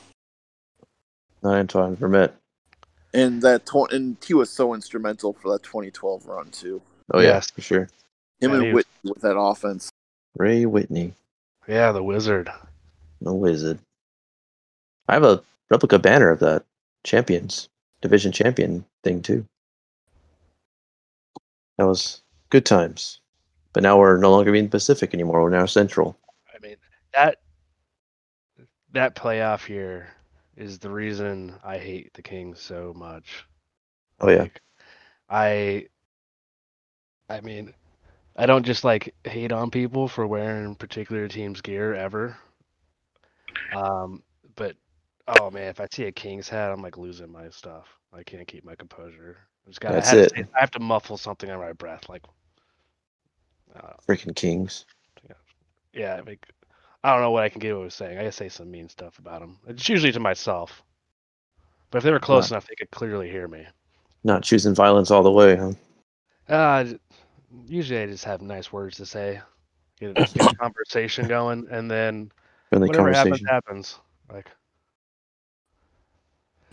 [1.45, 2.33] Antoine Vermette.
[3.15, 6.81] and that tw- and he was so instrumental for that 2012 run too.
[7.13, 7.51] Oh yeah, Yes.
[7.51, 7.89] for sure.
[8.41, 9.91] Him Yeah, and he was- Whitney with that offense.
[10.37, 11.15] Ray Whitney,
[11.67, 12.51] Yeah, the wizard.
[13.21, 13.79] no wizard.
[15.09, 16.65] I have a replica banner of that
[17.05, 17.69] champions
[18.01, 19.45] division champion thing too.
[21.77, 23.21] That was good times.
[23.73, 25.43] But now we're no longer being Pacific anymore.
[25.43, 26.17] We're now Central.
[26.55, 26.77] I mean
[27.15, 27.39] that
[28.93, 30.09] that playoff year
[30.57, 33.45] is the reason I hate the Kings so much.
[34.21, 34.43] Oh yeah.
[34.43, 34.61] Like,
[35.31, 35.89] I
[37.29, 37.75] I mean,
[38.39, 42.37] I don't just like hate on people for wearing particular team's gear ever.
[43.75, 44.23] Um,
[44.55, 44.77] but
[45.27, 47.89] oh man, if I see a Kings hat, I'm like losing my stuff.
[48.13, 49.37] I can't keep my composure.
[49.67, 50.29] I just gotta That's I it.
[50.29, 52.23] To say- I have to muffle something under my breath, like
[53.75, 54.87] uh, Freaking Kings.
[55.93, 56.47] yeah, like
[57.03, 58.19] I don't know what I can get away with saying.
[58.19, 59.59] I gotta say some mean stuff about them.
[59.67, 60.85] It's usually to myself.
[61.91, 63.67] But if they were close enough, they could clearly hear me.
[64.23, 65.73] Not choosing violence all the way, huh?
[66.49, 66.85] Uh,
[67.67, 69.41] usually I just have nice words to say,
[70.01, 72.31] get a, conversation going, and then
[72.71, 73.47] Friendly whatever happens conversation.
[73.47, 73.99] happens.
[74.33, 74.51] Like,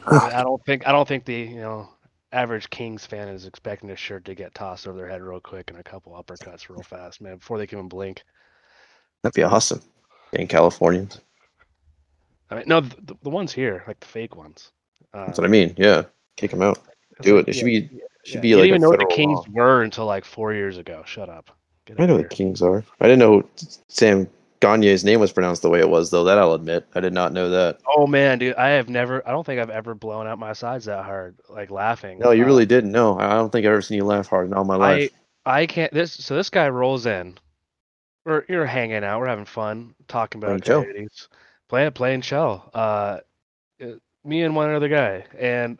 [0.06, 1.90] I don't think I don't think the you know
[2.32, 5.70] average Kings fan is expecting a shirt to get tossed over their head real quick
[5.70, 8.24] and a couple uppercuts real fast, man, before they can even blink.
[9.22, 9.82] That'd be awesome.
[10.34, 11.22] Being Californians.
[12.52, 14.72] I mean, no, the, the ones here, like the fake ones.
[15.14, 15.74] Uh, That's what I mean.
[15.78, 16.04] Yeah.
[16.36, 16.80] Kick them out.
[17.18, 17.52] It's Do like, it.
[17.52, 17.90] It should yeah, be
[18.24, 18.42] should yeah.
[18.42, 19.46] be You like didn't even a know what the Kings law.
[19.54, 21.04] were until like four years ago.
[21.06, 21.52] Shut up.
[21.86, 22.28] Get I know of the.
[22.30, 22.84] Kings are.
[23.00, 23.44] I didn't know
[23.88, 24.28] Sam
[24.62, 26.24] Gagner's name was pronounced the way it was, though.
[26.24, 26.88] That I'll admit.
[26.96, 27.80] I did not know that.
[27.96, 29.28] Oh man, dude, I have never.
[29.28, 32.18] I don't think I've ever blown out my sides that hard, like laughing.
[32.20, 32.92] No, you Uh, really didn't.
[32.92, 35.12] No, I don't think I've ever seen you laugh hard in all my life.
[35.46, 35.94] I I can't.
[35.94, 37.38] This so this guy rolls in.
[38.26, 39.20] We're you're hanging out.
[39.20, 40.84] We're having fun talking about shell.
[40.84, 41.28] coyotes,
[41.70, 42.72] playing playing shell.
[42.74, 43.20] Uh,
[43.84, 43.86] uh,
[44.24, 45.80] me and one other guy, and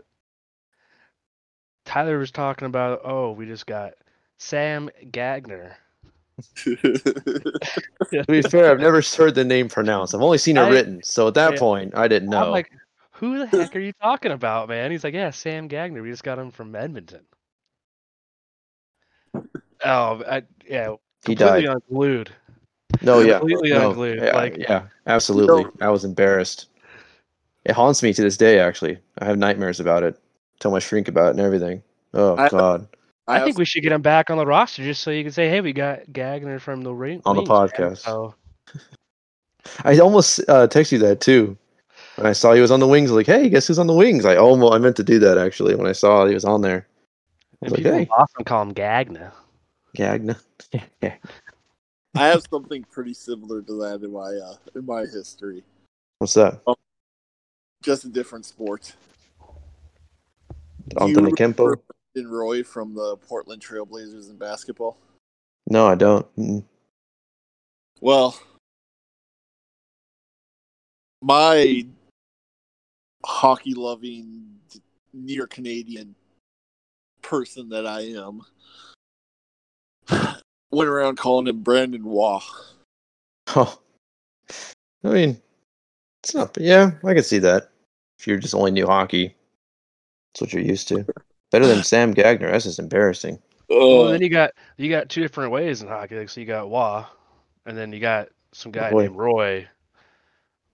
[1.86, 3.02] Tyler was talking about.
[3.04, 3.94] Oh, we just got
[4.38, 5.74] Sam Gagner.
[6.66, 10.14] to be fair, I've never heard the name pronounced.
[10.14, 11.06] I've only seen it I- wknow.
[11.06, 11.60] So at that yeah.
[11.60, 12.44] point, I didn't know.
[12.46, 12.72] I'm like,
[13.12, 14.92] who the heck are you talking about, man?
[14.92, 16.02] He's like, yeah, Sam Gagner.
[16.02, 17.22] We just got him from Edmonton.
[19.84, 20.96] Oh, I, yeah,
[21.26, 21.78] he completely died.
[21.90, 22.32] unglued.
[23.02, 25.66] No, yeah, completely no, unglued, Yeah, like- yeah, absolutely.
[25.82, 26.68] I was embarrassed.
[27.66, 28.60] It haunts me to this day.
[28.60, 30.20] Actually, I have nightmares about it.
[30.60, 31.84] Tell my shrink about it and everything.
[32.14, 32.88] Oh I- God,
[33.28, 35.32] I, I think we should get him back on the roster just so you can
[35.32, 38.00] say, hey, we got Gagner from the ring On the podcast.
[38.00, 38.36] So
[39.84, 41.58] I almost uh, texted you that too.
[42.16, 44.26] When I saw he was on the wings, like, hey, guess who's on the wings?
[44.26, 46.88] I almost I meant to do that actually when I saw he was on there.
[47.62, 49.32] I was and like, people in hey, Boston call him Gagna.
[49.96, 50.38] Gagna.
[51.02, 51.16] Yeah.
[52.16, 55.64] I have something pretty similar to that in my uh, in my history.
[56.20, 56.62] What's that?
[57.84, 58.94] Just a different sport.
[61.00, 61.78] Anthony Kempo?
[62.16, 64.98] remember Roy from the Portland Trailblazers in basketball?
[65.68, 66.36] No, I don't.
[66.38, 66.64] Mm.
[68.02, 68.40] Well,
[71.22, 71.86] my
[73.26, 74.60] hockey loving
[75.14, 76.16] near Canadian
[77.22, 78.42] person that I am
[80.72, 82.44] went around calling him Brandon Waugh.
[83.58, 83.80] Oh,
[85.04, 85.42] I mean,
[86.24, 86.58] it's not.
[86.60, 87.70] Yeah, I can see that.
[88.18, 89.36] If you're just only new hockey,
[90.36, 91.06] that's what you're used to.
[91.50, 92.52] Better than Sam Gagner.
[92.52, 93.40] That's just embarrassing.
[93.70, 96.18] Well, then you got you got two different ways in hockey.
[96.20, 97.06] Like, so you got Wah,
[97.66, 99.04] and then you got some guy boy.
[99.04, 99.68] named Roy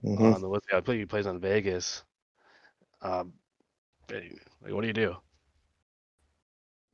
[0.04, 0.34] Mhm.
[0.34, 2.02] on the what's the play he plays on Vegas.
[3.04, 3.34] Um,
[4.10, 5.16] like, what do you do?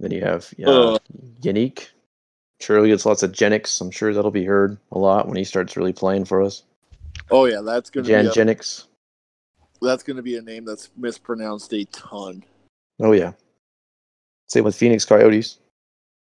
[0.02, 0.96] Then you have Uh.
[0.96, 0.98] uh,
[1.42, 1.88] Yannick.
[2.60, 3.80] Surely gets lots of Genix.
[3.80, 6.64] I'm sure that'll be heard a lot when he starts really playing for us.
[7.32, 8.88] oh yeah, that's gonna Jan be a, Genix.
[9.82, 12.44] that's gonna be a name that's mispronounced a ton.
[13.00, 13.34] Oh yeah.
[14.48, 15.60] Same with Phoenix Coyotes.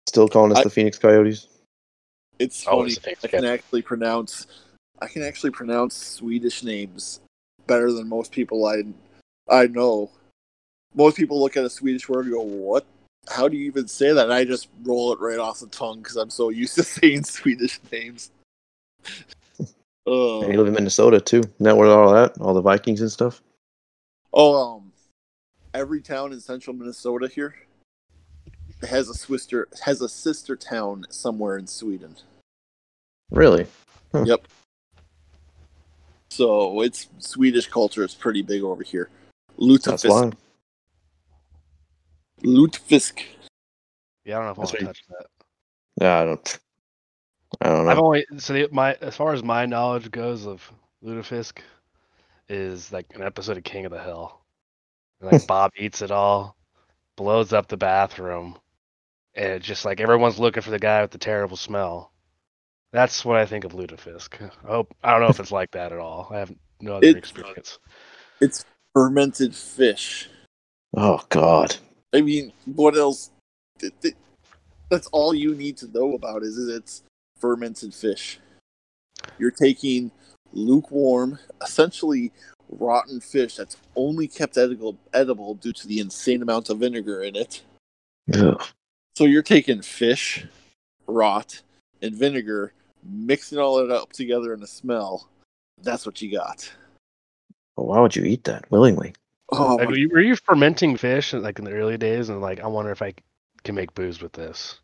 [0.09, 1.47] Still calling us I- the Phoenix Coyotes.
[2.39, 2.93] It's Oh, funny.
[2.93, 4.47] it's I can actually pronounce
[5.03, 7.21] I can actually pronounce Swedish names
[7.67, 8.83] better than most people I
[9.49, 10.11] I know.
[10.95, 12.85] Most people look at a Swedish word and go, "What?
[13.29, 15.99] How do you even say that?" And I just roll it right off the tongue
[15.99, 18.31] because I'm so used to saying Swedish names.
[20.07, 21.39] And you live in Minnesota too.
[21.41, 22.39] Isn't that where all that?
[22.41, 23.43] All the Vikings and stuff?
[24.33, 24.90] oh, um,
[25.75, 27.55] every town in central Minnesota here
[28.89, 32.17] has a sister has a sister town somewhere in Sweden.
[33.31, 33.67] Really?
[34.15, 34.47] Yep.
[36.31, 39.11] So it's Swedish culture is pretty big over here.
[39.59, 40.35] That's Lutefisk.
[42.43, 43.23] Lutefisk.
[44.25, 45.27] Yeah, I don't know if I That's want to touch that.
[46.01, 46.59] Yeah, I don't.
[47.61, 47.91] I don't know.
[47.91, 50.71] I've only so the, my as far as my knowledge goes of
[51.05, 51.59] Lutefisk
[52.49, 54.40] is like an episode of King of the Hill.
[55.21, 56.57] And, like Bob eats it all,
[57.17, 58.59] blows up the bathroom,
[59.35, 62.13] and just like everyone's looking for the guy with the terrible smell.
[62.93, 64.51] That's what I think of Lutefisk.
[64.65, 66.29] I hope I don't know if it's like that at all.
[66.31, 67.79] I have no other It- uh, experience.
[68.41, 68.65] It's
[68.95, 70.29] fermented fish.
[70.97, 71.77] Oh God.
[72.13, 73.31] I mean, what else?
[73.79, 74.15] th- th-
[74.91, 77.03] That's all you need to know about is, is it's
[77.39, 78.41] fermented fish.
[79.39, 80.11] You're taking
[80.53, 82.33] lukewarm, essentially
[82.71, 87.37] rotten fish that's only kept edible, edible due to the insane amount of vinegar in
[87.37, 87.63] it.
[88.35, 88.63] Ugh.
[89.17, 90.47] So you're taking fish,
[91.07, 91.63] rot,
[92.01, 92.73] and vinegar,
[93.03, 95.29] mixing all it up together in a smell.
[95.83, 96.71] That's what you got.
[97.77, 99.15] Well, why would you eat that willingly?
[99.53, 102.61] Oh, Like, were, you, were you fermenting fish like in the early days and like
[102.61, 103.15] I wonder if I
[103.65, 104.79] can make booze with this,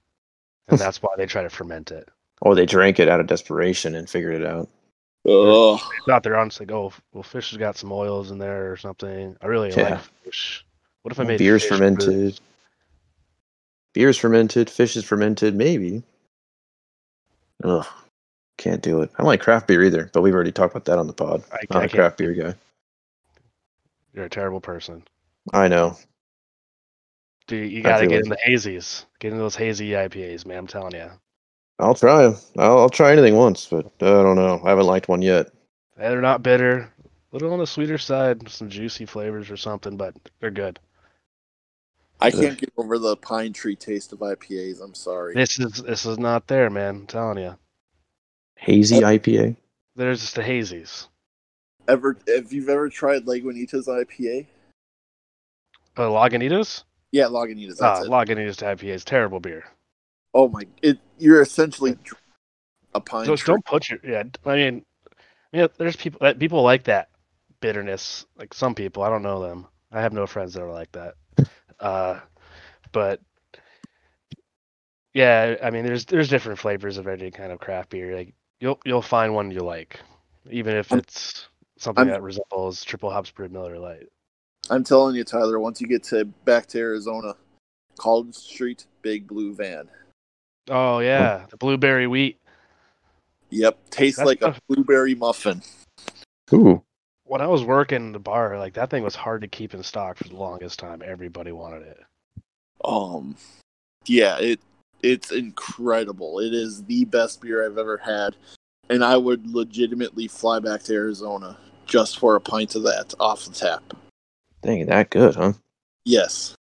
[0.69, 2.09] and that's why they try to ferment it.
[2.43, 4.69] Or they drank it out of desperation and figured it out.
[5.29, 5.81] Ugh.
[5.99, 8.77] It's not they're honestly like, oh, well, fish has got some oils in there or
[8.77, 9.37] something.
[9.41, 9.91] I really Yeah.
[9.91, 10.65] like fish.
[11.03, 12.41] What if I made Beer's fermented.
[13.93, 14.69] Beer's fermented.
[14.69, 15.55] Fish is fermented.
[15.55, 16.03] Maybe.
[17.65, 17.87] Ugh.
[18.59, 19.11] Can't do it.
[19.15, 21.45] I don't like craft beer either, but we've already talked about that on the pod.
[21.53, 22.55] I, Not I a craft beer guy.
[24.15, 25.05] You're a terrible person.
[25.53, 25.97] I know.
[27.47, 29.05] Dude, you gotta get like in the hazies.
[29.21, 30.59] Get in those hazy IPAs, man.
[30.59, 31.11] I'm telling you.
[31.79, 32.37] I'll try 'em.
[32.59, 34.61] I'll, I'll try anything once, but I don't know.
[34.65, 35.51] I haven't liked one yet.
[35.97, 36.91] They're not bitter.
[37.05, 40.79] A little on the sweeter side, some juicy flavors or something, but they're good.
[42.19, 44.81] I can't get over the pine tree taste of IPAs.
[44.83, 45.35] I'm sorry.
[45.35, 46.97] This is this is not there, man.
[46.97, 47.57] I'm telling you.
[48.57, 49.57] Hazy IPA.
[49.97, 51.09] There's just the hazies.
[51.89, 54.47] Ever, if you've ever tried Lagunitas IPA,
[55.97, 56.85] Uh, Lagunitas?
[57.13, 57.77] yeah, Lagunitas.
[57.83, 58.11] Ah, That's it.
[58.11, 59.65] Lagunitas IPAs, terrible beer.
[60.35, 60.63] Oh my!
[60.83, 61.97] It you're essentially
[62.95, 63.53] a pine Just tree.
[63.53, 64.25] don't put your yeah.
[64.45, 64.85] I mean,
[65.53, 65.69] yeah.
[65.79, 67.09] There's people that people like that
[67.61, 68.27] bitterness.
[68.37, 69.67] Like some people, I don't know them.
[69.93, 71.15] I have no friends that are like that.
[71.81, 72.21] Uh,
[72.93, 73.21] but
[75.15, 78.15] yeah, I mean, there's there's different flavors of any kind of craft beer.
[78.17, 80.01] Like you'll you'll find one you like,
[80.51, 81.49] even if I'm- it's
[81.79, 84.09] something I'm- that resembles triple hops brewed Miller Lite.
[84.69, 85.61] I'm telling you, Tyler.
[85.61, 87.37] Once you get to back to Arizona,
[87.99, 89.89] College Street, Big Blue Van.
[90.69, 92.41] Oh yeah, the blueberry wheat.
[93.51, 94.61] Yep, tastes That's like a tough.
[94.69, 95.63] blueberry muffin.
[96.53, 96.83] Ooh.
[97.25, 99.83] When I was working in the bar, like that thing was hard to keep in
[99.83, 101.03] stock for the longest time.
[101.05, 101.99] Everybody wanted it.
[102.85, 103.37] Um,
[104.07, 104.61] yeah, it
[105.03, 106.41] it's incredible.
[106.41, 108.37] It is the best beer I've ever had,
[108.89, 111.57] and I would legitimately fly back to Arizona
[111.87, 113.83] just for a pint of that off the tap.
[114.63, 115.53] Dang, it, that good, huh?
[116.05, 116.55] Yes.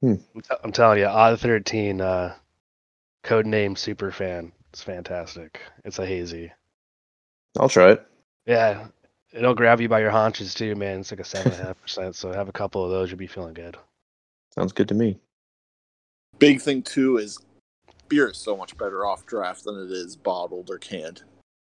[0.00, 0.14] Hmm.
[0.34, 2.34] I'm, t- I'm telling you, Odd 13, uh,
[3.28, 4.50] code name super fan.
[4.70, 5.60] It's fantastic.
[5.84, 6.50] It's a hazy.
[7.58, 8.06] I'll try it.
[8.46, 8.86] Yeah,
[9.34, 11.00] it'll grab you by your haunches too, man.
[11.00, 12.16] It's like a seven and a half percent.
[12.16, 13.76] So have a couple of those, you'll be feeling good.
[14.54, 15.18] Sounds good to me.
[16.38, 17.38] Big thing too is
[18.08, 21.22] beer is so much better off draft than it is bottled or canned.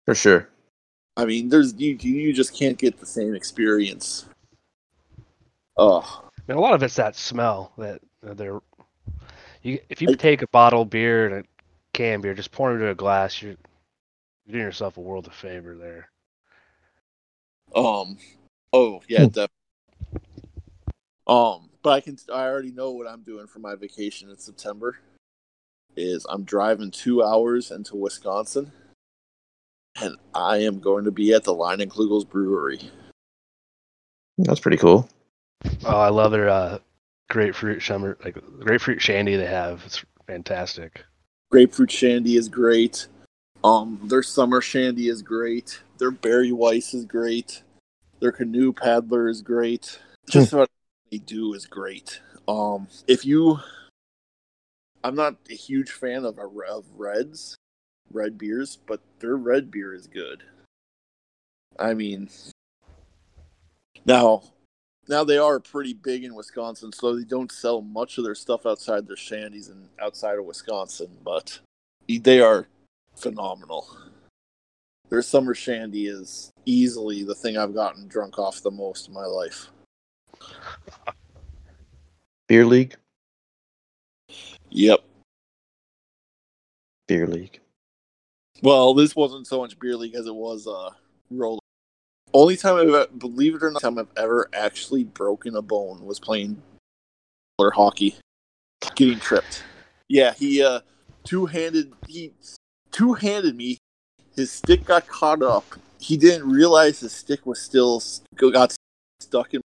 [0.06, 0.48] For sure.
[1.16, 4.26] I mean, there's you you just can't get the same experience.
[5.76, 8.60] Oh, I mean, a lot of it's that smell that uh, they're.
[9.64, 11.48] You, if you take a bottled beer and a
[11.94, 13.56] canned beer, just pour it into a glass, you're,
[14.46, 16.10] you're doing yourself a world of favor there.
[17.76, 18.18] um,
[18.72, 19.28] oh yeah, Hmm.
[19.28, 19.50] definitely.
[21.26, 24.98] Um, but I can I already know what I'm doing for my vacation in September.
[25.96, 28.72] is I'm driving two hours into Wisconsin,
[30.00, 32.90] and I am going to be at the Leinenkugel's Brewery.
[34.38, 35.08] That's pretty cool.
[35.84, 36.78] Oh, I love their uh,
[37.28, 39.82] grapefruit summer, like grapefruit shandy they have.
[39.86, 41.04] It's fantastic.
[41.50, 43.06] Grapefruit shandy is great.
[43.62, 45.80] Um, their summer shandy is great.
[45.98, 47.62] Their berry weiss is great.
[48.20, 49.98] Their canoe paddler is great.
[50.28, 50.70] Just about
[51.10, 52.20] they do is great.
[52.48, 53.58] Um, if you,
[55.02, 57.56] I'm not a huge fan of of reds,
[58.10, 60.42] red beers, but their red beer is good.
[61.78, 62.28] I mean,
[64.04, 64.42] now,
[65.08, 68.66] now they are pretty big in Wisconsin, so they don't sell much of their stuff
[68.66, 71.58] outside their shandies and outside of Wisconsin, but
[72.08, 72.68] they are
[73.14, 73.86] phenomenal.
[75.10, 79.26] Their summer shandy is easily the thing I've gotten drunk off the most in my
[79.26, 79.68] life.
[82.48, 82.96] Beer league.
[84.70, 85.00] Yep.
[87.06, 87.60] Beer league.
[88.62, 90.90] Well, this wasn't so much beer league as it was uh
[91.30, 91.60] roller.
[92.34, 96.18] Only time I've believe it or not, time I've ever actually broken a bone was
[96.18, 96.60] playing
[97.60, 98.16] roller hockey,
[98.96, 99.62] getting tripped.
[100.08, 100.80] Yeah, he uh
[101.22, 102.32] two handed he
[102.90, 103.78] two handed me.
[104.34, 105.64] His stick got caught up.
[106.00, 108.02] He didn't realize his stick was still
[108.36, 108.74] got
[109.20, 109.60] stuck in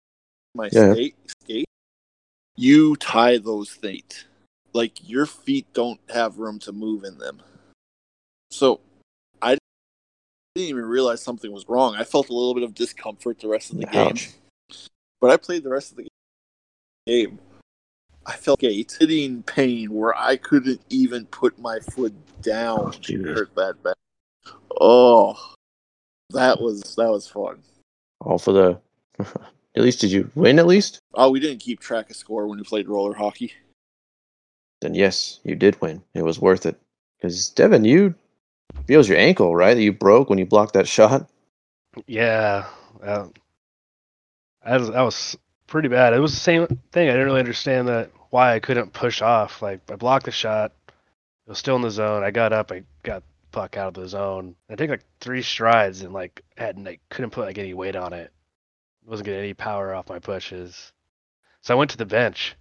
[0.54, 0.92] my Yeah.
[0.92, 1.16] skate.
[1.42, 1.64] Skate.
[2.54, 4.26] You tie those things.
[4.74, 7.40] Like your feet don't have room to move in them.
[8.50, 8.80] So
[10.58, 11.94] didn't even realize something was wrong.
[11.94, 14.14] I felt a little bit of discomfort the rest of the game.
[15.20, 16.08] But I played the rest of the
[17.06, 17.38] game.
[18.26, 22.12] I felt gate hitting pain where I couldn't even put my foot
[22.42, 22.92] down.
[22.94, 23.94] Oh, it hurt that bad.
[24.80, 25.54] Oh,
[26.30, 27.62] that was that was fun.
[28.20, 28.80] All for the.
[29.76, 30.58] at least did you win?
[30.58, 33.52] At least Oh, we didn't keep track of score when we played roller hockey.
[34.80, 36.02] then yes, you did win.
[36.14, 36.78] It was worth it.
[37.16, 38.14] Because Devin, you
[38.86, 41.28] feels your ankle right that you broke when you blocked that shot.
[42.06, 42.66] Yeah,
[43.02, 43.30] that
[44.64, 45.36] was that was
[45.66, 46.12] pretty bad.
[46.12, 47.08] It was the same thing.
[47.08, 49.62] I didn't really understand that why I couldn't push off.
[49.62, 52.22] Like I blocked the shot, it was still in the zone.
[52.22, 54.54] I got up, I got puck out of the zone.
[54.68, 58.12] I took like three strides and like had like couldn't put like any weight on
[58.12, 58.32] it.
[59.06, 60.92] Wasn't getting any power off my pushes.
[61.62, 62.54] So I went to the bench,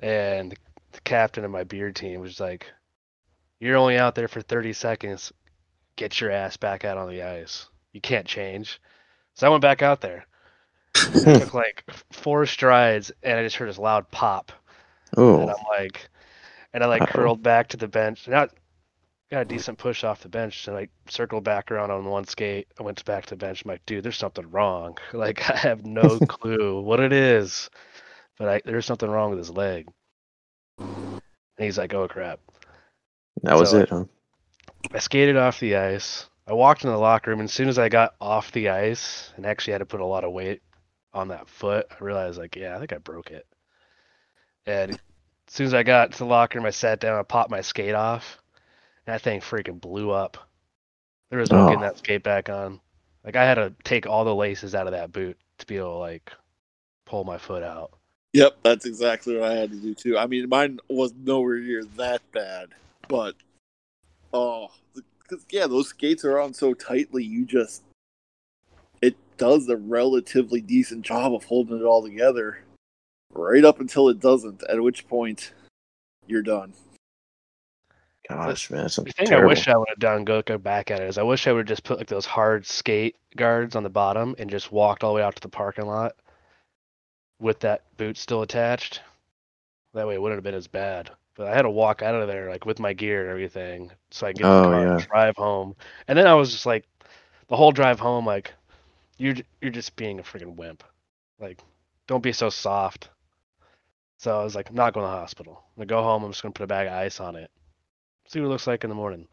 [0.00, 0.56] and
[0.92, 2.66] the captain of my beer team was like,
[3.60, 5.32] "You're only out there for 30 seconds.
[5.96, 7.68] Get your ass back out on the ice.
[7.92, 8.80] You can't change."
[9.34, 10.26] So I went back out there.
[10.96, 11.38] I hmm.
[11.38, 14.52] took like four strides, and I just heard this loud pop.
[15.16, 16.08] And Oh, I'm like,
[16.72, 17.12] and I like Uh-oh.
[17.12, 18.26] curled back to the bench.
[18.26, 18.48] And I
[19.30, 22.68] got a decent push off the bench, and I circled back around on one skate.
[22.78, 23.64] I went back to the bench.
[23.64, 24.98] I'm like, dude, there's something wrong.
[25.12, 27.70] Like I have no clue what it is,
[28.38, 29.88] but I, there's something wrong with his leg.
[30.78, 31.20] And
[31.64, 32.40] he's like, oh crap.
[33.42, 34.04] That was so, it, huh?
[34.92, 36.28] I skated off the ice.
[36.46, 39.32] I walked in the locker room, and as soon as I got off the ice
[39.36, 40.62] and actually had to put a lot of weight
[41.12, 43.46] on that foot, I realized, like, yeah, I think I broke it.
[44.66, 44.98] And as
[45.48, 47.94] soon as I got to the locker room, I sat down, I popped my skate
[47.94, 48.38] off,
[49.06, 50.38] and that thing freaking blew up.
[51.30, 51.86] There was no getting Oh.
[51.86, 52.80] that skate back on.
[53.24, 55.92] Like, I had to take all the laces out of that boot to be able
[55.92, 56.32] to, like,
[57.04, 57.92] pull my foot out.
[58.32, 60.16] Yep, that's exactly what I had to do too.
[60.18, 62.68] I mean, mine was nowhere near that bad,
[63.08, 63.34] but
[64.32, 67.82] oh, because yeah, those skates are on so tightly, you just
[69.02, 72.58] it does a relatively decent job of holding it all together,
[73.32, 74.62] right up until it doesn't.
[74.68, 75.52] At which point,
[76.26, 76.72] you're done.
[78.28, 79.48] Gosh, man, that's The thing terrible.
[79.48, 81.52] I wish I would have done, go, go back at it, is I wish I
[81.52, 85.02] would have just put like those hard skate guards on the bottom and just walked
[85.02, 86.14] all the way out to the parking lot
[87.40, 89.00] with that boot still attached.
[89.94, 91.10] That way it wouldn't have been as bad.
[91.38, 94.26] But I had to walk out of there like with my gear and everything so
[94.26, 95.76] I could get in Oh, the car and drive home.
[96.08, 96.84] And then I was just like,
[97.46, 98.52] the whole drive home, like,
[99.18, 100.82] you're you're just being a freaking wimp.
[101.40, 101.60] Like,
[102.08, 103.10] don't be so soft.
[104.16, 105.62] So I was like, I'm not going to the hospital.
[105.76, 106.24] I'm gonna go home.
[106.24, 107.52] I'm just gonna put a bag of ice on it.
[108.26, 109.28] See what it looks like in the morning.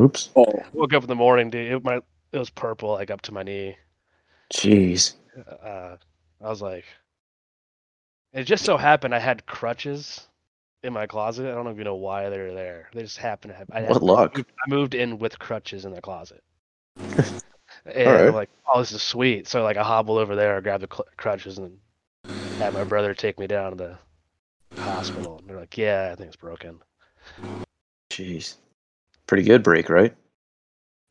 [0.00, 0.30] Oops.
[0.34, 1.70] Oh, Woke up in the morning, dude.
[1.70, 3.76] It, my, it was purple, like up to my knee.
[4.50, 5.16] Jeez.
[5.62, 5.96] Uh,
[6.42, 6.86] I was like,
[8.32, 10.28] it just so happened I had crutches
[10.82, 11.46] in my closet.
[11.46, 12.88] I don't even know why they're there.
[12.92, 13.68] They just happen to have.
[13.72, 14.38] I, What luck.
[14.38, 16.42] I moved in with crutches in the closet.
[17.86, 19.46] and like, oh, this is sweet.
[19.48, 21.78] So like, I hobble over there, grab the cl- crutches, and
[22.58, 23.76] had my brother take me down to
[24.76, 25.38] the hospital.
[25.38, 26.80] And they're like, yeah, I think it's broken.
[28.10, 28.56] Jeez.
[29.26, 30.14] Pretty good break, right?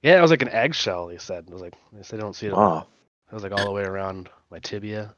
[0.04, 1.10] Yeah, it was like an eggshell.
[1.10, 1.46] He said.
[1.50, 2.54] I was like, said, I don't see it.
[2.54, 2.88] Wow.
[3.32, 5.16] It was like all the way around my tibia.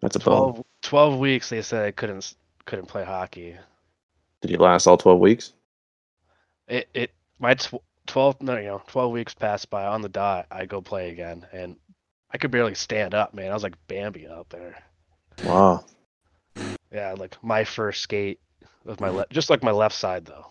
[0.00, 0.52] That's a bummer.
[0.52, 2.34] 12, 12 weeks they said I couldn't
[2.66, 3.56] couldn't play hockey.
[4.40, 5.52] Did you last all 12 weeks?
[6.68, 10.46] It it my tw- twelve no you know twelve weeks passed by on the dot.
[10.50, 11.76] I go play again, and
[12.30, 13.50] I could barely stand up, man.
[13.50, 14.76] I was like Bambi out there.
[15.44, 15.84] Wow.
[16.92, 18.40] Yeah, like my first skate
[18.84, 20.46] with my left, just like my left side though.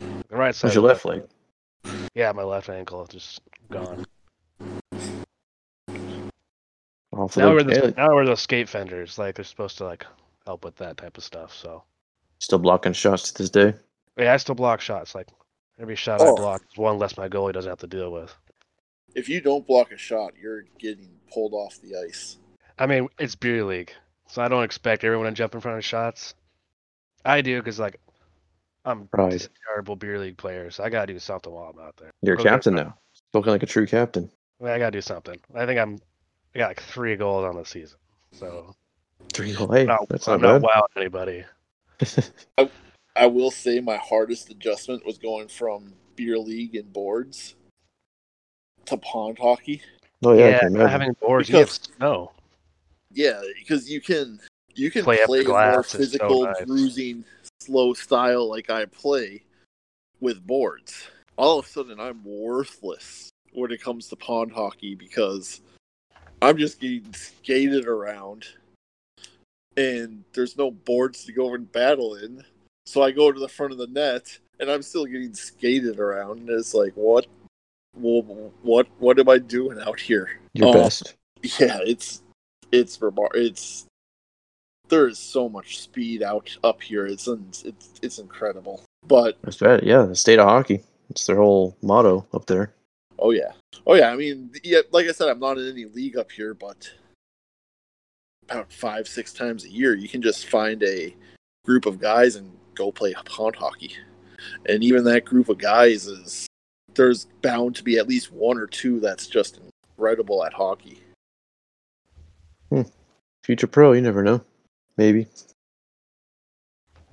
[0.00, 0.68] The right side.
[0.68, 1.22] What's your left leg?
[2.14, 3.40] Yeah, my left ankle just
[3.70, 4.06] gone.
[7.36, 9.18] Now we're the, now we're those skate fenders.
[9.18, 10.06] Like they're supposed to like
[10.46, 11.54] help with that type of stuff.
[11.54, 11.82] So
[12.40, 13.74] still blocking shots to this day.
[14.18, 15.14] yeah, I still block shots.
[15.14, 15.28] Like
[15.80, 16.32] every shot Oh.
[16.36, 18.34] I block is one less my goalie doesn't have to deal with.
[19.14, 22.38] If you don't block a shot, you're getting pulled off the ice.
[22.78, 23.92] I mean, it's beer league,
[24.28, 26.34] so I don't expect everyone to jump in front of shots.
[27.24, 28.00] I do because like
[28.84, 29.30] I'm Right.
[29.32, 32.10] just a terrible beer league player, so I gotta do something while I'm out there.
[32.22, 32.98] You're a captain now.
[33.30, 34.30] Spoken like a true captain.
[34.60, 35.38] I, mean, I gotta do something.
[35.54, 35.98] I think I'm
[36.54, 37.98] I got like three goals on the season,
[38.32, 38.74] so
[39.32, 39.72] Three goal.
[39.72, 40.62] Hey, I'm not, that's I'm not not bad.
[40.62, 41.44] wowing anybody.
[43.16, 47.54] I will say my hardest adjustment was going from beer league and boards
[48.86, 49.80] to pond hockey.
[50.24, 50.90] oh yeah, I yeah, can not imagine.
[51.00, 52.32] having boards, you have Because- snow.
[53.12, 54.40] Yeah, because you can
[54.74, 56.64] you can Play play, a more glass, it's so physical, nice.
[56.66, 57.24] bruising,
[57.60, 59.42] slow style like I play
[60.20, 61.06] with boards.
[61.36, 65.60] All of a sudden, I'm worthless when it comes to pond hockey because
[66.44, 68.46] I'm just getting skated around,
[69.76, 72.44] and there's no boards to go and battle in.
[72.86, 76.40] So I go to the front of the net, and I'm still getting skated around.
[76.40, 77.26] And it's like, what?
[77.96, 78.22] Well,
[78.62, 78.86] what?
[78.98, 80.38] What am I doing out here?
[80.52, 80.72] Your Oh.
[80.74, 81.14] best.
[81.58, 82.22] Yeah, it's
[82.72, 83.86] it's remar- it's
[84.88, 87.06] there is so much speed out up here.
[87.06, 87.64] It's it's
[88.02, 88.82] it's incredible.
[89.06, 89.82] But That's right.
[89.82, 90.82] Yeah, the state of hockey.
[91.10, 92.72] It's their whole motto up there.
[93.18, 93.52] Oh yeah,
[93.86, 94.10] oh yeah.
[94.10, 96.90] I mean, yeah, like I said, I'm not in any league up here, but
[98.48, 101.14] about five six times a year, you can just find a
[101.64, 103.96] group of guys and go play pond hockey.
[104.68, 106.46] And even that group of guys is
[106.94, 109.60] there's bound to be at least one or two that's just
[109.96, 111.00] incredible at hockey.
[112.70, 112.82] Hmm.
[113.44, 114.42] Future pro, you never know.
[114.96, 115.26] Maybe.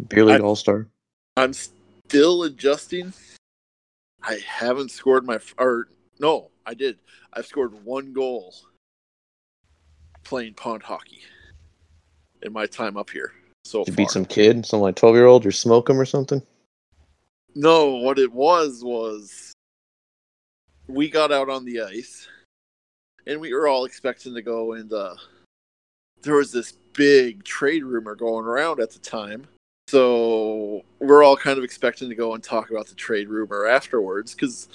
[0.08, 0.88] Beer league all star.
[1.38, 3.14] I'm still adjusting.
[4.24, 5.88] I haven't scored my or
[6.20, 7.00] no, I did.
[7.34, 8.54] I've scored one goal
[10.24, 11.22] playing pond hockey
[12.44, 13.34] in my time up here
[13.64, 13.96] so You far.
[13.96, 16.42] beat some kid, some like twelve year old, or smoke him or something.
[17.56, 19.52] No, what it was was
[20.88, 22.28] we got out on the ice
[23.28, 25.16] and we were all expecting to go and uh
[26.22, 29.48] there was this big trade rumor going around at the time.
[29.92, 34.34] So we're all kind of expecting to go and talk about the trade rumor afterwards
[34.34, 34.70] because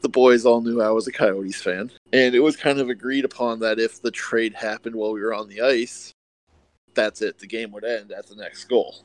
[0.00, 1.88] the boys all knew I was a Coyotes fan.
[2.12, 5.32] And it was kind of agreed upon that if the trade happened while we were
[5.32, 6.10] on the ice,
[6.94, 7.38] that's it.
[7.38, 9.04] The game would end at the next goal.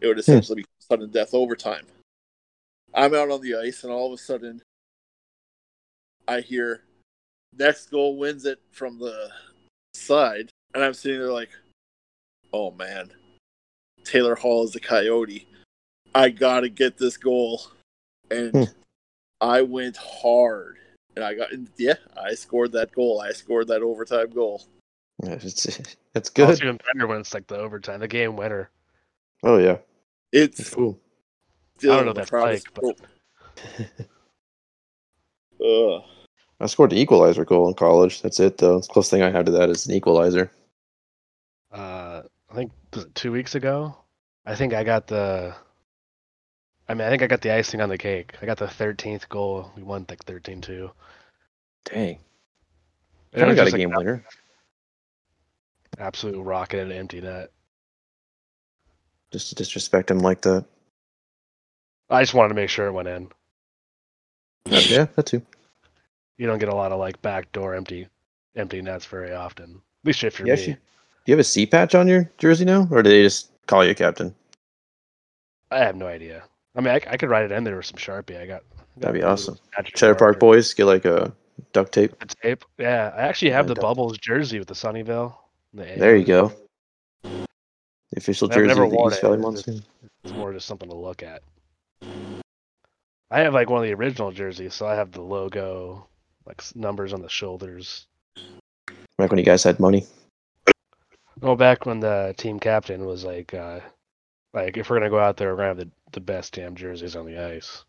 [0.00, 0.20] It would hmm.
[0.20, 1.86] essentially be sudden death overtime.
[2.94, 4.62] I'm out on the ice, and all of a sudden,
[6.28, 6.84] I hear
[7.58, 9.30] next goal wins it from the
[9.94, 11.50] side, and I'm sitting there like,
[12.52, 13.10] oh man,
[14.04, 15.46] Taylor Hall is a Coyote.
[16.14, 17.62] I gotta get this goal,
[18.30, 18.62] and Hmm.
[19.40, 20.78] I went hard,
[21.16, 23.20] and I got yeah, I scored that goal.
[23.20, 24.64] I scored that overtime goal.
[25.22, 26.62] Yeah, it's, it's Oh, It's good.
[26.62, 28.70] even better when it's like the overtime, the game winner.
[29.42, 29.78] Oh yeah.
[30.32, 30.98] It's Cool.
[31.82, 33.00] I don't know the that's like, but.
[35.64, 36.02] Ugh.
[36.60, 38.22] I scored an equalizer goal in college.
[38.22, 38.80] That's it though.
[38.80, 40.50] The closest thing I have to that is an equalizer.
[41.72, 42.83] uh, I think was it
[43.14, 43.96] two weeks ago.
[44.46, 45.54] I think I got the.
[46.88, 48.34] I mean, I think I got the icing on the cake.
[48.42, 49.70] I got the 13th goal.
[49.76, 50.90] We won like 13-2.
[51.86, 52.18] Dang.
[53.32, 54.22] And Kind of got a just, like, game winner.
[55.98, 57.50] Absolute rocket at an empty net.
[59.32, 60.64] Just to disrespect him like that.
[62.10, 63.28] I just wanted to make sure it went in.
[64.66, 65.42] yeah, that too.
[66.36, 68.08] You don't get a lot of like backdoor empty,
[68.56, 69.80] empty nets very often.
[70.02, 70.62] At least if you're Yeah, me.
[70.62, 70.76] she-
[71.24, 73.84] Do you have a C patch on your jersey now, or do they just call
[73.84, 74.34] you captain?
[75.70, 76.42] I have no idea.
[76.76, 78.38] I mean, I, I could write it in there with some sharpie.
[78.38, 78.62] I got.
[78.96, 79.56] got That'd be awesome.
[79.84, 81.32] Trailer Park boys get like a
[81.72, 82.18] duct tape.
[82.18, 82.64] The tape.
[82.78, 85.34] Yeah, I actually have the Bubbles jersey with the Sunnyvale.
[85.72, 86.52] The There you go.
[87.22, 87.46] The
[88.18, 89.22] official I've jersey never of the East it.
[89.22, 89.82] Valley It's.
[90.24, 91.42] It's more just something to look at.
[93.30, 96.06] I have like one of the original jerseys, so I have the logo,
[96.46, 98.06] like numbers on the shoulders.
[99.18, 100.06] Back when you guys had money.
[101.40, 103.80] Well, back when the team captain was like, uh,
[104.52, 107.16] like if we're gonna go out there, we're gonna have the, the best damn jerseys
[107.16, 107.84] on the ice.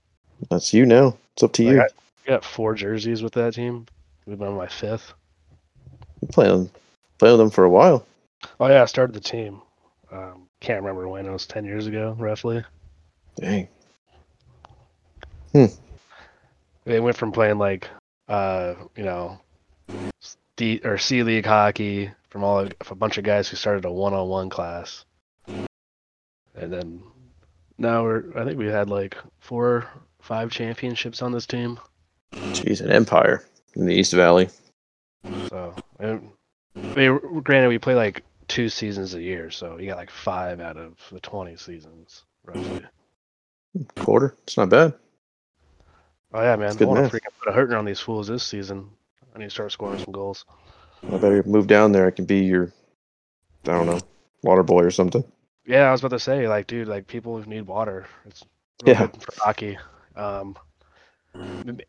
[0.50, 1.18] That's you now.
[1.34, 1.82] It's up to Like, you.
[1.82, 1.88] I
[2.28, 3.86] got four jerseys with that team.
[4.26, 5.14] We've been on my fifth.
[6.22, 6.70] You play them,
[7.20, 8.06] play with them for a while.
[8.60, 9.62] Oh yeah, I started the team.
[10.12, 12.64] Um, can't remember when it was ten years ago, roughly.
[13.40, 13.68] Dang.
[15.52, 15.66] Hmm.
[16.86, 17.90] They went from playing like,
[18.28, 19.40] uh, you know,
[20.57, 24.49] D or C League hockey from all a bunch of guys who started a one-on-one
[24.49, 25.06] class,
[25.48, 27.03] and then
[27.77, 29.88] now we're I think we had like four,
[30.22, 31.80] five championships on this team.
[32.34, 33.45] Jeez, an empire
[33.76, 34.49] in the East Valley.
[35.49, 36.30] So, and,
[36.76, 40.60] I mean, granted, we play like two seasons a year, so you got like five
[40.60, 42.86] out of the twenty seasons, roughly.
[43.98, 44.36] Quarter.
[44.44, 44.94] It's not bad.
[46.34, 46.76] Oh yeah, man!
[46.80, 48.90] I want to freaking put a hurting on these fools this season.
[49.36, 50.45] I need to start scoring some goals.
[51.12, 52.07] I better move down there.
[52.07, 52.72] I can be your,
[53.66, 53.99] I don't know,
[54.44, 55.24] water boy or something.
[55.66, 58.06] Yeah, I was about to say, like, dude, like people who need water.
[58.26, 58.44] It's
[58.86, 59.07] Yeah.
[59.07, 59.78] for hockey.
[60.16, 60.56] Um,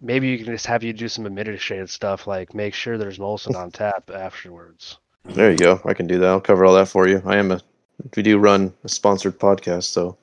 [0.01, 3.55] maybe you can just have you do some administrative stuff, like make sure there's Molson
[3.55, 4.99] on tap afterwards.
[5.25, 5.81] There you go.
[5.85, 6.29] I can do that.
[6.29, 7.23] I'll cover all that for you.
[7.25, 7.61] I am a.
[8.17, 10.17] We do run a sponsored podcast, so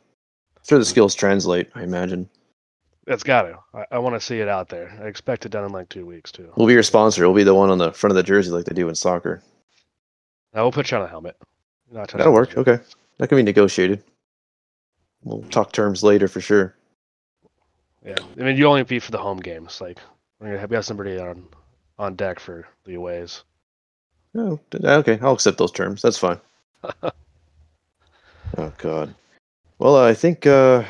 [0.68, 1.70] sure the skills translate.
[1.74, 2.30] I imagine
[3.08, 3.60] It's got to.
[3.74, 4.98] I, I want to see it out there.
[5.02, 6.52] I expect it done in like two weeks too.
[6.56, 7.24] we'll be your sponsor.
[7.24, 9.42] We'll be the one on the front of the jersey like they do in soccer.
[10.54, 11.36] Now we'll put you on a helmet.
[11.92, 12.58] Not That'll work.
[12.58, 12.80] Okay,
[13.18, 14.04] that can be negotiated.
[15.24, 16.76] We'll talk terms later for sure.
[18.06, 19.80] Yeah, I mean, you only be for the home games.
[19.80, 20.00] Like
[20.40, 21.46] we're gonna have, we have somebody on
[22.00, 23.44] on deck for the aways.
[24.36, 25.20] Oh, okay.
[25.22, 26.02] I'll accept those terms.
[26.02, 26.40] That's fine.
[28.58, 29.14] oh God.
[29.78, 30.84] Well, I think uh,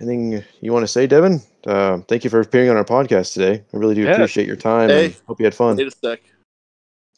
[0.00, 1.40] anything you want to say, Devin?
[1.66, 3.62] Uh, thank you for appearing on our podcast today.
[3.72, 4.12] I really do Yeah.
[4.12, 4.88] appreciate your time.
[4.88, 5.06] Hey.
[5.06, 5.76] and hope you had fun.
[5.76, 6.20] Wait a sec.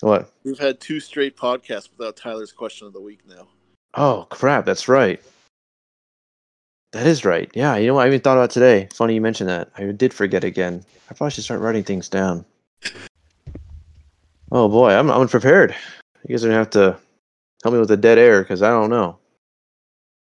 [0.01, 0.33] What?
[0.45, 3.47] We've had two straight podcasts without Tyler's question of the week now.
[3.95, 4.65] Oh crap!
[4.65, 5.21] That's right.
[6.93, 7.51] That is right.
[7.55, 8.05] Yeah, you know what?
[8.05, 8.89] I even thought about today.
[8.93, 9.71] Funny you mentioned that.
[9.79, 10.85] I did forget again.
[11.11, 12.45] I probably should start writing things down.
[14.51, 15.75] Oh boy, I'm I'm unprepared.
[16.27, 16.99] You guys are gonna have to
[17.63, 19.19] help me with the dead air because I don't know.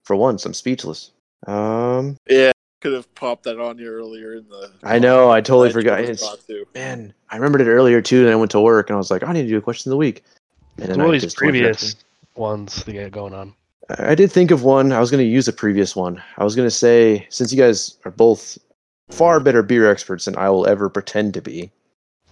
[0.06, 1.12] For once, I'm speechless.
[1.48, 2.51] Um, Yeah,
[2.82, 4.72] could have popped that on you earlier in the.
[4.84, 5.32] I know.
[5.32, 5.96] I totally I forgot.
[5.98, 6.66] totally It's, forgot to.
[6.74, 8.24] man, I remembered it earlier too.
[8.24, 9.90] Then I went to work and I was like, I need to do a question
[9.90, 10.24] of the week.
[10.78, 11.96] And then all these previous
[12.36, 13.54] ones to get going on.
[13.90, 14.92] I I did think of one.
[14.92, 16.22] I was going to use a previous one.
[16.38, 18.58] I was going to say, since you guys are both
[19.10, 21.70] far better beer experts than I will ever pretend to be,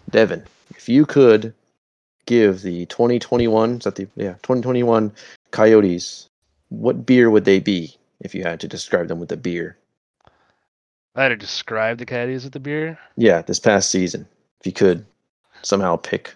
[0.09, 1.53] Devin, if you could
[2.25, 5.11] give the 2021, is that the yeah 2021
[5.51, 6.27] Coyotes,
[6.69, 9.77] what beer would they be if you had to describe them with a beer?
[11.19, 12.97] I had to describe the caddies at the beer.
[13.17, 14.25] Yeah, this past season,
[14.61, 15.05] if you could
[15.63, 16.33] somehow pick.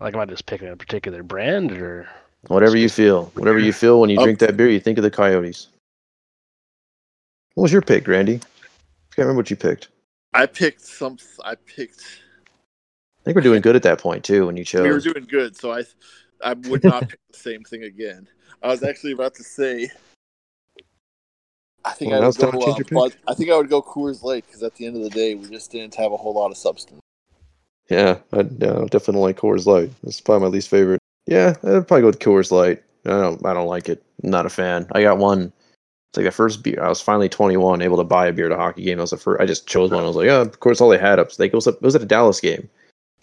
[0.00, 2.08] Like, am I just picking a particular brand or?
[2.46, 4.22] Whatever you feel, whatever you feel when you Oh.
[4.22, 5.66] drink that beer, you think of the Coyotes.
[7.54, 8.34] What was your pick, Randy?
[8.34, 9.88] I can't remember what you picked.
[10.34, 11.18] I picked some.
[11.44, 12.00] I picked.
[12.00, 14.46] I think we're doing good at that point too.
[14.46, 15.82] When you chose, We were doing good, so I,
[16.44, 18.28] I would not pick the same thing again.
[18.62, 19.90] I was actually about to say.
[21.84, 22.50] I think Well, I would go.
[22.50, 22.90] to change uh, your pick.
[22.92, 25.34] Bud, I think I would go Coors Light because at the end of the day,
[25.34, 27.00] we just didn't have a whole lot of substance.
[27.88, 29.90] yeah, I yeah, definitely like Coors Light.
[30.04, 31.00] It's probably my least favorite.
[31.26, 32.82] Yeah, I'd probably go with Coors Light.
[33.04, 34.02] I don't, I don't like it.
[34.22, 34.86] I'm not a fan.
[34.92, 35.52] I got one.
[36.10, 36.82] It's like the first beer.
[36.82, 38.98] I was finally 21, able to buy a beer at a hockey game.
[38.98, 39.40] I was the first.
[39.40, 40.04] I just chose one.
[40.04, 41.30] I was like, oh, of course, all they had up.
[41.38, 42.68] Like it was, it was at a Dallas game,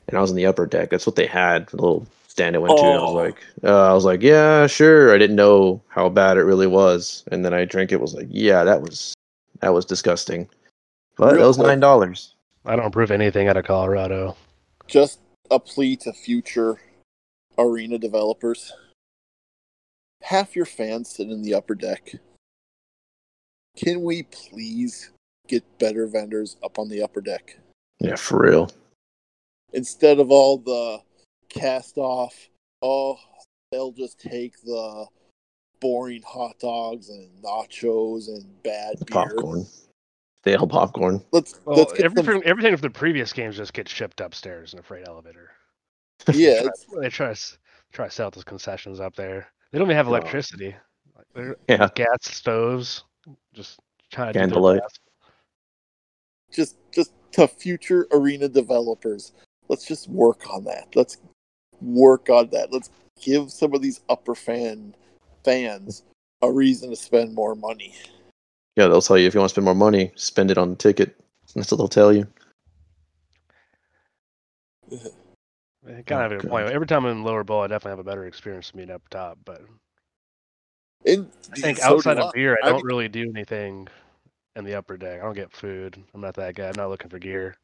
[0.08, 0.90] and I was in the upper deck.
[0.90, 1.68] That's what they had.
[1.68, 2.08] The little
[2.40, 2.84] stand I went to.
[2.86, 3.14] And I was Oh.
[3.14, 5.14] like, uh, I was like, yeah, sure.
[5.14, 8.00] I didn't know how bad it really was, and then I drank it.
[8.00, 9.14] Was like, yeah, that was
[9.60, 10.48] that was disgusting.
[11.18, 11.68] But Real that was quick.
[11.68, 12.36] nine dollars.
[12.66, 14.38] I don't approve anything out of Colorado.
[14.88, 15.20] Just
[15.52, 16.80] a plea to future
[17.58, 18.72] arena developers.
[20.22, 22.14] Half your fans sit in the upper deck.
[23.76, 25.12] Can we please
[25.48, 27.58] get better vendors up on the upper deck?
[28.00, 28.70] Yeah, for real.
[29.74, 31.00] instead of all the
[31.50, 32.36] cast off,
[32.82, 33.18] oh,
[33.72, 35.06] they'll just take the
[35.80, 39.24] boring hot dogs and nachos and bad beer.
[39.26, 39.66] popcorn.
[40.42, 41.22] Stale popcorn.
[41.32, 42.42] Let's Well, let's get everything, some.
[42.46, 45.52] everything from the previous games just gets shipped upstairs in a freight elevator.
[46.34, 47.58] Yeah, Try- they try to
[47.94, 49.48] try to sell those concessions up there.
[49.72, 50.76] They don't even have electricity.
[51.16, 51.90] Like, they're Yeah.
[51.96, 53.04] gas stoves.
[53.54, 53.80] Just
[54.12, 54.82] trying to do their Candlelight.
[56.52, 59.34] just just to future arena developers.
[59.70, 60.88] Let's just work on that.
[60.96, 61.18] Let's
[61.82, 62.72] work on that.
[62.72, 62.90] Let's
[63.22, 64.96] give some of these upper fan
[65.44, 66.04] fans
[66.42, 67.96] a reason to spend more money.
[68.76, 70.76] Yeah, they'll tell you if you want to spend more money, spend it on the
[70.76, 71.20] ticket.
[71.56, 72.28] That's what they'll tell you.
[74.90, 76.50] They kind of have a oh, God.
[76.50, 76.70] point.
[76.70, 79.08] Every time I'm in lower bowl, I definitely have a better experience than being up
[79.10, 79.38] top.
[79.44, 79.62] But
[81.06, 83.88] And I think so outside of beer, I I don't mean- really do anything
[84.56, 85.20] in the upper deck.
[85.20, 86.02] I don't get food.
[86.14, 86.68] I'm not that guy.
[86.68, 87.56] I'm not looking for gear.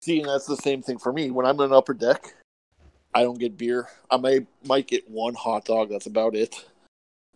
[0.00, 1.30] See, and that's the same thing for me.
[1.30, 2.34] When I'm in an upper deck,
[3.14, 3.88] I don't get beer.
[4.10, 5.90] I may might get one hot dog.
[5.90, 6.66] That's about it.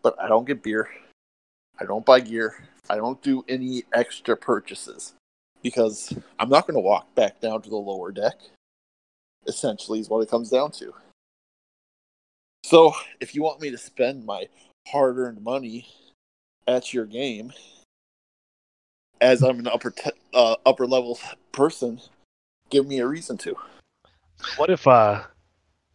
[0.02, 0.89] But I don't get beer.
[1.80, 2.55] I don't buy gear.
[2.89, 5.14] I don't do any extra purchases
[5.62, 8.39] because I'm not going to walk back down to the lower deck.
[9.47, 10.93] Essentially, is what it comes down to.
[12.64, 14.47] So, if you want me to spend my
[14.89, 15.89] hard-earned money
[16.68, 17.52] at your game,
[19.20, 21.18] as I'm an upper te- uh, upper level
[21.51, 22.01] person,
[22.73, 23.55] give me a reason to.
[24.57, 25.23] What if uh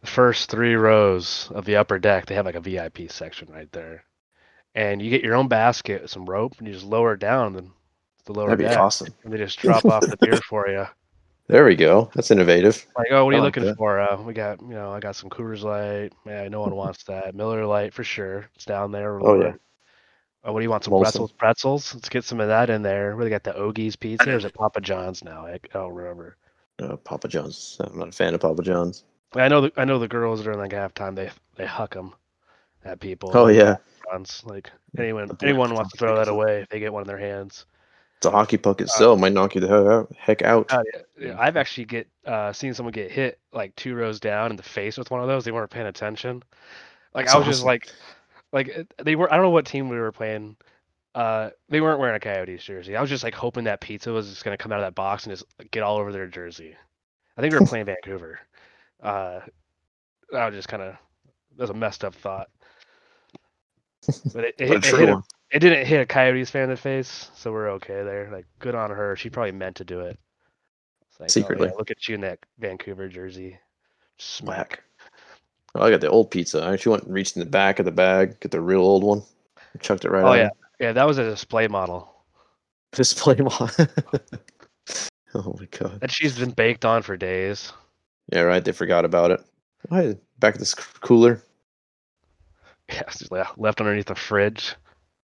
[0.00, 3.70] the first three rows of the upper deck they have like a VIP section right
[3.72, 4.04] there,
[4.74, 7.66] and you get your own basket, some rope, and you just lower it down the,
[8.24, 9.12] the lower That'd be deck, awesome.
[9.24, 10.86] and they just drop off the beer for you.
[11.48, 12.10] There we go.
[12.14, 12.86] That's innovative.
[12.94, 13.78] Like, oh, what are I you like looking that.
[13.78, 13.98] for?
[13.98, 16.12] Uh, we got, you know, I got some Coors Light.
[16.26, 17.34] Yeah, no one wants that.
[17.34, 18.50] Miller Light for sure.
[18.54, 19.18] It's down there.
[19.18, 19.54] Oh, yeah.
[20.44, 20.84] Oh, what do you want?
[20.84, 21.04] Some Molson.
[21.04, 21.32] pretzels?
[21.32, 21.94] Pretzels?
[21.94, 23.16] Let's get some of that in there.
[23.16, 24.28] Where they got the Ogie's pizza?
[24.28, 25.46] Or is it Papa John's now?
[25.46, 26.36] I, I don't remember.
[26.80, 27.76] Uh, Papa John's.
[27.80, 29.04] I'm not a fan of Papa John's.
[29.34, 29.62] I know.
[29.62, 32.14] The, I know the girls during like halftime they they huck them
[32.84, 33.30] at people.
[33.34, 33.76] Oh yeah.
[34.44, 37.66] Like anyone anyone wants to throw that away if they get one in their hands.
[38.16, 39.20] it's a hockey puck itself.
[39.20, 40.68] Might knock you the heck out.
[40.68, 40.86] God,
[41.20, 44.62] yeah, I've actually get uh, seen someone get hit like two rows down in the
[44.62, 45.44] face with one of those.
[45.44, 46.42] They weren't paying attention.
[47.14, 47.90] Like That's I was just like,
[48.50, 49.30] like they were.
[49.30, 50.56] I don't know what team we were playing.
[51.18, 52.94] Uh, they weren't wearing a Coyotes jersey.
[52.94, 55.26] I was just like hoping that pizza was just gonna come out of that box
[55.26, 56.76] and just get all over their jersey.
[57.36, 58.38] I think we were playing Vancouver.
[59.02, 59.40] Uh,
[60.32, 60.94] I was just kind of
[61.56, 62.46] that was a messed up thought.
[64.32, 65.20] But it, it, it, hit a,
[65.50, 68.30] it didn't hit a Coyotes fan in the face, so we're okay there.
[68.32, 69.16] Like, good on her.
[69.16, 70.16] She probably meant to do it.
[71.10, 71.66] It's like, oh, Secretly.
[71.66, 73.58] yeah, look at you in that Vancouver jersey.
[74.18, 74.84] Smack.
[75.74, 76.62] Oh, I got the old pizza.
[76.62, 79.02] I actually went and reached in the back of the bag, get the real old
[79.02, 79.22] one,
[79.80, 80.92] chucked it right Oh yeah, yeah.
[80.92, 82.12] That was a display model
[82.92, 83.68] Display model.
[85.34, 86.00] oh my god.
[86.00, 87.72] that she's been baked on for days.
[88.32, 88.64] Yeah, right.
[88.64, 89.40] They forgot about it.
[89.88, 91.42] Why back at this cooler?
[92.88, 93.02] Yeah,
[93.56, 94.74] left underneath the fridge.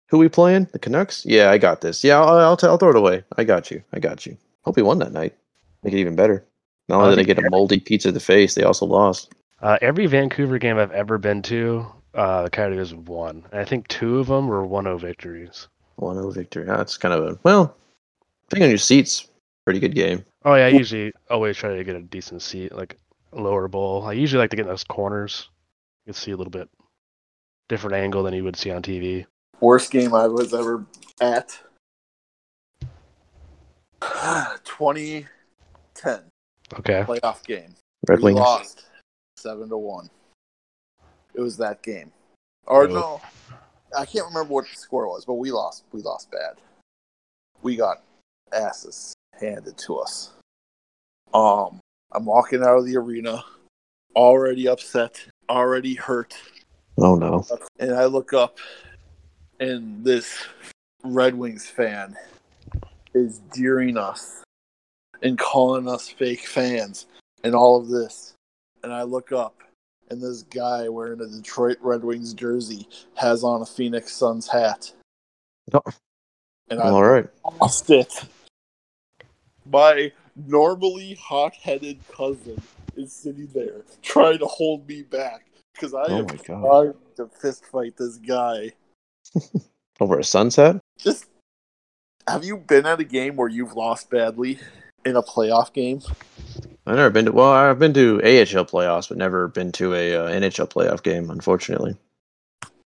[0.08, 0.68] Who we playing?
[0.72, 1.24] The Canucks?
[1.24, 2.04] Yeah, I got this.
[2.04, 3.24] Yeah, I'll I'll, t- I'll throw it away.
[3.36, 3.82] I got you.
[3.92, 4.36] I got you.
[4.62, 5.34] Hope we won that night.
[5.82, 6.44] Make it even better.
[6.88, 9.32] Not only did I get a moldy pizza to the face, they also lost.
[9.62, 13.44] Uh, every Vancouver game I've ever been to, uh, the Coyotes have won.
[13.52, 15.68] And I think two of them were 1-0 victories.
[16.00, 16.64] 1-0 victory.
[16.64, 17.76] That's kind of a well.
[18.48, 19.28] Depending on your seats,
[19.64, 20.24] pretty good game.
[20.44, 22.96] Oh yeah, I usually always try to get a decent seat, like
[23.32, 24.04] lower bowl.
[24.04, 25.48] I usually like to get in those corners.
[26.04, 26.68] You can see a little bit
[27.68, 29.24] different angle than you would see on TV.
[29.60, 30.84] Worst game I was ever
[31.20, 31.58] at.
[34.64, 36.20] 2010
[36.78, 37.04] Okay.
[37.06, 37.74] playoff game.
[38.08, 38.38] Red we Wings.
[38.38, 38.84] lost
[39.36, 40.10] seven to one.
[41.34, 42.12] It was that game,
[42.66, 43.20] or no,
[43.96, 45.84] I can't remember what the score was, but we lost.
[45.92, 46.54] We lost bad.
[47.62, 48.02] We got
[48.52, 50.32] asses handed to us.
[51.32, 51.80] Um,
[52.12, 53.44] I'm walking out of the arena,
[54.14, 56.36] already upset, already hurt,
[56.98, 57.44] Oh no.
[57.80, 58.58] and I look up,
[59.58, 60.38] and this
[61.02, 62.16] Red Wings fan
[63.12, 64.42] is jeering us
[65.22, 67.06] and calling us fake fans
[67.42, 68.34] and all of this.
[68.82, 69.63] And I look up,
[70.10, 74.92] and this guy wearing a Detroit Red Wings jersey has on a Phoenix Suns hat.
[75.72, 75.80] Oh.
[76.70, 77.26] And I All right.
[77.60, 78.24] lost it.
[79.70, 82.60] My normally hot headed cousin
[82.96, 87.64] is sitting there trying to hold me back because I Oh am trying to fist
[87.66, 88.72] fight this guy.
[90.00, 90.80] Over a Suns hat?
[90.98, 91.26] Just
[92.26, 94.58] have you been at a game where you've lost badly
[95.04, 96.00] in a playoff game?
[96.86, 97.32] I've never been to.
[97.32, 101.30] Well, I've been to AHL playoffs, but never been to a uh, NHL playoff game.
[101.30, 101.96] Unfortunately.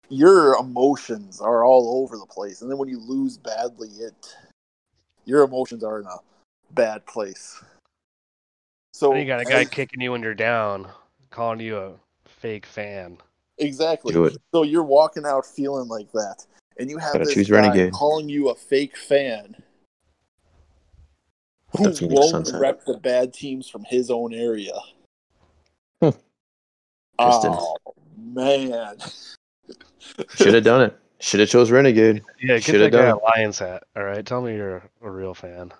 [0.09, 4.35] Your emotions are all over the place, and then when you lose badly, it
[5.26, 6.18] your emotions are in a
[6.72, 7.61] bad place.
[8.93, 10.88] So Then you got a guy as- kicking you when you're down,
[11.30, 11.93] calling you a
[12.26, 13.18] fake fan.
[13.57, 14.13] exactly.
[14.53, 16.45] So you're walking out feeling like that,
[16.77, 17.93] and you have Gotta this choose guy Renegade.
[17.93, 19.55] calling you a fake fan
[21.73, 22.61] With the who Phoenix won't Suns hat.
[22.61, 24.73] rep the bad teams from his own area.
[26.02, 26.10] Hmm.
[27.19, 27.76] Oh
[28.18, 28.98] man.
[30.35, 30.98] Should have done it.
[31.19, 32.23] Should have chose Renegade.
[32.41, 33.84] Yeah, get Shoulda that guy done a Lions hat.
[33.95, 35.72] All right, tell me you're a real fan.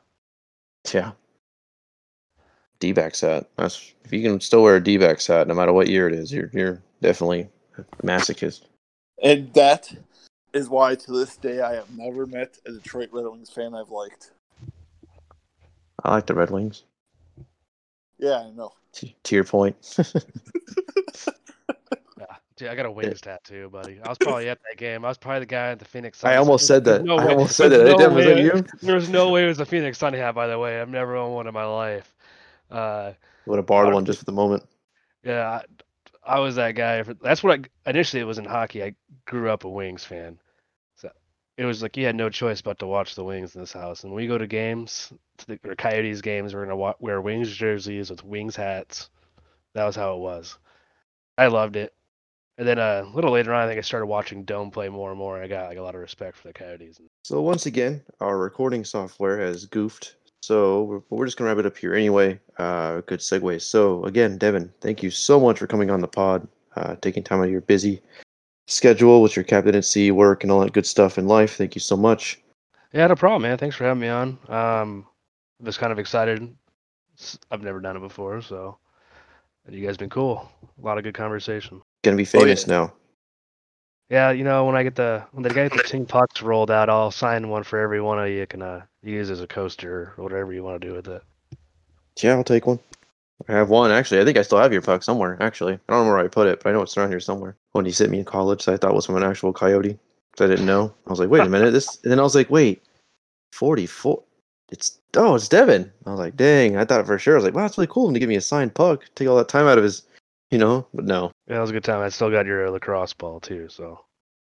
[0.94, 1.12] Yeah.
[2.80, 3.48] D-backs hat.
[3.58, 6.32] That's if you can still wear a D-backs hat, no matter what year it is,
[6.32, 7.48] you're you're definitely
[7.78, 8.62] a masochist.
[9.24, 9.94] And that
[10.54, 13.90] is why to this day I have never met a Detroit Red Wings fan I've
[13.90, 14.32] liked.
[16.04, 16.84] I like the Red Wings.
[18.18, 18.72] Yeah, I know.
[18.94, 19.76] To, to your point.
[22.18, 22.26] Yeah,
[22.56, 24.00] dude, I got a Wings tattoo, buddy.
[24.04, 25.04] I was probably at that game.
[25.04, 26.24] I was probably the guy at the Phoenix.
[26.24, 27.04] I almost said that.
[27.04, 27.98] no I way- almost said there's that.
[27.98, 28.64] no Damn, was that way- you?
[28.82, 30.80] There's no way it was a Phoenix Sun hat, by the way.
[30.80, 32.14] I've never owned one in my life.
[32.70, 33.14] Uh,
[33.48, 34.64] Would have borrowed one just for the moment.
[35.24, 35.62] Yeah,
[36.26, 37.02] I, I was that guy.
[37.04, 38.84] For, that's what I initially it was in hockey.
[38.84, 38.94] I
[39.26, 40.41] grew up a Wings fan, so
[41.62, 44.04] it was like you had no choice but to watch the Wings in this house.
[44.04, 47.56] And we go to games, to the or Coyotes games, we're gonna wa- wear Wings
[47.56, 49.12] jerseys with Wings hats.
[49.76, 50.58] That was how it was.
[51.38, 51.94] I loved it.
[52.58, 55.12] And then uh, a little later on, I think I started watching Doan play more
[55.12, 55.36] and more.
[55.36, 57.00] And I got like a lot of respect for the Coyotes.
[57.26, 60.16] So once again, our recording software has goofed.
[60.42, 62.40] So we're, we're just gonna wrap it up here anyway.
[62.58, 63.62] Uh, good segue.
[63.62, 67.40] So again, Devin, thank you so much for coming on the pod, uh, taking time
[67.40, 68.02] out of your busy
[68.68, 71.56] schedule with your captaincy work and all that good stuff in life.
[71.58, 72.40] Thank you so much.
[72.94, 73.58] Yeah, no problem, man.
[73.58, 74.38] Thanks for having me on.
[74.50, 75.06] Um,
[75.62, 76.54] I was kind of excited.
[77.52, 78.78] I've never done it before, so
[79.66, 80.50] and you guys been cool.
[80.82, 81.82] A lot of good conversation.
[82.04, 82.42] Gonna be Oh, yeah.
[82.46, 82.94] famous now.
[84.10, 86.90] Yeah, you know, when I get the when they get the team pucks rolled out,
[86.90, 88.46] I'll sign one for every one of you.
[88.46, 91.24] Can uh, use as a coaster or whatever you want to do with it.
[92.22, 92.80] Yeah, I'll take one.
[93.50, 94.22] I have one actually.
[94.22, 95.38] I think I still have your puck somewhere.
[95.42, 97.56] Actually, I don't know where I put it, but I know it's around here somewhere.
[97.74, 99.98] When he sent me in college, I thought it was from an actual coyote.
[100.40, 100.94] I didn't know.
[101.06, 102.00] I was like, wait a minute, this.
[102.04, 102.84] And then I was like, wait,
[103.54, 104.24] forty-four.
[104.72, 105.92] It's oh, it's Devin.
[106.06, 106.78] I was like, dang.
[106.78, 107.34] I thought for sure.
[107.36, 109.04] I was like, wow, that's really cool of him to give me a signed puck.
[109.16, 110.04] Take all that time out of his,
[110.50, 110.88] you know.
[110.94, 112.00] But no, Yeah, it was a good time.
[112.02, 114.00] I still got your lacrosse ball too, so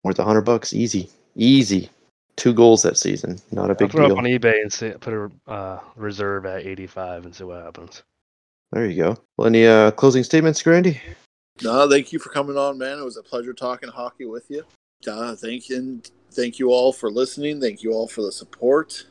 [0.05, 1.91] worth a hundred bucks, easy, easy.
[2.37, 4.17] Two goals that season, not a I'll big throw it deal.
[4.17, 8.03] up on eBay and see, put a uh, reserve at 85 and see what happens.
[8.75, 9.17] There you go.
[9.37, 11.01] Well, any uh, closing statements, Grandy?
[11.63, 12.99] No, thank you for coming on, man.
[12.99, 14.65] It was a pleasure talking hockey with you.
[15.07, 17.61] Uh, thank you, and thank you all for listening.
[17.61, 19.07] Thank you all for the support.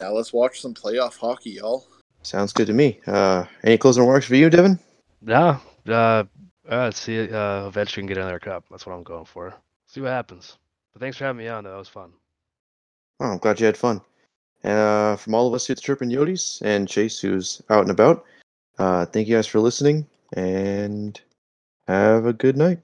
[0.00, 1.86] Now let's watch some playoff hockey, y'all.
[2.22, 2.98] Sounds good to me.
[3.06, 4.78] Uh, any closing remarks for you, Devin?
[5.20, 6.24] Yeah, uh,
[6.70, 8.64] uh, see, uh, eventually can get another cup.
[8.70, 9.52] That's what I'm going for.
[9.88, 10.56] See what happens.
[10.94, 11.64] But thanks for having me on.
[11.64, 11.72] Though.
[11.72, 12.14] That was fun.
[13.20, 14.00] Oh, I'm glad you had fun.
[14.62, 17.90] Uh, from all of us here at the Chirpin Yotes and Chase, who's out and
[17.90, 18.24] about,
[18.78, 21.20] uh, thank you guys for listening and
[21.88, 22.78] have a good night.